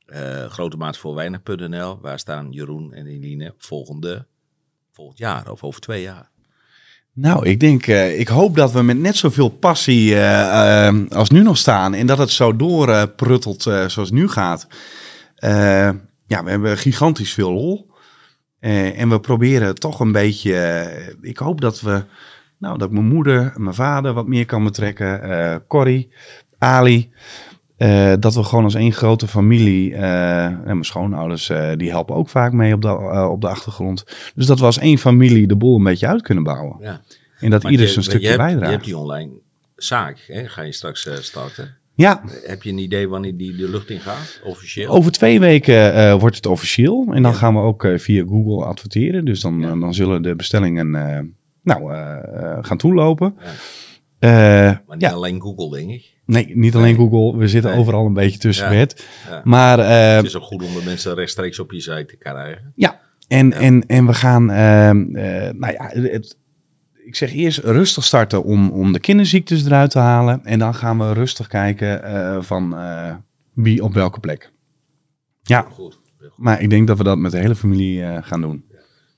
eh 0.06 0.46
grote 0.46 0.78
maat 0.78 0.98
voor 0.98 1.16
weinig.nl? 1.16 2.00
Waar 2.02 2.20
staan 2.20 2.52
Jeroen 2.52 2.94
en 2.94 3.06
Eline 3.06 3.54
volgende, 3.58 4.26
volgend 4.92 5.18
jaar 5.18 5.52
of 5.52 5.64
over 5.64 5.82
twee 5.82 6.02
jaar? 6.02 6.30
Nou, 7.14 7.46
ik 7.46 7.60
denk, 7.60 7.88
eh, 7.88 8.20
ik 8.20 8.28
hoop 8.28 8.56
dat 8.56 8.72
we 8.72 8.82
met 8.82 8.98
net 8.98 9.16
zoveel 9.16 9.50
passie 9.50 10.16
eh, 10.16 10.94
als 11.10 11.30
nu 11.30 11.42
nog 11.42 11.58
staan 11.58 11.94
en 11.94 12.08
dat 12.08 12.18
het 12.18 12.30
zo 12.30 12.56
doorpruttelt 12.56 13.62
zoals 13.62 14.12
nu 14.12 14.30
gaat. 14.30 14.68
Ja, 16.28 16.44
we 16.44 16.50
hebben 16.50 16.78
gigantisch 16.78 17.34
veel 17.34 17.52
lol. 17.52 17.90
En 18.60 19.10
we 19.10 19.20
proberen 19.20 19.76
toch 19.76 20.00
een 20.00 20.12
beetje, 20.12 21.16
ik 21.22 21.38
hoop 21.38 21.62
dat 21.62 21.82
we, 21.82 22.04
nou, 22.62 22.78
dat 22.78 22.88
ik 22.88 22.94
mijn 22.94 23.08
moeder, 23.08 23.54
mijn 23.58 23.76
vader 23.76 24.14
wat 24.14 24.28
meer 24.28 24.46
kan 24.46 24.64
betrekken, 24.64 25.22
eh 25.24 25.56
Corrie, 25.68 26.10
Ali. 26.58 27.10
eh, 27.78 28.14
dat 28.20 28.36
we 28.36 28.44
gewoon 28.44 28.64
als 28.64 28.76
één 28.76 28.92
grote 28.94 29.28
familie, 29.28 29.94
eh, 29.96 30.44
en 30.46 30.64
mijn 30.64 30.84
schoonouders, 30.84 31.52
die 31.78 31.90
helpen 31.90 32.16
ook 32.16 32.30
vaak 32.30 32.54
mee 32.54 32.74
op 32.74 32.82
de, 32.82 33.28
op 33.30 33.42
de 33.42 33.48
achtergrond. 33.48 34.04
Dus 34.36 34.46
dat 34.46 34.60
we 34.60 34.66
als 34.66 34.78
één 34.80 34.98
familie 34.98 35.48
de 35.48 35.56
boel 35.56 35.78
een 35.78 35.84
beetje 35.84 36.08
uit 36.08 36.22
kunnen 36.22 36.44
bouwen. 36.44 36.78
Ja. 36.80 37.02
En 37.40 37.50
dat 37.50 37.64
Maar 37.64 37.72
ieder 37.72 37.88
zijn 37.88 38.00
je 38.00 38.10
stukje 38.10 38.28
hebt, 38.28 38.40
bijdraagt. 38.40 38.66
Je 38.66 38.72
hebt 38.72 38.86
die 38.86 38.98
online 38.98 39.32
zaak, 39.76 40.24
hè? 40.28 40.48
ga 40.48 40.62
je 40.62 40.72
straks 40.72 41.10
starten. 41.22 41.76
Ja, 41.96 42.22
Heb 42.44 42.64
je 42.64 42.70
een 42.70 42.78
idee 42.78 43.08
wanneer 43.10 43.38
die 43.38 43.56
de 43.56 43.70
lucht 43.70 43.90
in 43.90 44.00
gaat, 44.00 44.42
officieel? 44.44 44.90
over 44.92 45.12
twee 45.12 45.40
weken 45.40 46.20
wordt 46.20 46.36
het 46.36 46.46
officieel. 46.46 47.06
En 47.14 47.22
dan 47.22 47.32
Ja. 47.32 47.38
gaan 47.38 47.54
we 47.54 47.60
ook 47.60 47.88
via 47.96 48.24
Google 48.28 48.66
adverteren. 48.66 49.26
Dus 49.26 49.42
dan, 49.42 49.60
Ja. 49.60 49.76
dan 49.76 49.94
zullen 49.94 50.22
de 50.22 50.36
bestellingen 50.36 50.92
nou, 51.64 51.94
eh, 51.94 52.18
eh, 52.44 52.58
gaan 52.62 52.78
toelopen. 52.78 53.36
Eh, 54.20 54.30
maar 54.32 54.82
niet 54.90 55.02
ja, 55.02 55.12
alleen 55.12 55.42
Google, 55.42 55.78
denk 55.78 55.90
ik. 55.90 56.14
nee, 56.26 56.52
niet 56.56 56.76
alleen 56.76 56.98
Nee. 56.98 57.08
Google. 57.10 57.38
We 57.40 57.48
zitten 57.48 57.72
Nee. 57.72 57.80
overal 57.80 58.06
een 58.06 58.14
beetje 58.14 58.40
tussen. 58.40 58.76
Ja. 58.78 58.88
Maar 59.44 59.80
Het 60.16 60.26
is 60.26 60.36
ook 60.36 60.44
goed 60.44 60.64
om 60.64 60.74
de 60.74 60.82
mensen 60.86 61.14
rechtstreeks 61.16 61.60
op 61.60 61.72
je 61.72 61.80
site 61.82 62.06
te 62.06 62.18
krijgen. 62.18 62.72
Ja, 62.76 63.00
en, 63.28 63.54
en, 63.54 63.86
en 63.88 64.06
we 64.06 64.14
gaan, 64.14 64.52
ehm, 64.52 65.16
eh, 65.16 65.52
nou 65.54 65.74
ja, 65.74 65.90
het, 65.94 66.38
ik 67.06 67.16
zeg 67.16 67.34
eerst 67.34 67.58
rustig 67.58 68.04
starten 68.04 68.44
om, 68.44 68.70
om 68.70 68.94
de 68.94 69.00
kinderziektes 69.00 69.66
eruit 69.66 69.92
te 69.92 70.00
halen. 70.00 70.46
En 70.46 70.60
dan 70.60 70.76
gaan 70.76 70.98
we 70.98 71.14
rustig 71.14 71.48
kijken 71.48 72.44
van 72.44 72.76
wie 73.54 73.84
op 73.84 73.94
welke 73.94 74.20
plek. 74.20 74.52
Ja, 75.42 75.62
Goed. 75.62 75.76
goed. 76.20 76.32
maar 76.38 76.62
ik 76.62 76.70
denk 76.70 76.88
dat 76.88 76.98
we 76.98 77.04
dat 77.04 77.18
met 77.18 77.32
de 77.32 77.38
hele 77.38 77.56
familie 77.56 78.22
gaan 78.22 78.42
doen. 78.42 78.66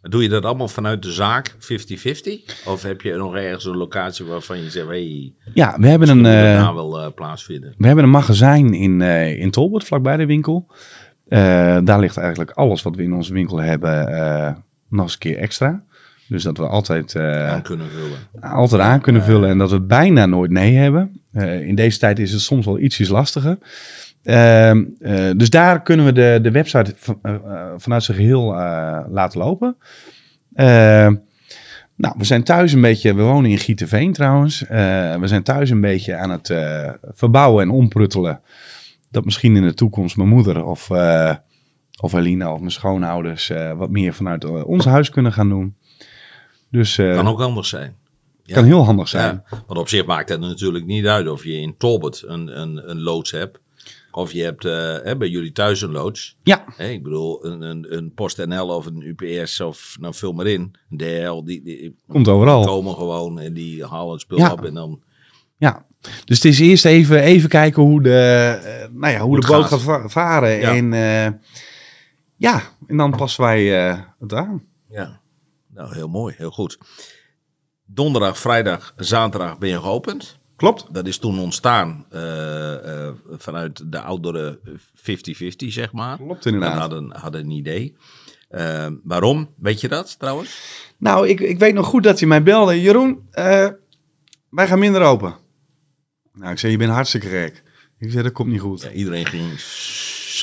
Doe 0.10 0.22
je 0.22 0.30
dat 0.30 0.46
allemaal 0.46 0.68
vanuit 0.68 1.02
de 1.02 1.12
zaak 1.12 1.54
50-50? 1.54 1.56
Of 2.66 2.84
heb 2.84 3.02
je 3.02 3.14
nog 3.14 3.36
ergens 3.36 3.66
een 3.66 3.78
locatie 3.78 4.26
waarvan 4.26 4.64
je 4.64 4.70
zegt, 4.70 4.88
hey, 4.88 5.34
Ja, 5.54 5.76
we 5.80 5.88
hebben 5.88 6.10
een, 6.10 6.26
eh, 6.26 6.74
wel 6.74 7.00
eh, 7.00 7.12
plaatsvinden? 7.16 7.74
we 7.78 7.86
hebben 7.86 8.04
een 8.04 8.10
magazijn 8.10 8.74
in, 8.74 9.02
eh 9.02 9.40
in 9.40 9.52
Tolbert, 9.52 9.84
vlakbij 9.84 10.18
de 10.18 10.26
winkel. 10.26 10.68
Daar 11.84 12.00
ligt 12.00 12.18
eigenlijk 12.18 12.52
alles 12.52 12.82
wat 12.82 12.96
we 12.96 13.04
in 13.04 13.14
onze 13.14 13.34
winkel 13.34 13.62
hebben 13.62 14.64
nog 14.90 15.04
eens 15.04 15.14
een 15.14 15.20
keer 15.20 15.38
extra. 15.38 15.84
Dus 16.28 16.44
dat 16.44 16.58
we 16.58 16.68
altijd... 16.68 17.16
aan 17.16 17.62
kunnen 17.62 17.88
vullen. 17.90 18.52
altijd 18.54 18.82
aan 18.82 19.02
kunnen 19.02 19.24
vullen 19.24 19.50
en 19.50 19.58
dat 19.58 19.72
we 19.72 19.82
bijna 19.82 20.26
nooit 20.26 20.52
nee 20.52 20.76
hebben. 20.76 21.22
In 21.62 21.76
deze 21.76 22.00
tijd 22.00 22.20
is 22.20 22.32
het 22.32 22.42
soms 22.42 22.66
wel 22.66 22.80
ietsjes 22.80 23.10
lastiger. 23.10 23.58
Ehm, 24.24 24.84
eh, 25.00 25.30
dus 25.38 25.50
daar 25.50 25.82
kunnen 25.82 26.06
we 26.06 26.12
de, 26.12 26.40
de 26.42 26.52
website 26.52 26.94
van- 26.98 27.20
eh, 27.22 27.34
eh, 27.34 27.74
vanuit 27.78 28.04
zijn 28.04 28.18
geheel 28.18 28.54
eh, 28.56 29.00
laten 29.10 29.40
lopen. 29.40 29.78
Ehm, 30.54 31.16
nou, 31.96 32.16
we 32.18 32.24
zijn 32.24 32.44
thuis 32.44 32.74
een 32.74 32.82
beetje, 32.82 33.14
we 33.16 33.22
wonen 33.22 33.52
in 33.52 33.58
Gietenveen 33.58 34.14
trouwens. 34.14 34.60
We 35.20 35.22
zijn 35.24 35.44
thuis 35.44 35.70
een 35.70 35.82
beetje 35.82 36.16
aan 36.16 36.30
het 36.30 36.54
verbouwen 37.02 37.64
en 37.64 37.70
ompruttelen. 37.70 38.42
Dat 39.12 39.26
misschien 39.26 39.56
in 39.56 39.64
de 39.64 39.74
toekomst 39.74 40.18
mijn 40.18 40.30
moeder 40.30 40.66
of, 40.66 40.90
of 42.02 42.14
Alina 42.14 42.54
of 42.54 42.60
mijn 42.60 42.72
schoonouders 42.72 43.52
wat 43.76 43.90
meer 43.90 44.14
vanuit 44.14 44.64
ons 44.64 44.86
huis 44.86 45.10
kunnen 45.10 45.34
gaan 45.34 45.50
doen. 45.50 45.76
Dus 46.72 46.96
Kan 46.96 47.28
ook 47.28 47.42
anders 47.42 47.70
zijn. 47.70 47.96
Ja. 48.44 48.54
kan 48.56 48.64
heel 48.64 48.86
handig 48.86 49.08
zijn. 49.08 49.44
Ja, 49.50 49.58
want 49.68 49.80
op 49.80 49.90
zich 49.90 50.06
maakt 50.06 50.30
het 50.30 50.40
natuurlijk 50.40 50.86
niet 50.86 51.06
uit 51.06 51.28
of 51.28 51.44
je 51.44 51.54
in 51.54 51.78
Tolbert 51.78 52.24
een, 52.28 52.60
een, 52.62 52.90
een 52.90 53.02
loods 53.02 53.32
hebt. 53.32 53.60
Of 54.16 54.32
je 54.32 54.44
hebt 54.44 54.66
eh, 54.66 55.18
bij 55.18 55.28
jullie 55.28 55.52
thuis 55.52 55.82
een 55.82 55.92
loods. 55.92 56.38
Ja, 56.44 56.78
ik 56.78 57.04
bedoel, 57.04 57.46
een, 57.46 57.62
een, 57.62 57.96
een 57.98 58.14
PostNL 58.14 58.68
of 58.76 58.86
een 58.86 59.16
UPS 59.18 59.60
of 59.62 59.96
nou 60.00 60.14
vul 60.14 60.34
maar 60.34 60.48
in. 60.48 60.76
Een 60.90 60.98
DHL, 60.98 61.44
die, 61.44 61.64
die 61.64 61.96
komt 62.08 62.28
overal. 62.28 62.66
komen 62.66 62.94
gewoon 62.96 63.40
en 63.40 63.54
die 63.54 63.86
halen 63.86 64.12
het 64.12 64.22
spul 64.22 64.38
Ja. 64.38 64.52
op 64.52 64.66
en 64.66 64.74
dan... 64.74 65.02
Ja, 65.58 65.86
Dus 66.26 66.36
het 66.38 66.46
is 66.46 66.60
eerst 66.60 66.86
even, 66.86 67.22
even 67.22 67.50
kijken 67.50 67.84
hoe 67.84 68.02
de, 68.02 68.20
eh, 68.64 68.88
nou 68.92 69.14
ja, 69.14 69.20
hoe 69.20 69.28
Hoe 69.30 69.40
de 69.40 69.48
boot 69.48 69.62
gaat. 69.62 69.70
gaat 69.70 69.82
va- 69.82 70.10
varen. 70.10 70.60
Ja. 70.60 70.76
En 70.76 70.94
eh, 70.94 71.40
ja, 72.36 72.62
en 72.88 72.98
dan 72.98 73.12
passen 73.16 73.44
wij 73.44 73.64
het 74.20 74.34
aan. 74.34 74.64
Ja, 74.90 75.22
nou 75.74 75.94
heel 75.96 76.08
mooi, 76.08 76.34
heel 76.38 76.52
goed. 76.52 76.78
Donderdag, 77.86 78.38
vrijdag, 78.38 78.94
zaterdag 78.98 79.58
ben 79.58 79.70
je 79.70 79.80
geopend. 79.80 80.40
Klopt. 80.64 80.94
Dat 80.94 81.08
is 81.08 81.18
toen 81.18 81.40
ontstaan 81.40 82.06
eh, 82.10 83.08
eh, 83.08 83.14
vanuit 83.38 83.92
de 83.92 84.00
oudere 84.02 84.60
50-50, 84.96 85.68
zeg 85.68 85.92
maar. 85.92 86.18
Klopt 86.18 86.44
We 86.44 86.52
inderdaad. 86.52 86.80
hadden, 86.80 87.12
hadden 87.20 87.42
een 87.42 87.52
idee. 87.52 87.96
Eh, 88.50 88.88
waarom? 89.04 89.50
Weet 89.58 89.82
je 89.82 89.88
dat 89.88 90.20
trouwens? 90.20 90.62
Nou, 90.98 91.28
ik, 91.28 91.40
ik 91.40 91.60
weet 91.60 91.74
nog 91.74 91.86
goed 91.86 92.04
dat 92.04 92.20
hij 92.20 92.28
mij 92.28 92.44
belde. 92.44 92.82
Jeroen, 92.82 93.30
wij 94.50 94.68
gaan 94.68 94.80
minder 94.80 95.02
open. 95.02 95.36
Nou, 96.34 96.52
ik 96.52 96.60
zei, 96.60 96.72
je 96.72 96.78
bent 96.78 96.92
hartstikke 96.92 97.28
gek. 97.28 97.64
Ik 97.98 98.12
zei, 98.12 98.24
dat 98.24 98.32
komt 98.32 98.50
niet 98.50 98.62
goed. 98.62 98.82
Ja, 98.82 98.92
iedereen 98.92 99.26
ging 99.26 99.60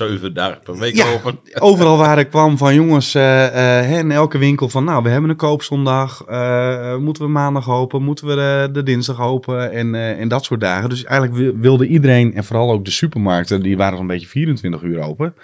zeven 0.09 0.35
dagen 0.35 0.61
per 0.63 0.79
week 0.79 0.95
Ja. 0.95 1.13
open. 1.13 1.39
Overal 1.69 1.97
waar 1.97 2.19
ik 2.19 2.29
kwam 2.31 2.59
van 2.59 2.75
jongens, 2.75 3.13
hè, 3.13 3.99
in 3.99 4.11
elke 4.11 4.39
winkel 4.39 4.69
van 4.69 4.85
nou, 4.85 5.03
we 5.03 5.09
hebben 5.09 5.31
een 5.31 5.37
koopzondag. 5.37 6.25
eh, 6.29 6.97
moeten 6.97 7.23
we 7.23 7.29
maandag 7.29 7.71
open? 7.71 8.03
Moeten 8.03 8.27
we 8.27 8.69
de, 8.73 8.83
dinsdag 8.83 9.21
open? 9.21 9.73
En, 9.73 9.95
en 9.95 10.29
dat 10.29 10.45
soort 10.45 10.61
dagen. 10.61 10.89
Dus 10.89 11.05
eigenlijk 11.05 11.41
wi- 11.41 11.61
wilde 11.61 11.87
iedereen, 11.87 12.35
en 12.35 12.45
vooral 12.45 12.71
ook 12.73 12.85
de 12.85 12.91
supermarkten, 12.91 13.63
die 13.63 13.77
waren 13.77 13.97
zo'n 13.99 14.07
beetje 14.07 14.27
24 14.27 14.83
uur 14.83 15.01
open. 15.01 15.35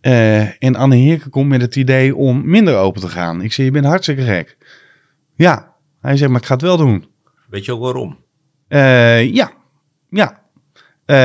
Eh, 0.00 0.62
en 0.62 0.76
Anne 0.76 0.96
Heerke 0.96 1.28
komt 1.28 1.48
met 1.48 1.60
het 1.60 1.76
idee 1.76 2.16
om 2.16 2.42
minder 2.50 2.76
open 2.76 3.00
te 3.00 3.08
gaan. 3.08 3.42
Ik 3.42 3.52
zei, 3.52 3.66
je 3.66 3.72
bent 3.72 3.84
hartstikke 3.84 4.22
gek. 4.22 4.56
Ja, 5.34 5.74
hij 6.00 6.16
zegt, 6.16 6.30
maar 6.30 6.40
ik 6.40 6.46
ga 6.46 6.52
het 6.54 6.62
wel 6.62 6.76
doen. 6.76 7.04
Weet 7.50 7.64
je 7.64 7.72
ook 7.72 7.80
waarom? 7.82 8.18
Ja, 8.68 9.50
ja. 10.10 10.39
Eh, 11.10 11.16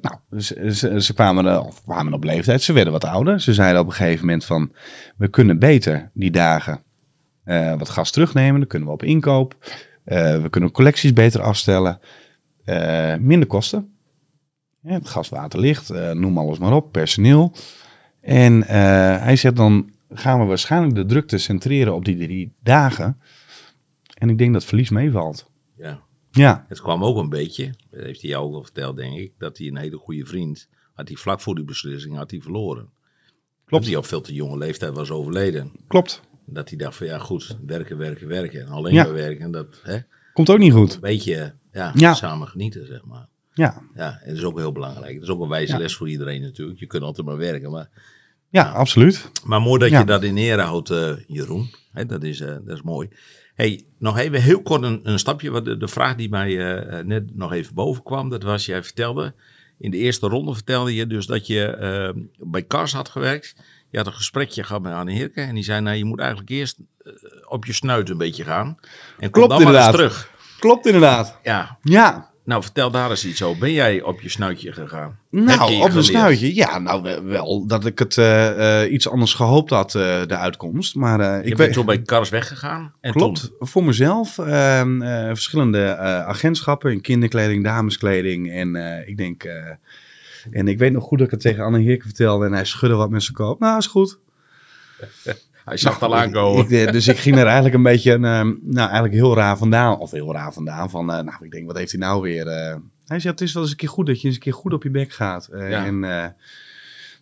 nou, 0.00 0.40
ze, 0.40 1.00
ze, 1.00 1.14
kwamen, 1.14 2.12
op 2.12 2.24
leeftijd, 2.24 2.62
ze 2.62 2.72
werden 2.72 2.92
wat 2.92 3.04
ouder. 3.04 3.40
Ze 3.40 3.54
zeiden 3.54 3.80
op 3.80 3.86
een 3.86 3.92
gegeven 3.92 4.26
moment 4.26 4.44
van, 4.44 4.72
we 5.16 5.28
kunnen 5.28 5.58
beter 5.58 6.10
die 6.14 6.30
dagen 6.30 6.82
eh, 7.44 7.78
wat 7.78 7.88
gas 7.88 8.10
terugnemen. 8.10 8.60
Dan 8.60 8.68
kunnen 8.68 8.88
we 8.88 8.94
op 8.94 9.02
inkoop. 9.02 9.56
Eh, 10.04 10.42
we 10.42 10.48
kunnen 10.50 10.70
collecties 10.70 11.12
beter 11.12 11.40
afstellen. 11.42 12.00
Minder 13.20 13.48
kosten. 13.48 13.96
Ja, 14.80 14.92
het 14.92 15.08
gas, 15.08 15.28
water, 15.28 15.60
licht, 15.60 15.88
noem 16.14 16.38
alles 16.38 16.58
maar 16.58 16.72
op, 16.72 16.92
personeel. 16.92 17.52
En 18.20 18.62
hij 19.22 19.36
zegt 19.36 19.56
dan 19.56 19.90
gaan 20.10 20.40
we 20.40 20.44
waarschijnlijk 20.44 20.94
de 20.94 21.06
drukte 21.06 21.38
centreren 21.38 21.94
op 21.94 22.04
die 22.04 22.16
drie 22.16 22.52
dagen. 22.62 23.20
En 24.14 24.28
ik 24.28 24.38
denk 24.38 24.52
dat 24.52 24.64
verlies 24.64 24.90
meevalt. 24.90 25.50
Ja. 25.76 26.05
Ja, 26.36 26.64
Het 26.68 26.80
kwam 26.80 27.04
ook 27.04 27.16
een 27.16 27.28
beetje, 27.28 27.70
dat 27.90 28.00
heeft 28.02 28.20
hij 28.20 28.30
jou 28.30 28.44
ook 28.46 28.54
al 28.54 28.62
verteld, 28.62 28.96
denk 28.96 29.16
ik, 29.16 29.32
dat 29.38 29.58
hij 29.58 29.66
een 29.66 29.76
hele 29.76 29.96
goede 29.96 30.26
vriend 30.26 30.68
had. 30.94 31.08
hij 31.08 31.16
vlak 31.16 31.40
voor 31.40 31.54
die 31.54 31.64
beslissing 31.64 32.16
had 32.16 32.30
hij 32.30 32.40
verloren. 32.40 32.88
Klopt. 33.64 33.84
Dat 33.84 33.92
hij 33.92 33.96
op 33.96 34.06
veel 34.06 34.20
te 34.20 34.34
jonge 34.34 34.58
leeftijd 34.58 34.94
was 34.94 35.10
overleden. 35.10 35.72
klopt. 35.86 36.20
Dat 36.46 36.68
hij 36.68 36.78
dacht 36.78 36.96
van 36.96 37.06
ja 37.06 37.18
goed, 37.18 37.58
werken, 37.66 37.98
werken, 37.98 38.28
werken. 38.28 38.60
En 38.60 38.68
alleen 38.68 38.94
Ja. 38.94 39.02
maar 39.04 39.12
werken, 39.12 39.50
dat 39.50 39.80
hè, 39.82 39.98
Komt 40.32 40.50
ook 40.50 40.58
niet 40.58 40.72
goed. 40.72 40.94
een 40.94 41.00
beetje 41.00 41.54
ja, 41.72 41.92
Ja. 41.94 42.14
samen 42.14 42.48
genieten, 42.48 42.86
zeg 42.86 43.04
maar. 43.04 43.26
Ja, 43.54 43.82
Ja, 43.94 44.18
en 44.22 44.28
dat 44.28 44.36
is 44.36 44.44
ook 44.44 44.58
heel 44.58 44.72
belangrijk. 44.72 45.14
Dat 45.14 45.22
is 45.22 45.28
ook 45.28 45.40
een 45.42 45.48
wijze 45.48 45.72
Ja. 45.72 45.78
les 45.78 45.96
voor 45.96 46.08
iedereen 46.08 46.40
natuurlijk. 46.42 46.78
Je 46.78 46.86
kunt 46.86 47.02
altijd 47.02 47.26
maar 47.26 47.36
werken. 47.36 47.70
Maar, 47.70 47.88
ja 48.48 48.70
absoluut. 48.70 49.30
maar 49.44 49.60
mooi 49.60 49.78
dat 49.78 49.90
je 50.00 50.04
dat 50.04 50.22
in 50.22 50.36
ere 50.36 50.62
houdt, 50.62 50.90
eh, 50.90 51.12
Jeroen. 51.26 51.70
Hè, 51.92 52.06
dat, 52.06 52.22
is, 52.22 52.40
eh, 52.40 52.56
dat 52.64 52.76
is 52.76 52.82
mooi. 52.82 53.08
Hey, 53.56 53.84
nog 53.98 54.18
even 54.18 54.42
heel 54.42 54.62
kort 54.62 54.82
een, 54.82 55.00
een 55.02 55.18
stapje. 55.18 55.50
Wat 55.50 55.64
de, 55.64 55.76
de 55.76 55.88
vraag 55.88 56.14
die 56.14 56.28
mij 56.28 56.76
eh, 56.76 57.04
net 57.04 57.36
nog 57.36 57.52
even 57.52 57.74
boven 57.74 58.02
kwam, 58.02 58.28
dat 58.28 58.42
was, 58.42 58.66
jij 58.66 58.82
vertelde, 58.82 59.34
in 59.78 59.90
de 59.90 59.96
eerste 59.96 60.26
ronde 60.28 60.54
vertelde 60.54 60.94
je 60.94 61.06
dus 61.06 61.26
dat 61.26 61.46
je 61.46 61.66
eh, 61.66 62.22
bij 62.38 62.62
Kars 62.62 62.92
had 62.92 63.08
gewerkt. 63.08 63.54
Je 63.90 63.98
had 63.98 64.06
een 64.06 64.12
gesprekje 64.12 64.64
gehad 64.64 64.82
met 64.82 64.92
Anne 64.92 65.12
Heerke 65.12 65.40
en 65.40 65.54
die 65.54 65.64
zei, 65.64 65.80
nou 65.80 65.96
je 65.96 66.04
moet 66.04 66.18
eigenlijk 66.18 66.50
eerst 66.50 66.78
eh, 66.98 67.12
op 67.48 67.64
je 67.64 67.72
snuit 67.72 68.10
een 68.10 68.18
beetje 68.18 68.44
gaan. 68.44 68.66
En 69.18 69.30
kom 69.30 69.46
Klopt 69.46 69.48
dan 69.48 69.48
maar 69.48 69.74
eens 69.74 69.86
inderdaad. 69.86 69.92
terug. 69.92 70.30
Klopt 70.58 70.86
inderdaad. 70.86 71.38
Ja, 71.42 71.78
Ja, 71.82 72.30
nou 72.46 72.62
vertel 72.62 72.90
daar 72.90 73.10
eens 73.10 73.26
iets 73.26 73.42
over. 73.42 73.60
Ben 73.60 73.72
jij 73.72 74.02
op 74.02 74.20
je 74.20 74.28
snuitje 74.28 74.72
gegaan? 74.72 75.18
Nou, 75.30 75.72
je 75.72 75.82
op 75.82 75.94
een 75.94 76.04
snuitje. 76.04 76.54
Ja, 76.54 76.78
nou 76.78 77.22
wel- 77.24 77.66
dat 77.66 77.86
ik 77.86 77.98
het 77.98 78.18
eh, 78.18 78.82
eh, 78.82 78.92
iets 78.92 79.08
anders 79.08 79.34
gehoopt 79.34 79.70
had, 79.70 79.94
eh, 79.94 80.26
de 80.26 80.36
uitkomst. 80.36 80.94
Maar 80.94 81.22
Je 81.22 81.38
ik 81.38 81.44
bent 81.44 81.58
weet... 81.58 81.72
toen 81.72 81.86
bij 81.86 82.02
Kars 82.02 82.28
weggegaan. 82.28 82.92
En 83.00 83.12
Klopt, 83.12 83.40
toen- 83.58 83.68
voor 83.68 83.84
mezelf. 83.84 84.38
ehm, 84.38 85.02
eh, 85.02 85.26
verschillende 85.26 85.96
agentschappen 86.26 86.92
in 86.92 87.00
kinderkleding, 87.00 87.64
dameskleding. 87.64 88.52
En 88.52 88.76
ik 89.08 89.16
denk... 89.16 89.44
en 90.50 90.68
ik 90.68 90.78
weet 90.78 90.92
nog 90.92 91.04
goed 91.04 91.18
dat 91.18 91.26
ik 91.26 91.32
het 91.32 91.42
tegen 91.42 91.64
Anne 91.64 91.80
Heerke 91.80 92.04
vertelde. 92.04 92.46
En 92.46 92.52
hij 92.52 92.64
schudde 92.64 92.96
wat 92.96 93.10
met 93.10 93.22
zijn 93.22 93.34
kop. 93.36 93.60
Nou, 93.60 93.78
is 93.78 93.86
goed. 93.86 94.18
hij 95.66 95.76
zag 95.76 95.92
het 95.92 96.02
al 96.02 96.16
aankomen. 96.16 96.68
Dus 96.68 97.08
ik 97.08 97.16
ging 97.16 97.36
er 97.36 97.44
eigenlijk 97.44 97.74
een 97.74 97.82
beetje, 97.82 98.12
eh, 98.12 98.18
nou 98.20 98.54
eigenlijk 98.76 99.14
heel 99.14 99.34
raar 99.34 99.56
vandaan. 99.56 99.98
Of 99.98 100.10
heel 100.10 100.32
raar 100.32 100.52
vandaan. 100.52 100.90
Van, 100.90 101.12
eh, 101.12 101.24
nou, 101.24 101.44
ik 101.44 101.50
denk, 101.50 101.66
wat 101.66 101.76
heeft 101.76 101.90
hij 101.90 102.00
nou 102.00 102.22
weer? 102.22 102.46
eh? 102.46 102.76
hij 103.06 103.20
zei, 103.20 103.32
het 103.32 103.42
is 103.42 103.52
wel 103.52 103.62
eens 103.62 103.70
een 103.72 103.78
keer 103.78 103.88
goed 103.88 104.06
dat 104.06 104.20
je 104.20 104.26
eens 104.26 104.36
een 104.36 104.42
keer 104.42 104.52
goed 104.52 104.72
op 104.72 104.82
je 104.82 104.90
bek 104.90 105.12
gaat. 105.12 105.48
Ja. 105.52 105.84
en, 105.84 105.98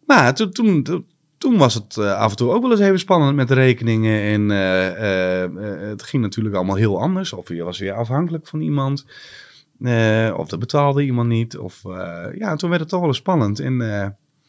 maar 0.07 0.35
toen, 0.35 0.51
toen, 0.51 1.07
toen, 1.39 1.57
was 1.57 1.75
het 1.75 1.99
af 1.99 2.31
en 2.31 2.37
toe 2.37 2.51
ook 2.51 2.63
wel 2.63 2.71
eens 2.71 2.81
even 2.81 2.99
spannend 2.99 3.37
met 3.37 3.49
de 3.49 3.55
rekeningen. 3.55 4.21
En 4.21 4.49
het 5.89 6.03
ging 6.03 6.23
natuurlijk 6.23 6.55
allemaal 6.55 6.77
heel 6.77 7.01
anders. 7.01 7.33
Of 7.33 7.49
je 7.49 7.63
was 7.63 7.79
weer 7.79 7.93
afhankelijk 7.93 8.47
van 8.47 8.61
iemand. 8.61 9.05
Of 10.37 10.49
dat 10.49 10.59
betaalde 10.59 11.03
iemand 11.05 11.29
niet. 11.29 11.59
Of 11.59 11.83
ja, 12.39 12.57
toen 12.57 12.69
werd 12.69 12.81
het 12.81 12.91
toch 12.91 13.01
wel 13.01 13.09
eens 13.09 13.19
spannend. 13.19 13.61
En 13.61 13.79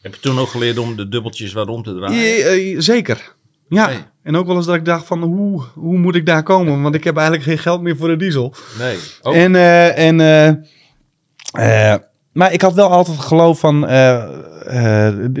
Heb 0.00 0.14
je 0.14 0.20
toen 0.20 0.38
ook 0.38 0.48
geleerd 0.48 0.78
om 0.78 0.96
de 0.96 1.08
dubbeltjes 1.08 1.52
wat 1.52 1.68
om 1.68 1.82
te 1.82 1.94
draaien? 1.94 2.64
ja, 2.64 2.80
zeker. 2.80 3.35
Ja, 3.68 3.90
en 4.22 4.36
ook 4.36 4.46
wel 4.46 4.56
eens 4.56 4.66
dat 4.66 4.74
ik 4.74 4.84
dacht 4.84 5.06
van 5.06 5.22
hoe, 5.22 5.62
hoe 5.74 5.98
moet 5.98 6.14
ik 6.14 6.26
daar 6.26 6.42
komen? 6.42 6.82
Want 6.82 6.94
ik 6.94 7.04
heb 7.04 7.16
eigenlijk 7.16 7.46
geen 7.46 7.58
geld 7.58 7.82
meer 7.82 7.96
voor 7.96 8.08
de 8.08 8.16
diesel. 8.16 8.54
Nee. 8.78 8.96
En, 9.34 9.54
eh, 9.54 9.98
en, 9.98 10.20
eh, 10.20 11.92
eh, 11.92 12.00
maar 12.32 12.52
ik 12.52 12.60
had 12.60 12.74
wel 12.74 12.90
altijd 12.90 13.16
het 13.16 13.26
geloof 13.26 13.58
van 13.58 13.80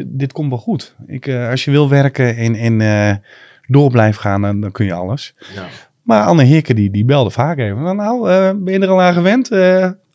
dit, 0.06 0.32
komt 0.32 0.48
wel 0.48 0.58
goed. 0.58 0.94
Ik, 1.06 1.28
als 1.28 1.64
je 1.64 1.70
wil 1.70 1.88
werken 1.88 2.36
en, 2.36 2.54
en 2.54 3.22
door 3.66 3.90
blijft 3.90 4.18
gaan, 4.18 4.42
dan, 4.42 4.60
dan 4.60 4.72
kun 4.72 4.86
je 4.86 4.92
alles. 4.92 5.34
ja. 5.54 5.66
Maar 6.02 6.24
Anne 6.24 6.42
Hikke 6.42 6.74
die, 6.74 6.90
die 6.90 7.04
belde 7.04 7.30
vaak 7.30 7.58
even. 7.58 7.96
Nou, 7.96 8.28
ben 8.56 8.72
je 8.72 8.78
er 8.78 8.88
al 8.88 9.02
aan 9.02 9.12
gewend 9.12 9.48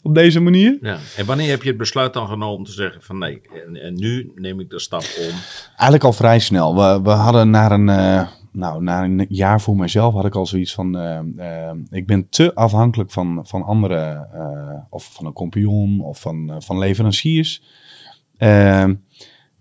op 0.02 0.16
deze 0.16 0.40
manier? 0.40 0.78
ja. 0.82 0.98
En 1.18 1.26
wanneer 1.26 1.50
heb 1.50 1.62
je 1.62 1.70
het 1.70 1.78
besluit 1.78 2.14
dan 2.14 2.28
genomen 2.28 2.58
om 2.58 2.64
te 2.64 2.72
zeggen 2.72 3.02
van 3.02 3.18
nee, 3.18 3.42
en, 3.66 3.82
en 3.82 3.94
nu 3.94 4.32
neem 4.36 4.60
ik 4.60 4.70
de 4.70 4.80
stap 4.80 5.04
om. 5.20 5.36
Eigenlijk 5.68 6.04
al 6.04 6.14
vrij 6.14 6.40
snel. 6.40 6.76
We, 6.76 7.02
we 7.04 7.10
hadden 7.10 7.50
naar 7.50 7.72
een, 7.72 7.90
eh, 7.90 8.28
nou, 8.52 8.84
na 8.84 9.04
een 9.04 9.26
jaar 9.30 9.62
voor 9.62 9.76
mezelf 9.76 10.14
had 10.14 10.26
ik 10.26 10.36
al 10.36 10.46
zoiets 10.46 10.74
van, 10.74 10.98
eh, 10.98 11.70
eh, 11.70 11.76
ik 11.90 12.08
ben 12.08 12.30
te 12.30 12.56
afhankelijk 12.56 13.12
van, 13.12 13.40
van 13.44 13.64
anderen, 13.64 14.30
eh, 14.34 14.80
of 14.90 15.14
van 15.14 15.26
een 15.26 15.34
compagnon 15.34 16.02
of 16.02 16.20
van, 16.20 16.56
van 16.64 16.78
leveranciers. 16.78 17.62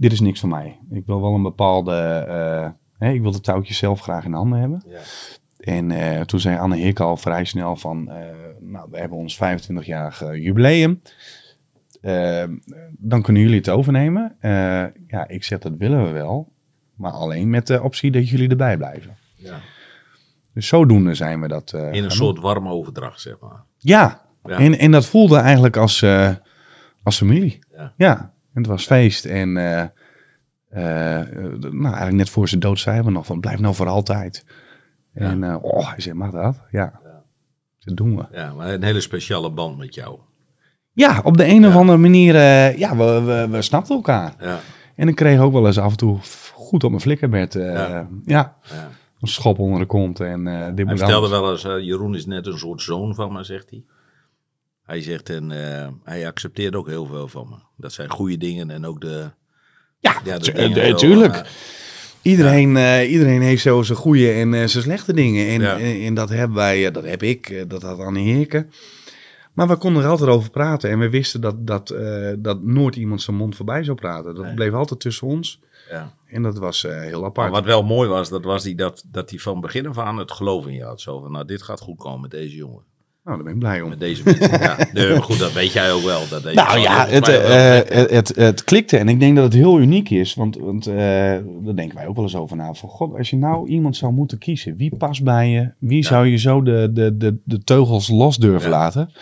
Dit 0.00 0.12
is 0.12 0.20
niks 0.20 0.40
voor 0.40 0.48
mij. 0.48 0.78
Ik 0.90 1.06
wil 1.06 1.20
wel 1.20 1.34
een 1.34 1.42
bepaalde, 1.42 1.94
eh, 2.28 2.68
hè, 2.98 3.12
ik 3.12 3.22
wil 3.22 3.30
de 3.30 3.40
touwtjes 3.40 3.78
zelf 3.78 4.00
graag 4.00 4.24
in 4.24 4.32
handen 4.32 4.58
hebben. 4.58 4.84
Ja. 4.88 4.98
En 5.60 5.90
eh, 5.90 6.20
toen 6.20 6.40
zei 6.40 6.58
Anne 6.58 6.76
Hik 6.76 7.00
al 7.00 7.16
vrij 7.16 7.44
snel 7.44 7.76
van, 7.76 8.10
eh, 8.10 8.24
nou, 8.60 8.88
we 8.90 8.98
hebben 8.98 9.18
ons 9.18 9.36
25-jarig 9.36 10.22
eh, 10.22 10.34
jubileum. 10.34 11.02
Eh, 12.00 12.44
dan 12.90 13.22
kunnen 13.22 13.42
jullie 13.42 13.56
het 13.56 13.68
overnemen. 13.68 14.36
Eh, 14.40 14.50
ja, 15.06 15.28
ik 15.28 15.44
zeg 15.44 15.58
dat 15.58 15.72
willen 15.78 16.04
we 16.04 16.10
wel. 16.10 16.52
Maar 16.94 17.12
alleen 17.12 17.50
met 17.50 17.66
de 17.66 17.82
optie 17.82 18.10
dat 18.10 18.28
jullie 18.28 18.48
erbij 18.48 18.76
blijven. 18.76 19.16
Ja. 19.36 19.58
Dus 20.54 20.66
zodoende 20.66 21.14
zijn 21.14 21.40
we 21.40 21.48
dat. 21.48 21.72
In 21.72 21.80
gaan 21.80 22.04
een 22.04 22.10
soort 22.10 22.38
warme 22.38 22.70
overdracht, 22.70 23.20
zeg 23.20 23.38
maar. 23.40 23.64
Ja, 23.78 24.22
Ja. 24.44 24.58
En, 24.58 24.78
en 24.78 24.90
dat 24.90 25.06
voelde 25.06 25.36
eigenlijk 25.36 25.76
als, 25.76 26.04
als 27.02 27.16
familie. 27.16 27.58
Ja. 27.72 27.92
Ja. 27.96 28.18
en 28.52 28.62
het 28.62 28.66
was 28.66 28.86
feest. 28.86 29.24
En 29.24 29.52
nou, 29.52 29.90
eigenlijk 31.82 32.12
net 32.12 32.30
voor 32.30 32.48
zijn 32.48 32.60
dood 32.60 32.78
zeiden 32.78 33.04
we 33.04 33.10
nog 33.10 33.26
van 33.26 33.40
blijf 33.40 33.60
nou 33.60 33.74
voor 33.74 33.88
altijd. 33.88 34.44
Ja. 35.14 35.20
En 35.20 35.44
eh, 35.44 35.56
oh, 35.62 35.90
hij 35.90 36.00
zei, 36.00 36.14
mag 36.14 36.30
dat? 36.30 36.60
Ja. 36.70 37.00
Ja. 37.04 37.22
Dat 37.78 37.96
doen 37.96 38.16
we. 38.16 38.24
Ja, 38.32 38.52
maar 38.52 38.68
een 38.72 38.82
hele 38.82 39.00
speciale 39.00 39.50
band 39.50 39.78
met 39.78 39.94
jou. 39.94 40.18
Ja, 40.92 41.20
op 41.24 41.36
de 41.36 41.46
een 41.46 41.66
of 41.66 41.74
andere 41.76 41.98
manier, 41.98 42.34
eh, 42.34 42.78
ja, 42.78 42.96
we, 42.96 43.20
we, 43.22 43.48
we 43.50 43.62
snapten 43.62 43.94
elkaar. 43.96 44.34
Ja, 44.40 44.60
En 44.96 45.08
ik 45.08 45.14
kreeg 45.14 45.40
ook 45.40 45.52
wel 45.52 45.66
eens 45.66 45.78
af 45.78 45.90
en 45.90 45.96
toe 45.96 46.18
goed 46.54 46.84
op 46.84 46.90
mijn 46.90 47.02
flikkerbed. 47.02 47.54
eh, 47.54 47.72
Ja. 47.72 47.88
ja. 47.88 48.56
ja. 48.70 48.88
een 49.20 49.28
schop 49.28 49.58
onder 49.58 49.78
de 49.80 49.86
kont 49.86 50.20
en 50.20 50.46
eh 50.46 50.66
dit 50.74 50.86
Hij 50.86 50.96
vertelde 50.96 51.34
anders. 51.36 51.62
wel 51.62 51.76
eens, 51.76 51.84
Jeroen 51.86 52.14
is 52.14 52.26
net 52.26 52.46
een 52.46 52.58
soort 52.58 52.82
zoon 52.82 53.14
van 53.14 53.32
me, 53.32 53.44
zegt 53.44 53.70
hij. 53.70 53.84
Hij 54.82 55.02
zegt, 55.02 55.30
en 55.30 55.50
eh, 55.50 55.88
hij 56.04 56.26
accepteert 56.26 56.74
ook 56.76 56.86
heel 56.88 57.06
veel 57.06 57.28
van 57.28 57.48
me. 57.48 57.56
Dat 57.76 57.92
zijn 57.92 58.10
goede 58.10 58.36
dingen 58.36 58.70
en 58.70 58.84
ook 58.86 59.00
de... 59.00 59.30
Ja, 59.98 60.20
Ja, 60.24 60.38
de 60.38 60.44
tu- 60.44 60.52
dingen 60.52 60.98
zo, 60.98 61.42
Iedereen, 62.22 62.76
eh, 62.76 63.10
iedereen 63.12 63.40
heeft 63.40 63.62
zo 63.62 63.82
zijn 63.82 63.98
goede 63.98 64.30
en 64.32 64.54
eh, 64.54 64.66
zijn 64.66 64.82
slechte 64.84 65.12
dingen. 65.12 65.48
En, 65.48 65.60
Ja. 65.60 65.78
en, 65.78 66.00
en 66.00 66.14
dat 66.14 66.28
hebben 66.28 66.56
wij, 66.56 66.86
eh, 66.86 66.92
dat 66.92 67.04
heb 67.04 67.22
ik, 67.22 67.64
dat 67.68 67.82
had 67.82 67.98
Anne 67.98 68.18
Heerke. 68.20 68.66
Maar 69.52 69.68
we 69.68 69.76
konden 69.76 70.02
er 70.02 70.08
altijd 70.08 70.30
over 70.30 70.50
praten. 70.50 70.90
En 70.90 70.98
we 70.98 71.10
wisten 71.10 71.40
dat, 71.40 71.66
dat, 71.66 71.90
eh, 71.90 72.32
dat 72.38 72.62
nooit 72.62 72.96
iemand 72.96 73.22
zijn 73.22 73.36
mond 73.36 73.56
voorbij 73.56 73.84
zou 73.84 73.96
praten. 73.96 74.34
Dat 74.34 74.44
Nee. 74.44 74.54
bleef 74.54 74.72
altijd 74.72 75.00
tussen 75.00 75.26
ons. 75.26 75.60
Ja. 75.90 76.14
En 76.26 76.42
dat 76.42 76.58
was 76.58 76.84
eh, 76.84 77.00
heel 77.00 77.18
Maar 77.20 77.28
apart. 77.28 77.50
wat 77.50 77.64
wel 77.64 77.82
mooi 77.82 78.08
was, 78.08 78.28
dat 78.28 78.44
was 78.44 78.62
die, 78.62 78.74
dat, 78.74 79.04
dat 79.10 79.30
hij 79.30 79.38
van 79.38 79.60
begin 79.60 79.86
af 79.86 79.98
aan 79.98 80.16
het 80.18 80.32
geloof 80.32 80.66
in 80.66 80.74
je 80.74 80.84
had. 80.84 81.00
Zo 81.00 81.20
van, 81.20 81.32
nou, 81.32 81.44
dit 81.44 81.62
gaat 81.62 81.80
goed 81.80 81.98
komen 81.98 82.20
met 82.20 82.30
deze 82.30 82.56
jongen. 82.56 82.82
Nou, 83.24 83.36
daar 83.36 83.44
ben 83.44 83.52
ik 83.52 83.58
blij 83.58 83.80
om. 83.80 83.88
Met 83.88 84.00
deze 84.00 84.22
mensen. 84.24 84.50
ja. 84.60 84.88
Nee, 84.92 85.10
maar 85.12 85.22
goed, 85.22 85.38
dat 85.38 85.52
weet 85.52 85.72
jij 85.72 85.92
ook 85.92 86.02
wel. 86.02 86.28
Dat 86.28 86.42
deze 86.42 86.54
Nou 86.54 86.78
ja, 86.78 87.06
het, 87.06 87.28
eh, 87.28 87.36
weten. 87.36 87.96
het, 87.96 88.10
het, 88.10 88.36
het 88.36 88.64
klikte 88.64 88.96
en 88.96 89.08
ik 89.08 89.20
denk 89.20 89.34
dat 89.36 89.44
het 89.44 89.52
heel 89.54 89.78
uniek 89.80 90.10
is. 90.10 90.34
Want, 90.34 90.56
want 90.56 90.86
eh, 90.86 90.94
daar 90.94 91.74
denken 91.74 91.94
wij 91.94 92.06
ook 92.06 92.14
wel 92.14 92.24
eens 92.24 92.36
over 92.36 92.56
na. 92.56 92.72
Van 92.74 92.88
god, 92.88 93.14
als 93.16 93.30
je 93.30 93.36
nou 93.36 93.68
iemand 93.68 93.96
zou 93.96 94.12
moeten 94.12 94.38
kiezen, 94.38 94.76
wie 94.76 94.96
past 94.96 95.22
bij 95.24 95.48
je? 95.50 95.70
Wie 95.78 96.04
zou 96.04 96.26
je 96.26 96.36
zo 96.36 96.62
de, 96.62 96.90
de, 96.92 97.16
de, 97.16 97.36
de 97.44 97.64
teugels 97.64 98.08
los 98.08 98.36
durven 98.36 98.70
Ja. 98.70 98.76
laten? 98.76 99.12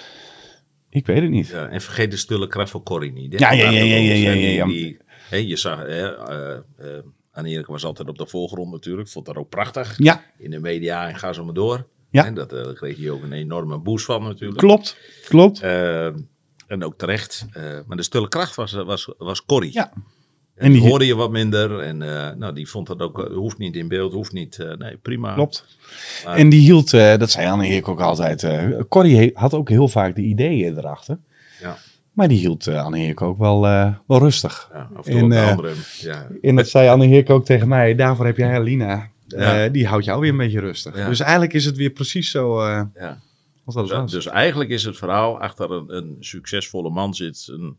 Ik 0.90 1.06
weet 1.06 1.22
het 1.22 1.30
niet. 1.30 1.48
Ja, 1.48 1.66
en 1.68 1.80
vergeet 1.80 2.10
de 2.10 2.16
stille 2.16 2.46
kracht 2.46 2.70
van 2.70 2.82
Corrie 2.82 3.12
niet. 3.12 3.38
Ja, 3.38 3.52
ja, 3.52 3.70
ja, 3.70 3.82
ja, 3.84 3.96
ja, 4.12 4.30
ja, 4.32 4.64
die- 4.66 4.98
je 5.46 5.56
zag, 5.56 5.78
hè, 5.78 6.16
eh, 6.16 6.56
eh, 6.78 7.02
Anne-Erik 7.32 7.66
was 7.66 7.84
altijd 7.84 8.08
op 8.08 8.18
de 8.18 8.26
voorgrond 8.26 8.70
natuurlijk. 8.72 9.08
Vond 9.08 9.26
dat 9.26 9.36
ook 9.36 9.48
prachtig. 9.48 9.94
Ja, 9.98 10.22
In 10.38 10.50
de 10.50 10.58
media 10.60 11.08
en 11.08 11.16
ga 11.16 11.32
zo 11.32 11.44
maar 11.44 11.54
door. 11.54 11.86
Ja. 12.10 12.24
En 12.26 12.34
dat, 12.34 12.50
daar 12.50 12.72
kreeg 12.74 12.96
hij 12.98 13.10
ook 13.10 13.22
een 13.22 13.32
enorme 13.32 13.78
boost 13.78 14.04
van 14.04 14.22
natuurlijk. 14.22 14.58
klopt. 14.58 14.96
Klopt. 15.28 15.60
Eh, 15.60 16.06
en 16.66 16.84
ook 16.84 16.98
terecht. 16.98 17.46
Eh, 17.52 17.62
maar 17.86 17.96
de 17.96 18.02
stille 18.02 18.28
kracht 18.28 18.54
was, 18.54 18.72
was, 18.72 19.12
was 19.18 19.44
Corrie. 19.44 19.72
Ja. 19.72 19.92
En, 20.54 20.64
En 20.66 20.72
die 20.72 20.80
hoorde 20.80 21.06
je 21.06 21.14
wat 21.14 21.30
minder. 21.30 21.78
En 21.78 21.98
nou, 22.38 22.54
die 22.54 22.68
vond 22.68 22.86
dat 22.86 23.00
ook, 23.00 23.28
hoeft 23.34 23.58
niet 23.58 23.76
in 23.76 23.88
beeld, 23.88 24.12
hoeft 24.12 24.32
niet. 24.32 24.58
nee, 24.78 24.96
prima. 24.96 25.34
Klopt. 25.34 25.64
Maar- 26.24 26.36
En 26.36 26.48
die 26.48 26.60
hield, 26.60 26.90
dat 26.90 27.30
zei 27.30 27.48
Anne 27.48 27.66
Heerk 27.66 27.88
ook 27.88 28.00
altijd. 28.00 28.46
Corrie 28.88 29.30
had 29.34 29.54
ook 29.54 29.68
heel 29.68 29.88
vaak 29.88 30.14
de 30.14 30.22
ideeën 30.22 30.78
erachter. 30.78 31.18
Ja. 31.60 31.76
Maar 32.12 32.28
die 32.28 32.38
hield 32.38 32.66
eh, 32.66 32.84
Anne 32.84 32.98
Heerk 32.98 33.22
ook 33.22 33.38
wel, 33.38 33.60
wel 34.06 34.18
rustig. 34.18 34.70
Ja, 34.72 34.90
en 35.04 35.32
andere. 35.32 35.72
Ja. 36.00 36.26
En 36.42 36.56
dat 36.56 36.68
zei 36.68 36.88
Anne 36.88 37.06
Heerk 37.06 37.30
ook 37.30 37.44
tegen 37.44 37.68
mij. 37.68 37.94
Daarvoor 37.94 38.26
heb 38.26 38.36
jij 38.36 38.62
Lina. 38.62 39.08
Eh, 39.28 39.64
die 39.72 39.86
houdt 39.86 40.04
jou 40.04 40.20
weer 40.20 40.30
een 40.30 40.36
beetje 40.36 40.60
rustig. 40.60 40.96
Ja. 40.96 41.08
Dus 41.08 41.20
eigenlijk 41.20 41.52
is 41.52 41.64
het 41.64 41.76
weer 41.76 41.90
precies 41.90 42.30
zo 42.30 42.60
eh, 42.60 42.82
Ja. 42.94 43.20
als 43.64 43.74
dat 43.74 44.10
dus 44.10 44.26
eigenlijk 44.26 44.70
is 44.70 44.84
het 44.84 44.96
verhaal, 44.96 45.40
achter 45.40 45.70
een, 45.72 45.96
een 45.96 46.16
succesvolle 46.20 46.90
man 46.90 47.14
zit 47.14 47.48
een, 47.50 47.76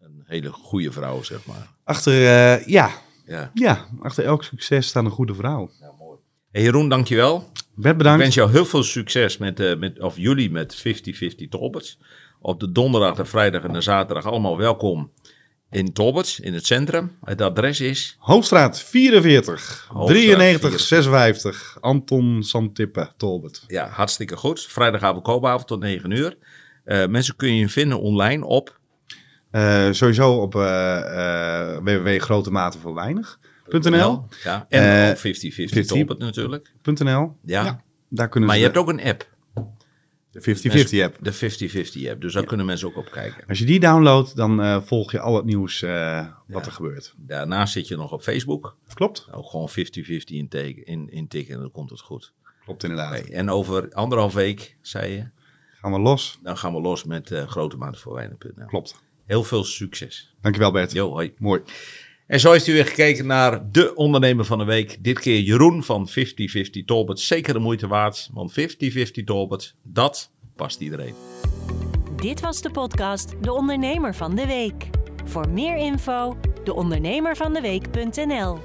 een 0.00 0.22
hele 0.26 0.50
goede 0.52 0.92
vrouw, 0.92 1.22
zeg 1.22 1.46
maar. 1.46 1.68
Achter, 1.84 2.12
eh, 2.12 2.66
ja, 2.66 2.90
Ja, 3.26 3.50
ja, 3.54 3.86
achter 4.00 4.24
elk 4.24 4.44
succes 4.44 4.86
staat 4.86 5.04
een 5.04 5.10
goede 5.10 5.34
vrouw. 5.34 5.70
ja 5.80 5.92
mooi. 5.98 6.18
Hey 6.50 6.62
Jeroen, 6.62 6.88
dankjewel. 6.88 7.50
Bert, 7.74 7.92
Ik 7.92 7.98
bedankt. 7.98 8.20
wens 8.22 8.34
jou 8.34 8.50
heel 8.50 8.64
veel 8.64 8.82
succes 8.82 9.38
met, 9.38 9.78
met 9.78 10.00
of 10.00 10.16
jullie 10.16 10.50
met 10.50 10.82
50-50 11.44 11.48
Tolberts. 11.48 11.98
Op 12.40 12.60
de 12.60 12.72
donderdag, 12.72 13.14
de 13.16 13.24
vrijdag 13.24 13.62
en 13.62 13.72
de 13.72 13.80
zaterdag 13.80 14.24
allemaal 14.26 14.56
welkom 14.56 15.10
in 15.70 15.92
Tolberts, 15.92 16.40
in 16.40 16.54
het 16.54 16.66
centrum. 16.66 17.16
Het 17.24 17.40
adres 17.40 17.80
is... 17.80 18.16
Hoofdstraat 18.18 18.82
44, 18.82 19.86
Hoofdstraat 19.88 20.06
93, 20.06 20.60
44. 20.60 20.80
56. 20.80 21.76
Anton 21.80 22.42
Santippe, 22.42 23.10
Tolbert. 23.16 23.64
Ja, 23.66 23.88
hartstikke 23.88 24.36
goed. 24.36 24.62
Vrijdagavond, 24.62 25.24
koopavond 25.24 25.66
tot 25.66 25.80
9 25.80 26.10
uur. 26.10 26.36
Eh, 26.84 27.06
mensen 27.06 27.36
kun 27.36 27.54
je 27.54 27.68
vinden 27.68 28.00
online 28.00 28.44
op... 28.44 28.76
Eh, 29.50 29.90
sowieso 29.90 30.32
op 30.32 30.54
eh 30.54 30.96
eh 30.98 31.76
www.grotematenvoorweinig.nl. 31.82 34.26
Ja, 34.44 34.66
en 34.68 35.10
op 35.10 35.16
50-50 35.16 35.20
50. 35.20 35.86
Tolbert 35.86 36.18
natuurlijk. 36.18 36.72
.nl. 36.82 37.36
Ja. 37.44 37.82
Daar 38.08 38.28
kunnen 38.28 38.48
Maar 38.48 38.58
ze 38.58 38.64
je 38.64 38.68
hebt 38.68 38.80
ook 38.80 38.88
een 38.88 39.02
app. 39.02 39.28
De 40.30 40.40
50-50 40.40 41.02
app. 41.04 41.16
De 41.20 41.34
50-50 42.06 42.10
app. 42.10 42.20
Dus 42.20 42.32
daar 42.32 42.44
kunnen 42.44 42.66
mensen 42.66 42.88
ook 42.88 42.96
op 42.96 43.10
kijken. 43.10 43.44
Als 43.48 43.58
je 43.58 43.64
die 43.64 43.80
downloadt, 43.80 44.36
dan 44.36 44.62
eh, 44.62 44.82
volg 44.82 45.12
je 45.12 45.20
al 45.20 45.36
het 45.36 45.44
nieuws 45.44 45.82
eh, 45.82 46.26
wat 46.46 46.60
Ja. 46.60 46.66
er 46.66 46.72
gebeurt. 46.72 47.14
Daarnaast 47.16 47.72
zit 47.72 47.88
je 47.88 47.96
nog 47.96 48.12
op 48.12 48.22
Facebook. 48.22 48.76
Klopt? 48.94 49.28
Ook 49.32 49.46
gewoon 49.50 49.68
50-50 49.70 49.72
intikken 50.24 50.84
in, 50.84 51.10
intikken 51.10 51.54
en 51.54 51.60
dan 51.60 51.70
komt 51.70 51.90
het 51.90 52.00
goed. 52.00 52.32
Klopt 52.64 52.82
inderdaad. 52.82 53.18
En 53.20 53.50
over 53.50 53.92
anderhalf 53.92 54.34
week, 54.34 54.76
zei 54.80 55.12
je, 55.12 55.28
Gaan 55.80 55.92
we 55.92 55.98
los? 55.98 56.38
dan 56.42 56.56
gaan 56.58 56.74
we 56.74 56.80
los 56.80 57.04
met 57.04 57.30
uh, 57.30 57.42
grotematenvoorwijnen.nl. 57.46 58.66
Klopt. 58.66 59.02
Heel 59.26 59.44
veel 59.44 59.64
succes. 59.64 60.34
Dankjewel 60.40 60.72
Bert. 60.72 60.92
Jo, 60.92 61.10
hoi. 61.10 61.34
Mooi. 61.38 61.60
En 62.28 62.40
zo 62.40 62.52
heeft 62.52 62.66
u 62.66 62.72
weer 62.72 62.86
gekeken 62.86 63.26
naar 63.26 63.70
de 63.72 63.94
ondernemer 63.94 64.44
van 64.44 64.58
de 64.58 64.64
week. 64.64 64.96
Dit 65.00 65.18
keer 65.18 65.40
Jeroen 65.40 65.84
van 65.84 66.08
50-50 66.08 66.12
Tolbert. 66.84 67.20
Zeker 67.20 67.52
de 67.52 67.58
moeite 67.58 67.86
waard, 67.86 68.30
want 68.32 68.52
50-50 68.52 68.54
Tolbert, 69.24 69.74
dat 69.82 70.30
past 70.56 70.80
iedereen. 70.80 71.14
Dit 72.16 72.40
was 72.40 72.62
de 72.62 72.70
podcast 72.70 73.34
De 73.42 73.52
Ondernemer 73.52 74.14
van 74.14 74.34
de 74.34 74.46
Week. 74.46 74.90
Voor 75.24 75.48
meer 75.48 75.76
info, 75.76 76.36
deondernemervandeweek.nl 76.64 78.58